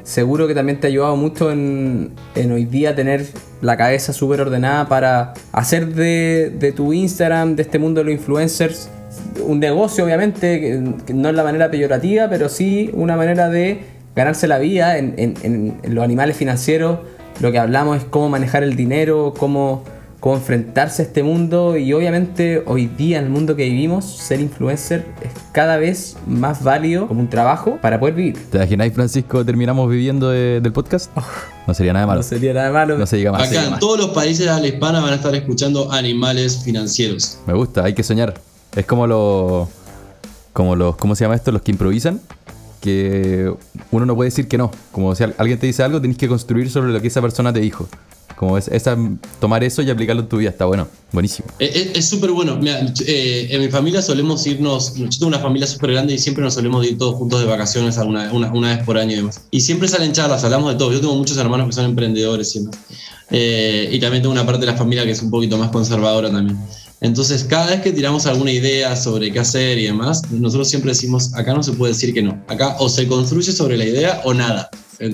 seguro 0.02 0.46
que 0.46 0.54
también 0.54 0.78
te 0.80 0.86
ha 0.86 0.90
ayudado 0.90 1.16
mucho 1.16 1.50
en, 1.50 2.10
en 2.34 2.52
hoy 2.52 2.64
día 2.64 2.94
tener 2.94 3.26
la 3.62 3.76
cabeza 3.76 4.12
súper 4.12 4.42
ordenada 4.42 4.88
para 4.88 5.34
hacer 5.52 5.94
de, 5.94 6.54
de 6.58 6.72
tu 6.72 6.92
Instagram, 6.92 7.56
de 7.56 7.62
este 7.62 7.78
mundo 7.78 8.00
de 8.00 8.04
los 8.04 8.14
influencers, 8.14 8.90
un 9.50 9.58
negocio, 9.58 10.04
obviamente, 10.04 10.60
que, 11.04 11.14
no 11.14 11.28
es 11.28 11.34
la 11.34 11.42
manera 11.42 11.70
peyorativa, 11.70 12.28
pero 12.28 12.48
sí 12.48 12.90
una 12.92 13.16
manera 13.16 13.48
de 13.48 13.80
ganarse 14.14 14.46
la 14.46 14.58
vida 14.58 14.98
en, 14.98 15.14
en, 15.16 15.94
los 15.94 16.04
animales 16.04 16.36
financieros. 16.36 17.00
Lo 17.40 17.50
que 17.50 17.58
hablamos 17.58 17.98
es 17.98 18.04
cómo 18.04 18.28
manejar 18.28 18.62
el 18.62 18.76
dinero, 18.76 19.34
cómo, 19.36 19.82
cómo 20.20 20.36
enfrentarse 20.36 21.02
a 21.02 21.04
este 21.06 21.22
mundo 21.22 21.76
y 21.76 21.92
obviamente 21.94 22.62
hoy 22.66 22.86
día 22.86 23.18
en 23.18 23.24
el 23.24 23.30
mundo 23.30 23.56
que 23.56 23.64
vivimos, 23.64 24.04
ser 24.04 24.40
influencer 24.40 25.06
es 25.22 25.30
cada 25.52 25.78
vez 25.78 26.16
más 26.26 26.62
válido 26.62 27.08
como 27.08 27.20
un 27.20 27.30
trabajo 27.30 27.78
para 27.80 27.98
poder 27.98 28.14
vivir. 28.14 28.50
¿Te 28.50 28.58
imagináis, 28.58 28.92
Francisco, 28.92 29.44
terminamos 29.44 29.88
viviendo 29.90 30.28
del 30.30 30.72
podcast? 30.72 31.10
Oh. 31.16 31.24
no 31.66 31.74
sería 31.74 31.94
nada 31.94 32.06
malo. 32.06 32.18
No 32.18 32.24
sería 32.24 32.52
nada 32.52 32.70
malo. 32.70 32.98
No 32.98 33.06
se 33.06 33.16
diga 33.16 33.32
más. 33.32 33.48
Acá 33.48 33.64
en 33.64 33.78
todos 33.78 33.98
los 33.98 34.10
países 34.10 34.44
de 34.44 34.50
habla 34.50 34.68
hispana 34.68 35.00
van 35.00 35.14
a 35.14 35.16
estar 35.16 35.34
escuchando 35.34 35.90
animales 35.90 36.62
financieros. 36.62 37.38
Me 37.46 37.54
gusta, 37.54 37.84
hay 37.84 37.94
que 37.94 38.02
soñar. 38.02 38.34
Es 38.76 38.86
como 38.86 39.06
lo, 39.06 39.68
como 40.52 40.76
los, 40.76 40.96
¿cómo 40.96 41.14
se 41.14 41.24
llama 41.24 41.34
esto? 41.36 41.52
Los 41.52 41.62
que 41.62 41.70
improvisan. 41.72 42.20
Que 42.80 43.52
uno 43.90 44.06
no 44.06 44.14
puede 44.16 44.30
decir 44.30 44.48
que 44.48 44.56
no. 44.56 44.70
Como 44.92 45.14
si 45.14 45.24
al- 45.24 45.34
alguien 45.38 45.58
te 45.58 45.66
dice 45.66 45.82
algo, 45.82 46.00
tenés 46.00 46.16
que 46.16 46.28
construir 46.28 46.70
sobre 46.70 46.92
lo 46.92 47.00
que 47.02 47.08
esa 47.08 47.20
persona 47.20 47.52
te 47.52 47.60
dijo. 47.60 47.86
Como 48.36 48.56
es, 48.56 48.68
esa, 48.68 48.96
tomar 49.38 49.62
eso 49.64 49.82
y 49.82 49.90
aplicarlo 49.90 50.22
en 50.22 50.28
tu 50.30 50.38
vida. 50.38 50.48
Está 50.48 50.64
bueno. 50.64 50.88
Buenísimo. 51.12 51.48
Eh, 51.58 51.90
Es 51.92 51.98
es 51.98 52.08
súper 52.08 52.30
bueno. 52.30 52.56
Mira, 52.56 52.80
eh, 53.06 53.48
en 53.50 53.60
mi 53.60 53.68
familia 53.68 54.00
solemos 54.00 54.46
irnos, 54.46 54.94
yo 54.94 55.06
tengo 55.10 55.26
una 55.26 55.40
familia 55.40 55.66
súper 55.66 55.90
grande 55.92 56.14
y 56.14 56.18
siempre 56.18 56.42
nos 56.42 56.54
solemos 56.54 56.86
ir 56.86 56.96
todos 56.96 57.16
juntos 57.16 57.38
de 57.40 57.46
vacaciones 57.46 57.98
alguna, 57.98 58.32
una, 58.32 58.50
una 58.50 58.74
vez 58.76 58.84
por 58.86 58.96
año 58.96 59.12
y 59.12 59.16
demás. 59.16 59.42
Y 59.50 59.60
siempre 59.60 59.86
salen 59.88 60.12
charlas, 60.12 60.42
hablamos 60.44 60.72
de 60.72 60.78
todo. 60.78 60.90
Yo 60.90 61.00
tengo 61.02 61.14
muchos 61.16 61.36
hermanos 61.36 61.66
que 61.66 61.72
son 61.74 61.84
emprendedores 61.84 62.56
y 62.56 62.60
demás. 62.60 62.78
Eh, 63.30 63.90
y 63.92 64.00
también 64.00 64.22
tengo 64.22 64.32
una 64.32 64.46
parte 64.46 64.60
de 64.64 64.72
la 64.72 64.78
familia 64.78 65.04
que 65.04 65.10
es 65.10 65.20
un 65.20 65.30
poquito 65.30 65.58
más 65.58 65.68
conservadora 65.70 66.30
también. 66.30 66.58
Entonces, 67.00 67.44
cada 67.44 67.66
vez 67.66 67.80
que 67.80 67.92
tiramos 67.92 68.26
alguna 68.26 68.52
idea 68.52 68.94
sobre 68.94 69.32
qué 69.32 69.40
hacer 69.40 69.78
y 69.78 69.84
demás, 69.84 70.22
nosotros 70.30 70.68
siempre 70.68 70.90
decimos, 70.90 71.32
acá 71.34 71.54
no 71.54 71.62
se 71.62 71.72
puede 71.72 71.92
decir 71.94 72.12
que 72.12 72.22
no. 72.22 72.42
Acá 72.48 72.76
o 72.78 72.88
se 72.88 73.06
construye 73.06 73.52
sobre 73.52 73.76
la 73.78 73.84
idea 73.86 74.20
o 74.24 74.34
nada. 74.34 74.68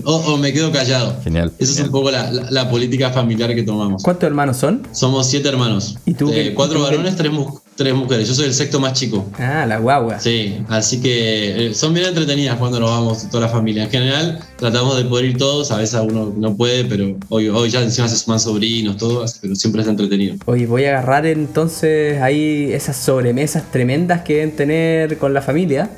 O, 0.04 0.16
o 0.16 0.36
me 0.36 0.52
quedo 0.52 0.72
callado. 0.72 1.16
Genial. 1.22 1.52
Esa 1.60 1.72
es 1.74 1.78
un 1.86 1.92
poco 1.92 2.10
la, 2.10 2.32
la- 2.32 2.50
la 2.50 2.68
política 2.70 3.10
familiar 3.10 3.54
que 3.54 3.62
tomamos. 3.62 4.02
¿Cuántos 4.02 4.26
hermanos 4.26 4.56
son? 4.56 4.82
Somos 4.90 5.28
siete 5.28 5.48
hermanos. 5.48 5.94
¿Y 6.04 6.14
tú 6.14 6.28
Eh, 6.32 6.34
qué- 6.48 6.54
cuatro 6.54 6.78
tú 6.80 6.84
qué- 6.86 6.90
varones, 6.90 7.14
tres, 7.14 7.30
mu- 7.30 7.56
tres 7.76 7.94
mujeres. 7.94 8.26
Yo 8.26 8.34
soy 8.34 8.46
el 8.46 8.54
sexto 8.54 8.80
más 8.80 8.94
chico. 8.94 9.26
Ah, 9.38 9.66
la 9.66 9.78
guagua. 9.78 10.18
Sí, 10.18 10.58
así 10.68 11.00
que 11.00 11.68
eh, 11.68 11.74
son 11.74 11.94
bien 11.94 12.06
entretenidas 12.06 12.56
cuando 12.56 12.80
nos 12.80 12.90
vamos 12.90 13.28
toda 13.30 13.46
la 13.46 13.48
familia. 13.48 13.84
En 13.84 13.90
general, 13.90 14.40
tratamos 14.56 14.96
de 14.96 15.04
poder 15.04 15.26
ir 15.26 15.36
todos. 15.36 15.70
A 15.70 15.76
veces 15.76 16.00
uno 16.02 16.32
no 16.36 16.56
puede, 16.56 16.84
pero 16.84 17.16
hoy, 17.28 17.48
hoy 17.48 17.70
ya 17.70 17.82
encima 17.82 18.08
se 18.08 18.16
suman 18.16 18.40
sobrinos, 18.40 18.96
todo, 18.96 19.24
pero 19.40 19.54
siempre 19.54 19.82
es 19.82 19.88
entretenido. 19.88 20.36
Oye, 20.46 20.66
voy 20.66 20.84
a 20.86 20.98
agarrar 20.98 21.26
entonces 21.26 22.20
ahí 22.20 22.72
esas 22.72 22.96
sobremesas 22.96 23.70
tremendas 23.70 24.22
que 24.22 24.34
deben 24.34 24.56
tener 24.56 25.18
con 25.18 25.34
la 25.34 25.42
familia 25.42 25.90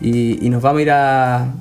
y, 0.00 0.44
y 0.44 0.50
nos 0.50 0.62
vamos 0.62 0.80
a 0.80 0.82
ir 0.82 0.90
a... 0.90 1.54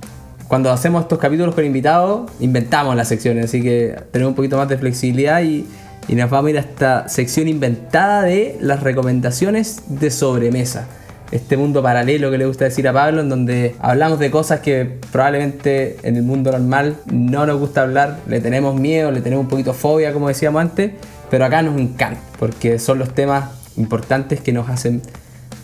Cuando 0.48 0.72
hacemos 0.72 1.04
estos 1.04 1.20
capítulos 1.20 1.54
con 1.54 1.64
invitados, 1.64 2.32
inventamos 2.40 2.96
las 2.96 3.08
secciones, 3.08 3.46
así 3.46 3.62
que 3.62 3.96
tenemos 4.12 4.32
un 4.32 4.36
poquito 4.36 4.58
más 4.58 4.68
de 4.68 4.80
flexibilidad 4.80 5.44
y, 5.44 5.64
y 6.10 6.16
nos 6.16 6.30
vamos 6.30 6.48
a 6.48 6.52
ir 6.52 6.58
a 6.58 6.62
esta 6.62 7.08
sección 7.08 7.48
inventada 7.48 8.24
de 8.24 8.58
las 8.60 8.82
recomendaciones 8.82 9.84
de 9.88 10.10
sobremesa. 10.10 10.88
Este 11.32 11.56
mundo 11.56 11.84
paralelo 11.84 12.32
que 12.32 12.40
le 12.40 12.48
gusta 12.48 12.66
decir 12.66 12.88
a 12.88 12.94
Pablo, 12.94 13.22
en 13.22 13.30
donde 13.30 13.76
hablamos 13.80 14.18
de 14.18 14.32
cosas 14.32 14.62
que 14.62 14.98
probablemente 15.12 15.98
en 16.02 16.16
el 16.16 16.24
mundo 16.24 16.52
normal 16.52 16.98
no 17.12 17.46
nos 17.46 17.60
gusta 17.60 17.84
hablar, 17.84 18.18
le 18.28 18.42
tenemos 18.42 18.74
miedo, 18.80 19.12
le 19.12 19.22
tenemos 19.22 19.44
un 19.44 19.50
poquito 19.50 19.74
fobia, 19.76 20.12
como 20.12 20.28
decíamos 20.28 20.60
antes, 20.62 20.94
pero 21.30 21.46
acá 21.46 21.62
nos 21.62 21.80
encanta, 21.80 22.20
porque 22.40 22.80
son 22.80 22.98
los 22.98 23.14
temas 23.14 23.52
importantes 23.78 24.42
que 24.42 24.52
nos 24.52 24.68
hacen 24.68 25.04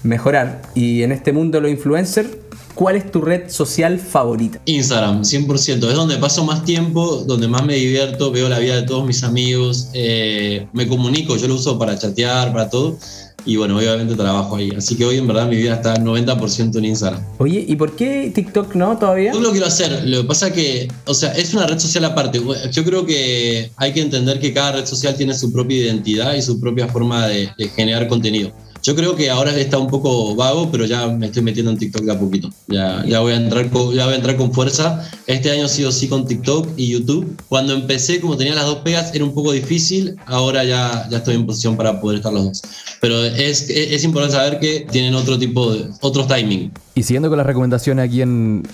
mejorar. 0.03 0.61
Y 0.75 1.01
en 1.01 1.11
este 1.11 1.33
mundo 1.33 1.59
los 1.59 1.71
influencers, 1.71 2.29
¿cuál 2.75 2.97
es 2.97 3.11
tu 3.11 3.21
red 3.21 3.49
social 3.49 3.97
favorita? 3.97 4.61
Instagram, 4.65 5.23
100%. 5.23 5.89
Es 5.89 5.95
donde 5.95 6.17
paso 6.17 6.43
más 6.43 6.63
tiempo, 6.63 7.23
donde 7.25 7.47
más 7.47 7.65
me 7.65 7.75
divierto, 7.75 8.31
veo 8.31 8.49
la 8.49 8.59
vida 8.59 8.75
de 8.75 8.83
todos 8.83 9.05
mis 9.05 9.23
amigos, 9.23 9.89
eh, 9.93 10.67
me 10.73 10.87
comunico, 10.87 11.37
yo 11.37 11.47
lo 11.47 11.55
uso 11.55 11.79
para 11.79 11.97
chatear, 11.97 12.51
para 12.51 12.69
todo. 12.69 12.97
Y 13.47 13.57
bueno, 13.57 13.77
obviamente 13.77 14.15
trabajo 14.15 14.55
ahí. 14.55 14.71
Así 14.75 14.95
que 14.95 15.05
hoy 15.05 15.17
en 15.17 15.27
verdad 15.27 15.47
mi 15.47 15.55
vida 15.55 15.75
está 15.75 15.95
90% 15.95 16.77
en 16.77 16.85
Instagram. 16.85 17.23
Oye, 17.37 17.63
¿y 17.67 17.75
por 17.75 17.95
qué 17.95 18.31
TikTok 18.33 18.73
no 18.73 18.97
todavía? 18.97 19.33
Yo 19.33 19.39
lo 19.39 19.51
quiero 19.51 19.67
hacer, 19.67 20.03
lo 20.07 20.23
que 20.23 20.27
pasa 20.27 20.51
que, 20.51 20.87
o 21.05 21.13
sea, 21.13 21.31
es 21.33 21.53
una 21.53 21.67
red 21.67 21.77
social 21.77 22.05
aparte. 22.05 22.41
Yo 22.71 22.83
creo 22.83 23.05
que 23.05 23.71
hay 23.75 23.93
que 23.93 24.01
entender 24.01 24.39
que 24.39 24.51
cada 24.51 24.73
red 24.73 24.85
social 24.85 25.15
tiene 25.15 25.35
su 25.35 25.53
propia 25.53 25.77
identidad 25.77 26.33
y 26.33 26.41
su 26.41 26.59
propia 26.59 26.87
forma 26.87 27.27
de, 27.27 27.51
de 27.55 27.69
generar 27.69 28.07
contenido. 28.07 28.51
Yo 28.85 28.95
creo 28.95 29.15
que 29.15 29.31
ahora 29.31 29.57
está 29.57 29.79
un 29.79 29.87
poco 29.87 30.35
vago, 30.35 30.69
pero 30.71 30.85
ya 30.85 31.07
me 31.07 31.25
estoy 31.25 31.41
metiendo 31.41 31.71
en 31.71 31.79
TikTok 31.79 32.03
de 32.03 32.11
a 32.11 32.19
poquito. 32.19 32.51
Ya, 32.67 33.03
ya, 33.03 33.19
voy 33.19 33.33
a 33.33 33.37
entrar 33.37 33.67
con, 33.71 33.91
ya 33.91 34.05
voy 34.05 34.13
a 34.13 34.17
entrar 34.17 34.37
con 34.37 34.53
fuerza. 34.53 35.09
Este 35.25 35.49
año 35.49 35.67
sí 35.67 35.83
o 35.83 35.91
sí 35.91 36.07
con 36.07 36.27
TikTok 36.27 36.69
y 36.77 36.89
YouTube. 36.89 37.35
Cuando 37.49 37.73
empecé, 37.73 38.21
como 38.21 38.37
tenía 38.37 38.53
las 38.53 38.65
dos 38.65 38.77
pegas, 38.83 39.09
era 39.15 39.25
un 39.25 39.33
poco 39.33 39.53
difícil. 39.53 40.15
Ahora 40.27 40.63
ya, 40.63 41.07
ya 41.09 41.17
estoy 41.17 41.33
en 41.33 41.47
posición 41.47 41.75
para 41.75 41.99
poder 41.99 42.17
estar 42.17 42.31
los 42.31 42.45
dos. 42.45 42.61
Pero 43.01 43.23
es, 43.23 43.71
es, 43.71 43.91
es 43.91 44.03
importante 44.03 44.35
saber 44.35 44.59
que 44.59 44.85
tienen 44.91 45.15
otro 45.15 45.39
tipo 45.39 45.73
de, 45.73 45.89
otros 46.01 46.27
timing. 46.27 46.71
Y 46.93 47.01
siguiendo 47.01 47.29
con 47.29 47.39
las 47.39 47.47
recomendaciones 47.47 48.07
aquí 48.07 48.21
en 48.21 48.67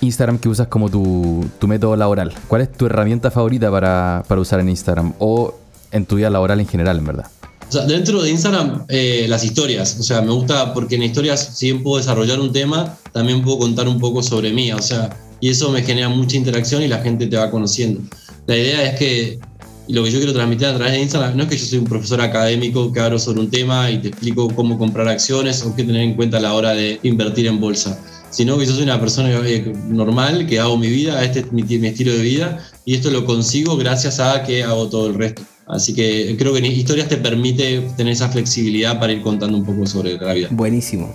Instagram 0.00 0.38
que 0.38 0.48
usas 0.48 0.68
como 0.68 0.88
tu, 0.88 1.44
tu 1.58 1.66
método 1.66 1.96
laboral, 1.96 2.32
¿cuál 2.46 2.62
es 2.62 2.70
tu 2.72 2.86
herramienta 2.86 3.32
favorita 3.32 3.72
para, 3.72 4.22
para 4.28 4.40
usar 4.40 4.60
en 4.60 4.68
Instagram 4.68 5.14
o 5.18 5.52
en 5.90 6.06
tu 6.06 6.14
vida 6.14 6.30
laboral 6.30 6.60
en 6.60 6.68
general, 6.68 6.98
en 6.98 7.06
verdad? 7.06 7.26
O 7.68 7.72
sea, 7.72 7.84
dentro 7.84 8.22
de 8.22 8.30
Instagram, 8.30 8.86
eh, 8.88 9.26
las 9.28 9.44
historias. 9.44 9.96
O 10.00 10.02
sea, 10.02 10.22
me 10.22 10.32
gusta 10.32 10.72
porque 10.72 10.94
en 10.94 11.02
historias, 11.02 11.50
si 11.54 11.66
bien 11.66 11.82
puedo 11.82 11.98
desarrollar 11.98 12.40
un 12.40 12.52
tema, 12.52 12.96
también 13.12 13.42
puedo 13.42 13.58
contar 13.58 13.88
un 13.88 14.00
poco 14.00 14.22
sobre 14.22 14.52
mí. 14.52 14.72
O 14.72 14.80
sea, 14.80 15.10
y 15.40 15.50
eso 15.50 15.70
me 15.70 15.82
genera 15.82 16.08
mucha 16.08 16.36
interacción 16.36 16.82
y 16.82 16.88
la 16.88 16.98
gente 16.98 17.26
te 17.26 17.36
va 17.36 17.50
conociendo. 17.50 18.00
La 18.46 18.56
idea 18.56 18.84
es 18.84 18.98
que 18.98 19.38
lo 19.88 20.04
que 20.04 20.10
yo 20.10 20.18
quiero 20.18 20.32
transmitir 20.32 20.66
a 20.66 20.74
través 20.76 20.92
de 20.92 21.00
Instagram 21.00 21.36
no 21.36 21.42
es 21.44 21.48
que 21.48 21.56
yo 21.56 21.64
soy 21.64 21.78
un 21.78 21.84
profesor 21.84 22.20
académico 22.20 22.92
que 22.92 23.00
hablo 23.00 23.18
sobre 23.18 23.40
un 23.40 23.50
tema 23.50 23.90
y 23.90 23.98
te 23.98 24.08
explico 24.08 24.48
cómo 24.54 24.78
comprar 24.78 25.08
acciones 25.08 25.62
o 25.62 25.74
qué 25.74 25.84
tener 25.84 26.02
en 26.02 26.14
cuenta 26.14 26.38
a 26.38 26.40
la 26.40 26.54
hora 26.54 26.72
de 26.72 27.00
invertir 27.02 27.46
en 27.46 27.60
bolsa, 27.60 27.98
sino 28.30 28.58
que 28.58 28.66
yo 28.66 28.72
soy 28.72 28.82
una 28.82 29.00
persona 29.00 29.30
eh, 29.46 29.72
normal 29.88 30.46
que 30.46 30.58
hago 30.58 30.76
mi 30.76 30.88
vida, 30.88 31.22
este 31.24 31.40
es 31.40 31.52
mi, 31.52 31.62
mi 31.62 31.88
estilo 31.88 32.12
de 32.12 32.22
vida 32.22 32.66
y 32.84 32.94
esto 32.94 33.10
lo 33.10 33.24
consigo 33.24 33.76
gracias 33.76 34.20
a 34.20 34.42
que 34.42 34.62
hago 34.62 34.88
todo 34.88 35.08
el 35.08 35.14
resto. 35.14 35.42
Así 35.68 35.94
que 35.94 36.34
creo 36.38 36.54
que 36.54 36.66
historias 36.66 37.08
te 37.08 37.18
permite 37.18 37.82
tener 37.96 38.12
esa 38.12 38.28
flexibilidad 38.28 38.98
para 38.98 39.12
ir 39.12 39.22
contando 39.22 39.58
un 39.58 39.64
poco 39.64 39.86
sobre 39.86 40.16
la 40.16 40.32
vida. 40.32 40.48
Buenísimo. 40.50 41.14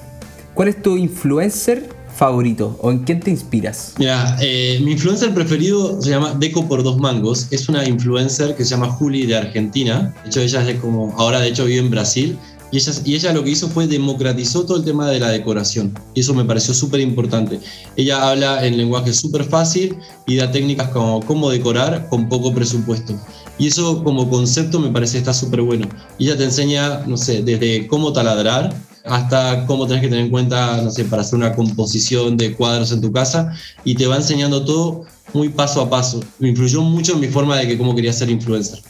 ¿Cuál 0.53 0.67
es 0.67 0.81
tu 0.81 0.95
influencer 0.95 1.89
favorito 2.15 2.77
o 2.81 2.91
en 2.91 2.99
quién 2.99 3.19
te 3.19 3.31
inspiras? 3.31 3.95
Mira, 3.97 4.37
eh, 4.39 4.79
mi 4.83 4.91
influencer 4.91 5.33
preferido 5.33 5.99
se 5.99 6.11
llama 6.11 6.35
Deco 6.35 6.67
por 6.67 6.83
dos 6.83 6.99
mangos. 6.99 7.47
Es 7.49 7.67
una 7.69 7.87
influencer 7.87 8.55
que 8.55 8.63
se 8.63 8.71
llama 8.71 8.89
Juli 8.89 9.25
de 9.25 9.35
Argentina. 9.35 10.13
De 10.23 10.29
hecho, 10.29 10.41
ella 10.41 10.69
es 10.69 10.79
como, 10.79 11.13
ahora 11.17 11.39
de 11.39 11.49
hecho 11.49 11.65
vive 11.65 11.79
en 11.79 11.89
Brasil. 11.89 12.37
Y 12.73 13.13
ella, 13.13 13.31
lo 13.33 13.43
que 13.43 13.51
hizo 13.51 13.69
fue 13.69 13.86
democratizó 13.86 14.65
todo 14.65 14.77
el 14.77 14.83
tema 14.83 15.07
de 15.07 15.19
la 15.19 15.29
decoración. 15.29 15.93
Y 16.15 16.21
eso 16.21 16.33
me 16.33 16.43
pareció 16.43 16.73
súper 16.73 17.01
importante. 17.01 17.59
Ella 17.95 18.27
habla 18.27 18.65
en 18.65 18.77
lenguaje 18.77 19.13
súper 19.13 19.43
fácil 19.43 19.95
y 20.25 20.38
da 20.38 20.51
técnicas 20.51 20.89
como 20.89 21.21
cómo 21.21 21.51
decorar 21.51 22.09
con 22.09 22.27
poco 22.27 22.51
presupuesto. 22.51 23.13
Y 23.59 23.67
eso 23.67 24.03
como 24.03 24.27
concepto 24.27 24.79
me 24.79 24.89
parece 24.89 25.19
está 25.19 25.36
súper 25.36 25.62
bueno. 25.62 25.88
Y 26.17 26.25
ella 26.25 26.38
te 26.38 26.45
enseña, 26.45 27.05
no 27.05 27.15
sé, 27.15 27.43
desde 27.43 27.86
cómo 27.86 28.12
taladrar 28.12 28.75
hasta 29.05 29.67
cómo 29.67 29.86
tenés 29.86 30.01
que 30.01 30.09
tener 30.09 30.25
en 30.25 30.31
cuenta, 30.31 30.81
no 30.81 30.89
sé, 30.89 31.05
para 31.05 31.21
hacer 31.21 31.36
una 31.36 31.53
composición 31.53 32.38
de 32.38 32.55
cuadros 32.55 32.91
en 32.91 33.01
tu 33.01 33.12
casa 33.12 33.53
y 33.83 33.93
te 33.93 34.07
va 34.07 34.15
enseñando 34.15 34.65
todo 34.65 35.03
muy 35.33 35.49
paso 35.49 35.79
a 35.79 35.91
paso. 35.91 36.21
Me 36.39 36.49
influyó 36.49 36.81
mucho 36.81 37.13
en 37.13 37.19
mi 37.19 37.27
forma 37.27 37.55
de 37.57 37.67
que 37.67 37.77
cómo 37.77 37.93
quería 37.93 38.13
ser 38.13 38.31
influencer. 38.31 38.81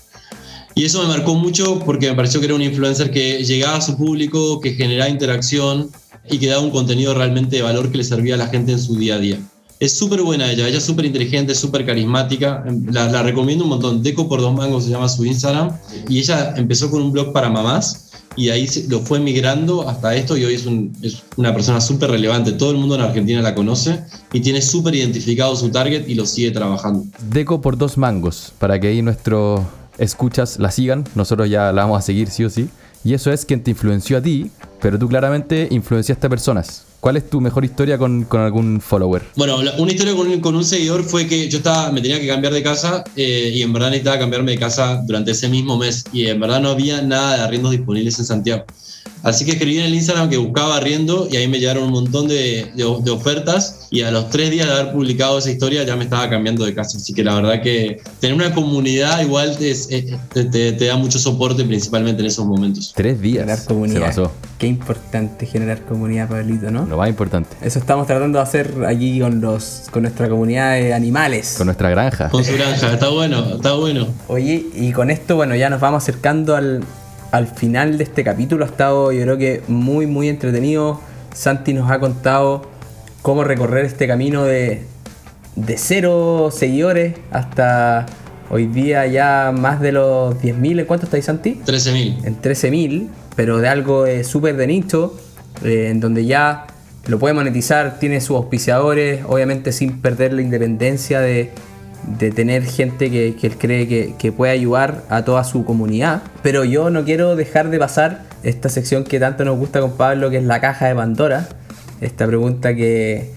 Y 0.75 0.85
eso 0.85 1.01
me 1.03 1.07
marcó 1.07 1.35
mucho 1.35 1.79
porque 1.79 2.09
me 2.09 2.15
pareció 2.15 2.39
que 2.39 2.47
era 2.47 2.55
un 2.55 2.61
influencer 2.61 3.11
que 3.11 3.43
llegaba 3.43 3.77
a 3.77 3.81
su 3.81 3.95
público, 3.95 4.59
que 4.59 4.73
generaba 4.73 5.09
interacción 5.09 5.89
y 6.29 6.39
que 6.39 6.47
daba 6.47 6.61
un 6.61 6.71
contenido 6.71 7.13
realmente 7.13 7.57
de 7.57 7.61
valor 7.61 7.91
que 7.91 7.97
le 7.97 8.03
servía 8.03 8.35
a 8.35 8.37
la 8.37 8.47
gente 8.47 8.71
en 8.71 8.79
su 8.79 8.95
día 8.95 9.15
a 9.15 9.19
día. 9.19 9.39
Es 9.79 9.97
súper 9.97 10.21
buena 10.21 10.49
ella, 10.49 10.67
ella 10.67 10.77
es 10.77 10.83
súper 10.83 11.05
inteligente, 11.05 11.53
súper 11.53 11.85
carismática, 11.85 12.63
la, 12.89 13.21
recomiendo 13.21 13.65
un 13.65 13.71
montón. 13.71 14.01
Deco 14.01 14.29
por 14.29 14.39
dos 14.39 14.53
mangos 14.53 14.85
se 14.85 14.91
llama 14.91 15.09
su 15.09 15.25
Instagram 15.25 15.77
y 16.07 16.19
ella 16.19 16.53
empezó 16.55 16.89
con 16.89 17.01
un 17.01 17.11
blog 17.11 17.33
para 17.33 17.49
mamás 17.49 18.11
y 18.35 18.49
ahí 18.49 18.67
lo 18.87 19.01
fue 19.01 19.19
migrando 19.19 19.87
hasta 19.87 20.15
esto 20.15 20.37
y 20.37 20.45
hoy 20.45 20.55
es, 20.55 20.65
es 21.01 21.23
una 21.35 21.53
persona 21.53 21.81
súper 21.81 22.11
relevante. 22.11 22.53
Todo 22.53 22.71
el 22.71 22.77
mundo 22.77 22.95
en 22.95 23.01
Argentina 23.01 23.41
la 23.41 23.53
conoce 23.53 23.99
y 24.31 24.39
tiene 24.39 24.61
súper 24.61 24.95
identificado 24.95 25.55
su 25.55 25.69
target 25.69 26.07
y 26.07 26.15
lo 26.15 26.25
sigue 26.25 26.51
trabajando. 26.51 27.05
Deco 27.29 27.61
por 27.61 27.77
dos 27.77 27.97
mangos, 27.97 28.53
para 28.57 28.79
que 28.79 28.87
ahí 28.87 29.01
nuestros 29.01 29.61
escuchas 30.03 30.59
la 30.59 30.71
sigan, 30.71 31.03
nosotros 31.15 31.49
ya 31.49 31.71
la 31.71 31.83
vamos 31.83 31.99
a 31.99 32.01
seguir 32.01 32.29
sí 32.29 32.43
o 32.45 32.49
sí. 32.49 32.69
Y 33.03 33.13
eso 33.13 33.31
es 33.31 33.45
quien 33.45 33.63
te 33.63 33.71
influenció 33.71 34.17
a 34.17 34.21
ti, 34.21 34.51
pero 34.83 34.99
tú 34.99 35.07
claramente 35.07 35.69
influenciaste 35.71 36.27
a 36.27 36.29
personas. 36.29 36.83
¿Cuál 36.99 37.15
es 37.15 37.29
tu 37.29 37.39
mejor 37.39 37.63
historia 37.63 37.97
con, 37.97 38.25
con 38.25 38.41
algún 38.41 38.81
follower? 38.81 39.21
Bueno, 39.37 39.63
la, 39.63 39.71
una 39.77 39.89
historia 39.89 40.13
con, 40.13 40.41
con, 40.41 40.55
un 40.57 40.65
seguidor 40.65 41.05
fue 41.05 41.25
que 41.25 41.47
yo 41.47 41.59
estaba, 41.59 41.89
me 41.89 42.01
tenía 42.01 42.19
que 42.19 42.27
cambiar 42.27 42.51
de 42.51 42.61
casa 42.61 43.01
eh, 43.15 43.51
y 43.53 43.61
en 43.61 43.71
verdad 43.71 43.91
necesitaba 43.91 44.19
cambiarme 44.19 44.51
de 44.51 44.59
casa 44.59 45.01
durante 45.07 45.31
ese 45.31 45.47
mismo 45.47 45.77
mes 45.77 46.03
y 46.11 46.25
en 46.25 46.37
verdad 46.37 46.59
no 46.59 46.69
había 46.69 47.01
nada 47.01 47.37
de 47.37 47.43
arriendos 47.43 47.71
disponibles 47.71 48.19
en 48.19 48.25
Santiago. 48.25 48.65
Así 49.23 49.45
que 49.45 49.51
escribí 49.51 49.79
en 49.79 49.85
el 49.85 49.93
Instagram 49.93 50.29
que 50.29 50.35
buscaba 50.35 50.75
arriendo 50.75 51.29
y 51.31 51.37
ahí 51.37 51.47
me 51.47 51.57
llegaron 51.57 51.83
un 51.83 51.91
montón 51.91 52.27
de, 52.27 52.71
de, 52.75 52.97
de, 53.03 53.11
ofertas 53.11 53.87
y 53.89 54.01
a 54.01 54.11
los 54.11 54.29
tres 54.29 54.51
días 54.51 54.67
de 54.67 54.73
haber 54.73 54.91
publicado 54.91 55.39
esa 55.39 55.49
historia 55.49 55.83
ya 55.85 55.95
me 55.95 56.03
estaba 56.03 56.29
cambiando 56.29 56.65
de 56.65 56.75
casa. 56.75 56.97
Así 56.97 57.13
que 57.13 57.23
la 57.23 57.35
verdad 57.35 57.61
que 57.61 58.01
tener 58.19 58.35
una 58.35 58.53
comunidad 58.53 59.21
igual 59.21 59.57
te, 59.57 59.73
te, 60.33 60.43
te, 60.43 60.73
te 60.73 60.85
da 60.85 60.97
mucho 60.97 61.19
soporte 61.19 61.63
principalmente 61.63 62.21
en 62.21 62.27
esos 62.27 62.45
momentos. 62.45 62.91
Tres 62.93 63.21
días. 63.21 63.45
Generar 63.45 63.65
comunidad. 63.65 63.99
Se 63.99 64.21
pasó. 64.21 64.31
Qué 64.57 64.67
importante 64.73 65.45
generar 65.45 65.81
comunidad, 65.81 66.29
Pablito, 66.29 66.71
¿no? 66.71 66.85
Lo 66.85 66.97
más 66.97 67.09
importante. 67.09 67.49
Eso 67.61 67.79
estamos 67.79 68.07
tratando 68.07 68.39
de 68.39 68.43
hacer 68.43 68.73
aquí 68.87 69.19
con 69.19 69.41
los 69.41 69.87
con 69.91 70.03
nuestra 70.03 70.29
comunidad 70.29 70.73
de 70.73 70.93
animales. 70.93 71.55
Con 71.57 71.67
nuestra 71.67 71.89
granja. 71.89 72.29
Con 72.29 72.43
su 72.43 72.53
granja, 72.53 72.93
está 72.93 73.09
bueno, 73.09 73.55
está 73.55 73.73
bueno. 73.73 74.07
Oye, 74.27 74.65
y 74.73 74.91
con 74.91 75.09
esto, 75.09 75.35
bueno, 75.35 75.55
ya 75.55 75.69
nos 75.69 75.79
vamos 75.79 76.03
acercando 76.03 76.55
al, 76.55 76.83
al 77.31 77.47
final 77.47 77.97
de 77.97 78.03
este 78.03 78.23
capítulo. 78.23 78.65
Ha 78.65 78.67
estado, 78.67 79.11
yo 79.11 79.21
creo 79.21 79.37
que 79.37 79.63
muy, 79.67 80.05
muy 80.07 80.29
entretenido. 80.29 80.99
Santi 81.33 81.73
nos 81.73 81.89
ha 81.89 81.99
contado 81.99 82.63
cómo 83.21 83.43
recorrer 83.43 83.85
este 83.85 84.07
camino 84.07 84.43
de, 84.43 84.85
de 85.55 85.77
cero 85.77 86.49
seguidores 86.51 87.15
hasta 87.31 88.05
hoy 88.49 88.67
día 88.67 89.07
ya 89.07 89.51
más 89.51 89.81
de 89.81 89.91
los 89.91 90.35
10.000. 90.35 90.81
¿En 90.81 90.85
cuánto 90.85 91.05
estáis, 91.05 91.25
Santi? 91.25 91.59
13.000. 91.65 92.25
En 92.25 92.41
13.000, 92.41 93.07
pero 93.35 93.59
de 93.59 93.67
algo 93.67 94.05
eh, 94.05 94.23
súper 94.23 94.55
de 94.57 94.67
nicho, 94.67 95.17
eh, 95.63 95.89
en 95.89 95.99
donde 95.99 96.25
ya 96.25 96.67
lo 97.07 97.19
puede 97.19 97.33
monetizar, 97.33 97.99
tiene 97.99 98.21
sus 98.21 98.37
auspiciadores, 98.37 99.23
obviamente 99.27 99.71
sin 99.71 99.99
perder 99.99 100.33
la 100.33 100.41
independencia 100.41 101.19
de, 101.19 101.51
tener 102.35 102.63
gente 102.63 103.09
que, 103.09 103.35
él 103.41 103.57
cree 103.57 103.87
que, 103.87 104.15
que 104.17 104.31
puede 104.31 104.51
ayudar 104.51 105.03
a 105.09 105.23
toda 105.23 105.43
su 105.43 105.65
comunidad. 105.65 106.21
Pero 106.41 106.63
yo 106.65 106.89
no 106.89 107.03
quiero 107.05 107.35
dejar 107.35 107.69
de 107.69 107.79
pasar 107.79 108.23
esta 108.43 108.69
sección 108.69 109.03
que 109.03 109.19
tanto 109.19 109.45
nos 109.45 109.57
gusta 109.57 109.79
con 109.79 109.93
Pablo, 109.93 110.29
que 110.29 110.37
es 110.37 110.43
la 110.43 110.59
caja 110.59 110.87
de 110.87 110.95
Pandora. 110.95 111.47
Esta 112.01 112.27
pregunta 112.27 112.75
que, 112.75 113.31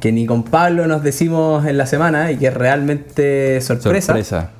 que 0.00 0.10
ni 0.10 0.26
con 0.26 0.42
Pablo 0.42 0.86
nos 0.88 1.02
decimos 1.02 1.66
en 1.66 1.78
la 1.78 1.86
semana 1.86 2.32
y 2.32 2.36
que 2.36 2.48
es 2.48 2.54
realmente 2.54 3.60
sorpresa. 3.60 4.06
Sorpresa. 4.06 4.50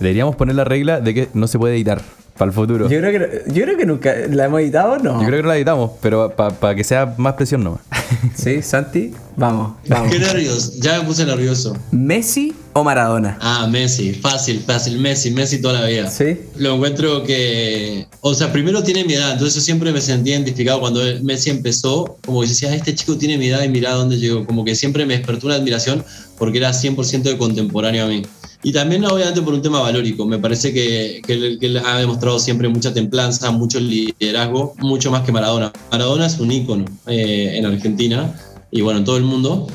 Deberíamos 0.00 0.36
poner 0.36 0.54
la 0.54 0.64
regla 0.64 1.00
de 1.00 1.14
que 1.14 1.28
no 1.34 1.46
se 1.48 1.58
puede 1.58 1.74
editar 1.74 2.00
para 2.36 2.50
el 2.50 2.54
futuro. 2.54 2.88
Yo 2.88 3.00
creo, 3.00 3.12
que, 3.12 3.42
yo 3.52 3.64
creo 3.64 3.76
que 3.76 3.86
nunca 3.86 4.14
la 4.30 4.44
hemos 4.44 4.60
editado, 4.60 4.98
¿no? 4.98 5.20
Yo 5.20 5.26
creo 5.26 5.38
que 5.38 5.42
no 5.42 5.48
la 5.48 5.56
editamos, 5.56 5.92
pero 6.00 6.34
para 6.34 6.74
que 6.74 6.84
sea 6.84 7.14
más 7.16 7.34
presión 7.34 7.64
no. 7.64 7.80
Sí, 8.34 8.62
Santi, 8.62 9.12
vamos, 9.36 9.74
vamos. 9.88 10.12
Qué 10.12 10.18
nervios, 10.18 10.78
ya 10.78 11.00
me 11.00 11.06
puse 11.06 11.24
nervioso. 11.24 11.76
¿Messi 11.90 12.54
o 12.72 12.84
Maradona? 12.84 13.38
Ah, 13.40 13.66
Messi, 13.70 14.12
fácil, 14.14 14.60
fácil, 14.60 14.98
Messi, 14.98 15.30
Messi 15.30 15.60
toda 15.60 15.80
la 15.80 15.86
vida. 15.86 16.10
Sí. 16.10 16.38
Lo 16.56 16.74
encuentro 16.74 17.24
que, 17.24 18.06
o 18.20 18.34
sea, 18.34 18.52
primero 18.52 18.82
tiene 18.82 19.04
mi 19.04 19.14
edad, 19.14 19.32
entonces 19.32 19.56
yo 19.56 19.60
siempre 19.62 19.92
me 19.92 20.00
sentí 20.00 20.30
identificado 20.30 20.80
cuando 20.80 21.00
Messi 21.22 21.50
empezó, 21.50 22.18
como 22.24 22.42
que 22.42 22.48
decía, 22.48 22.70
"Ah, 22.70 22.76
este 22.76 22.94
chico 22.94 23.16
tiene 23.16 23.38
mi 23.38 23.48
edad 23.48 23.62
y 23.62 23.68
mira 23.68 23.92
dónde 23.92 24.18
llegó, 24.18 24.46
como 24.46 24.64
que 24.64 24.74
siempre 24.74 25.04
me 25.06 25.16
despertó 25.16 25.46
una 25.46 25.56
admiración 25.56 26.04
porque 26.38 26.58
era 26.58 26.72
100% 26.72 27.30
de 27.30 27.38
contemporáneo 27.38 28.04
a 28.04 28.08
mí. 28.08 28.22
Y 28.62 28.72
también 28.72 29.04
obviamente 29.04 29.42
por 29.42 29.54
un 29.54 29.62
tema 29.62 29.80
valórico, 29.80 30.26
me 30.26 30.38
parece 30.38 30.72
que, 30.72 31.22
que, 31.26 31.58
que 31.58 31.78
ha 31.78 31.98
demostrado 31.98 32.38
siempre 32.38 32.68
mucha 32.68 32.92
templanza, 32.92 33.50
mucho 33.50 33.78
liderazgo, 33.78 34.74
mucho 34.78 35.10
más 35.10 35.22
que 35.22 35.32
Maradona. 35.32 35.72
Maradona 35.90 36.26
es 36.26 36.38
un 36.38 36.50
ícono 36.50 36.84
eh, 37.06 37.52
en 37.56 37.66
Argentina 37.66 38.34
y 38.70 38.80
bueno, 38.80 38.98
en 39.00 39.04
todo 39.04 39.16
el 39.16 39.22
mundo, 39.22 39.68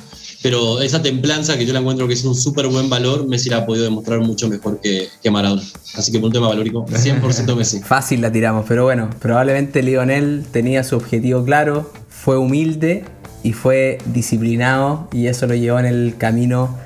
pero 0.43 0.81
esa 0.81 1.01
templanza 1.01 1.57
que 1.57 1.65
yo 1.65 1.73
la 1.73 1.79
encuentro 1.79 2.07
que 2.07 2.15
es 2.15 2.25
un 2.25 2.35
súper 2.35 2.67
buen 2.67 2.89
valor, 2.89 3.27
Messi 3.27 3.49
la 3.49 3.57
ha 3.57 3.65
podido 3.65 3.85
demostrar 3.85 4.19
mucho 4.19 4.49
mejor 4.49 4.79
que, 4.81 5.07
que 5.21 5.31
Maradona. 5.31 5.61
Así 5.95 6.11
que 6.11 6.19
por 6.19 6.27
un 6.27 6.33
tema 6.33 6.47
valórico, 6.47 6.85
100% 6.85 7.55
Messi. 7.55 7.79
Fácil 7.83 8.21
la 8.21 8.31
tiramos, 8.31 8.65
pero 8.67 8.83
bueno, 8.83 9.09
probablemente 9.19 9.83
Lionel 9.83 10.45
tenía 10.51 10.83
su 10.83 10.95
objetivo 10.95 11.45
claro, 11.45 11.91
fue 12.09 12.37
humilde 12.37 13.05
y 13.43 13.53
fue 13.53 13.99
disciplinado 14.05 15.07
y 15.11 15.27
eso 15.27 15.47
lo 15.47 15.55
llevó 15.55 15.79
en 15.79 15.85
el 15.85 16.15
camino 16.17 16.77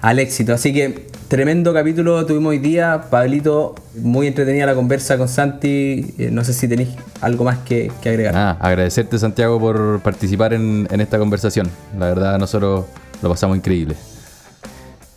al 0.00 0.18
éxito. 0.18 0.52
Así 0.52 0.72
que 0.72 1.06
tremendo 1.28 1.72
capítulo 1.74 2.24
tuvimos 2.26 2.50
hoy 2.50 2.58
día, 2.58 3.06
Pablito, 3.10 3.74
muy 4.00 4.26
entretenida 4.26 4.66
la 4.66 4.74
conversa 4.74 5.18
con 5.18 5.28
Santi, 5.28 6.14
Eh, 6.18 6.30
no 6.30 6.44
sé 6.44 6.52
si 6.52 6.68
tenéis 6.68 6.90
algo 7.20 7.44
más 7.44 7.58
que, 7.58 7.90
que 8.02 8.08
agregar. 8.08 8.34
Nada, 8.34 8.58
agradecerte 8.60 9.18
Santiago 9.18 9.58
por 9.58 10.00
participar 10.00 10.52
en, 10.52 10.86
en 10.90 11.00
esta 11.00 11.18
conversación. 11.18 11.68
La 11.98 12.06
verdad 12.06 12.38
nosotros 12.38 12.84
lo 13.22 13.28
pasamos 13.28 13.56
increíble. 13.56 13.96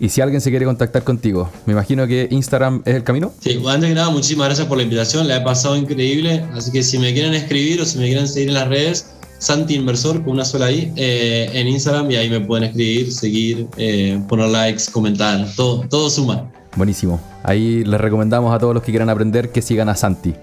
Y 0.02 0.08
si 0.10 0.22
alguien 0.22 0.40
se 0.40 0.50
quiere 0.50 0.66
contactar 0.66 1.04
contigo, 1.04 1.50
me 1.66 1.74
imagino 1.74 2.08
que 2.08 2.28
Instagram 2.32 2.82
es 2.86 2.96
el 2.96 3.04
camino. 3.04 3.34
Sí, 3.42 3.62
antes 3.68 3.90
que 3.90 3.96
nada, 3.96 4.10
muchísimas 4.10 4.48
gracias 4.48 4.66
por 4.68 4.78
la 4.78 4.84
invitación, 4.84 5.28
la 5.28 5.38
he 5.38 5.42
pasado 5.42 5.76
increíble. 5.76 6.46
Así 6.56 6.72
que 6.72 6.84
si 6.84 6.98
me 6.98 7.14
quieren 7.14 7.34
escribir 7.34 7.82
o 7.82 7.86
si 7.86 7.98
me 8.00 8.06
quieren 8.06 8.26
seguir 8.26 8.48
en 8.48 8.54
las 8.54 8.70
redes, 8.70 9.12
Santi 9.40 9.76
Inversor 9.76 10.22
con 10.24 10.34
una 10.34 10.46
sola 10.46 10.72
I 10.72 10.94
eh, 10.96 11.50
en 11.54 11.68
Instagram 11.68 12.12
y 12.12 12.18
ahí 12.18 12.30
me 12.30 12.42
pueden 12.42 12.66
escribir, 12.66 13.12
seguir, 13.12 13.68
eh, 13.78 14.22
poner 14.28 14.50
likes, 14.50 14.84
comentar, 14.92 15.48
todo, 15.56 15.88
todo 15.90 16.10
suma. 16.10 16.52
Buenísimo. 16.76 17.20
Ahí 17.44 17.84
les 17.84 18.00
recomendamos 18.00 18.54
a 18.54 18.60
todos 18.60 18.74
los 18.74 18.84
que 18.84 18.92
quieran 18.92 19.10
aprender 19.10 19.52
que 19.52 19.62
sigan 19.62 19.90
a 19.90 19.96
Santi. 19.96 20.36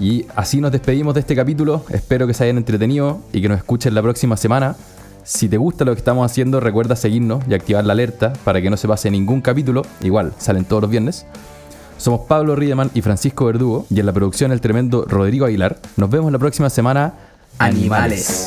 Y 0.00 0.26
así 0.34 0.60
nos 0.60 0.72
despedimos 0.72 1.14
de 1.14 1.20
este 1.20 1.34
capítulo. 1.34 1.84
Espero 1.88 2.26
que 2.26 2.34
se 2.34 2.44
hayan 2.44 2.58
entretenido 2.58 3.20
y 3.32 3.40
que 3.40 3.48
nos 3.48 3.58
escuchen 3.58 3.94
la 3.94 4.02
próxima 4.02 4.36
semana. 4.36 4.76
Si 5.24 5.48
te 5.48 5.56
gusta 5.56 5.84
lo 5.84 5.92
que 5.92 5.98
estamos 5.98 6.30
haciendo, 6.30 6.60
recuerda 6.60 6.94
seguirnos 6.94 7.42
y 7.48 7.54
activar 7.54 7.84
la 7.84 7.94
alerta 7.94 8.32
para 8.44 8.60
que 8.60 8.70
no 8.70 8.76
se 8.76 8.86
pase 8.86 9.10
ningún 9.10 9.40
capítulo. 9.40 9.82
Igual, 10.02 10.32
salen 10.38 10.64
todos 10.64 10.82
los 10.82 10.90
viernes. 10.90 11.26
Somos 11.98 12.20
Pablo 12.28 12.54
Riedemann 12.54 12.90
y 12.94 13.00
Francisco 13.00 13.46
Verdugo 13.46 13.86
y 13.88 14.00
en 14.00 14.06
la 14.06 14.12
producción 14.12 14.52
el 14.52 14.60
tremendo 14.60 15.06
Rodrigo 15.08 15.46
Aguilar. 15.46 15.78
Nos 15.96 16.10
vemos 16.10 16.30
la 16.30 16.38
próxima 16.38 16.68
semana 16.68 17.14
animales. 17.58 18.46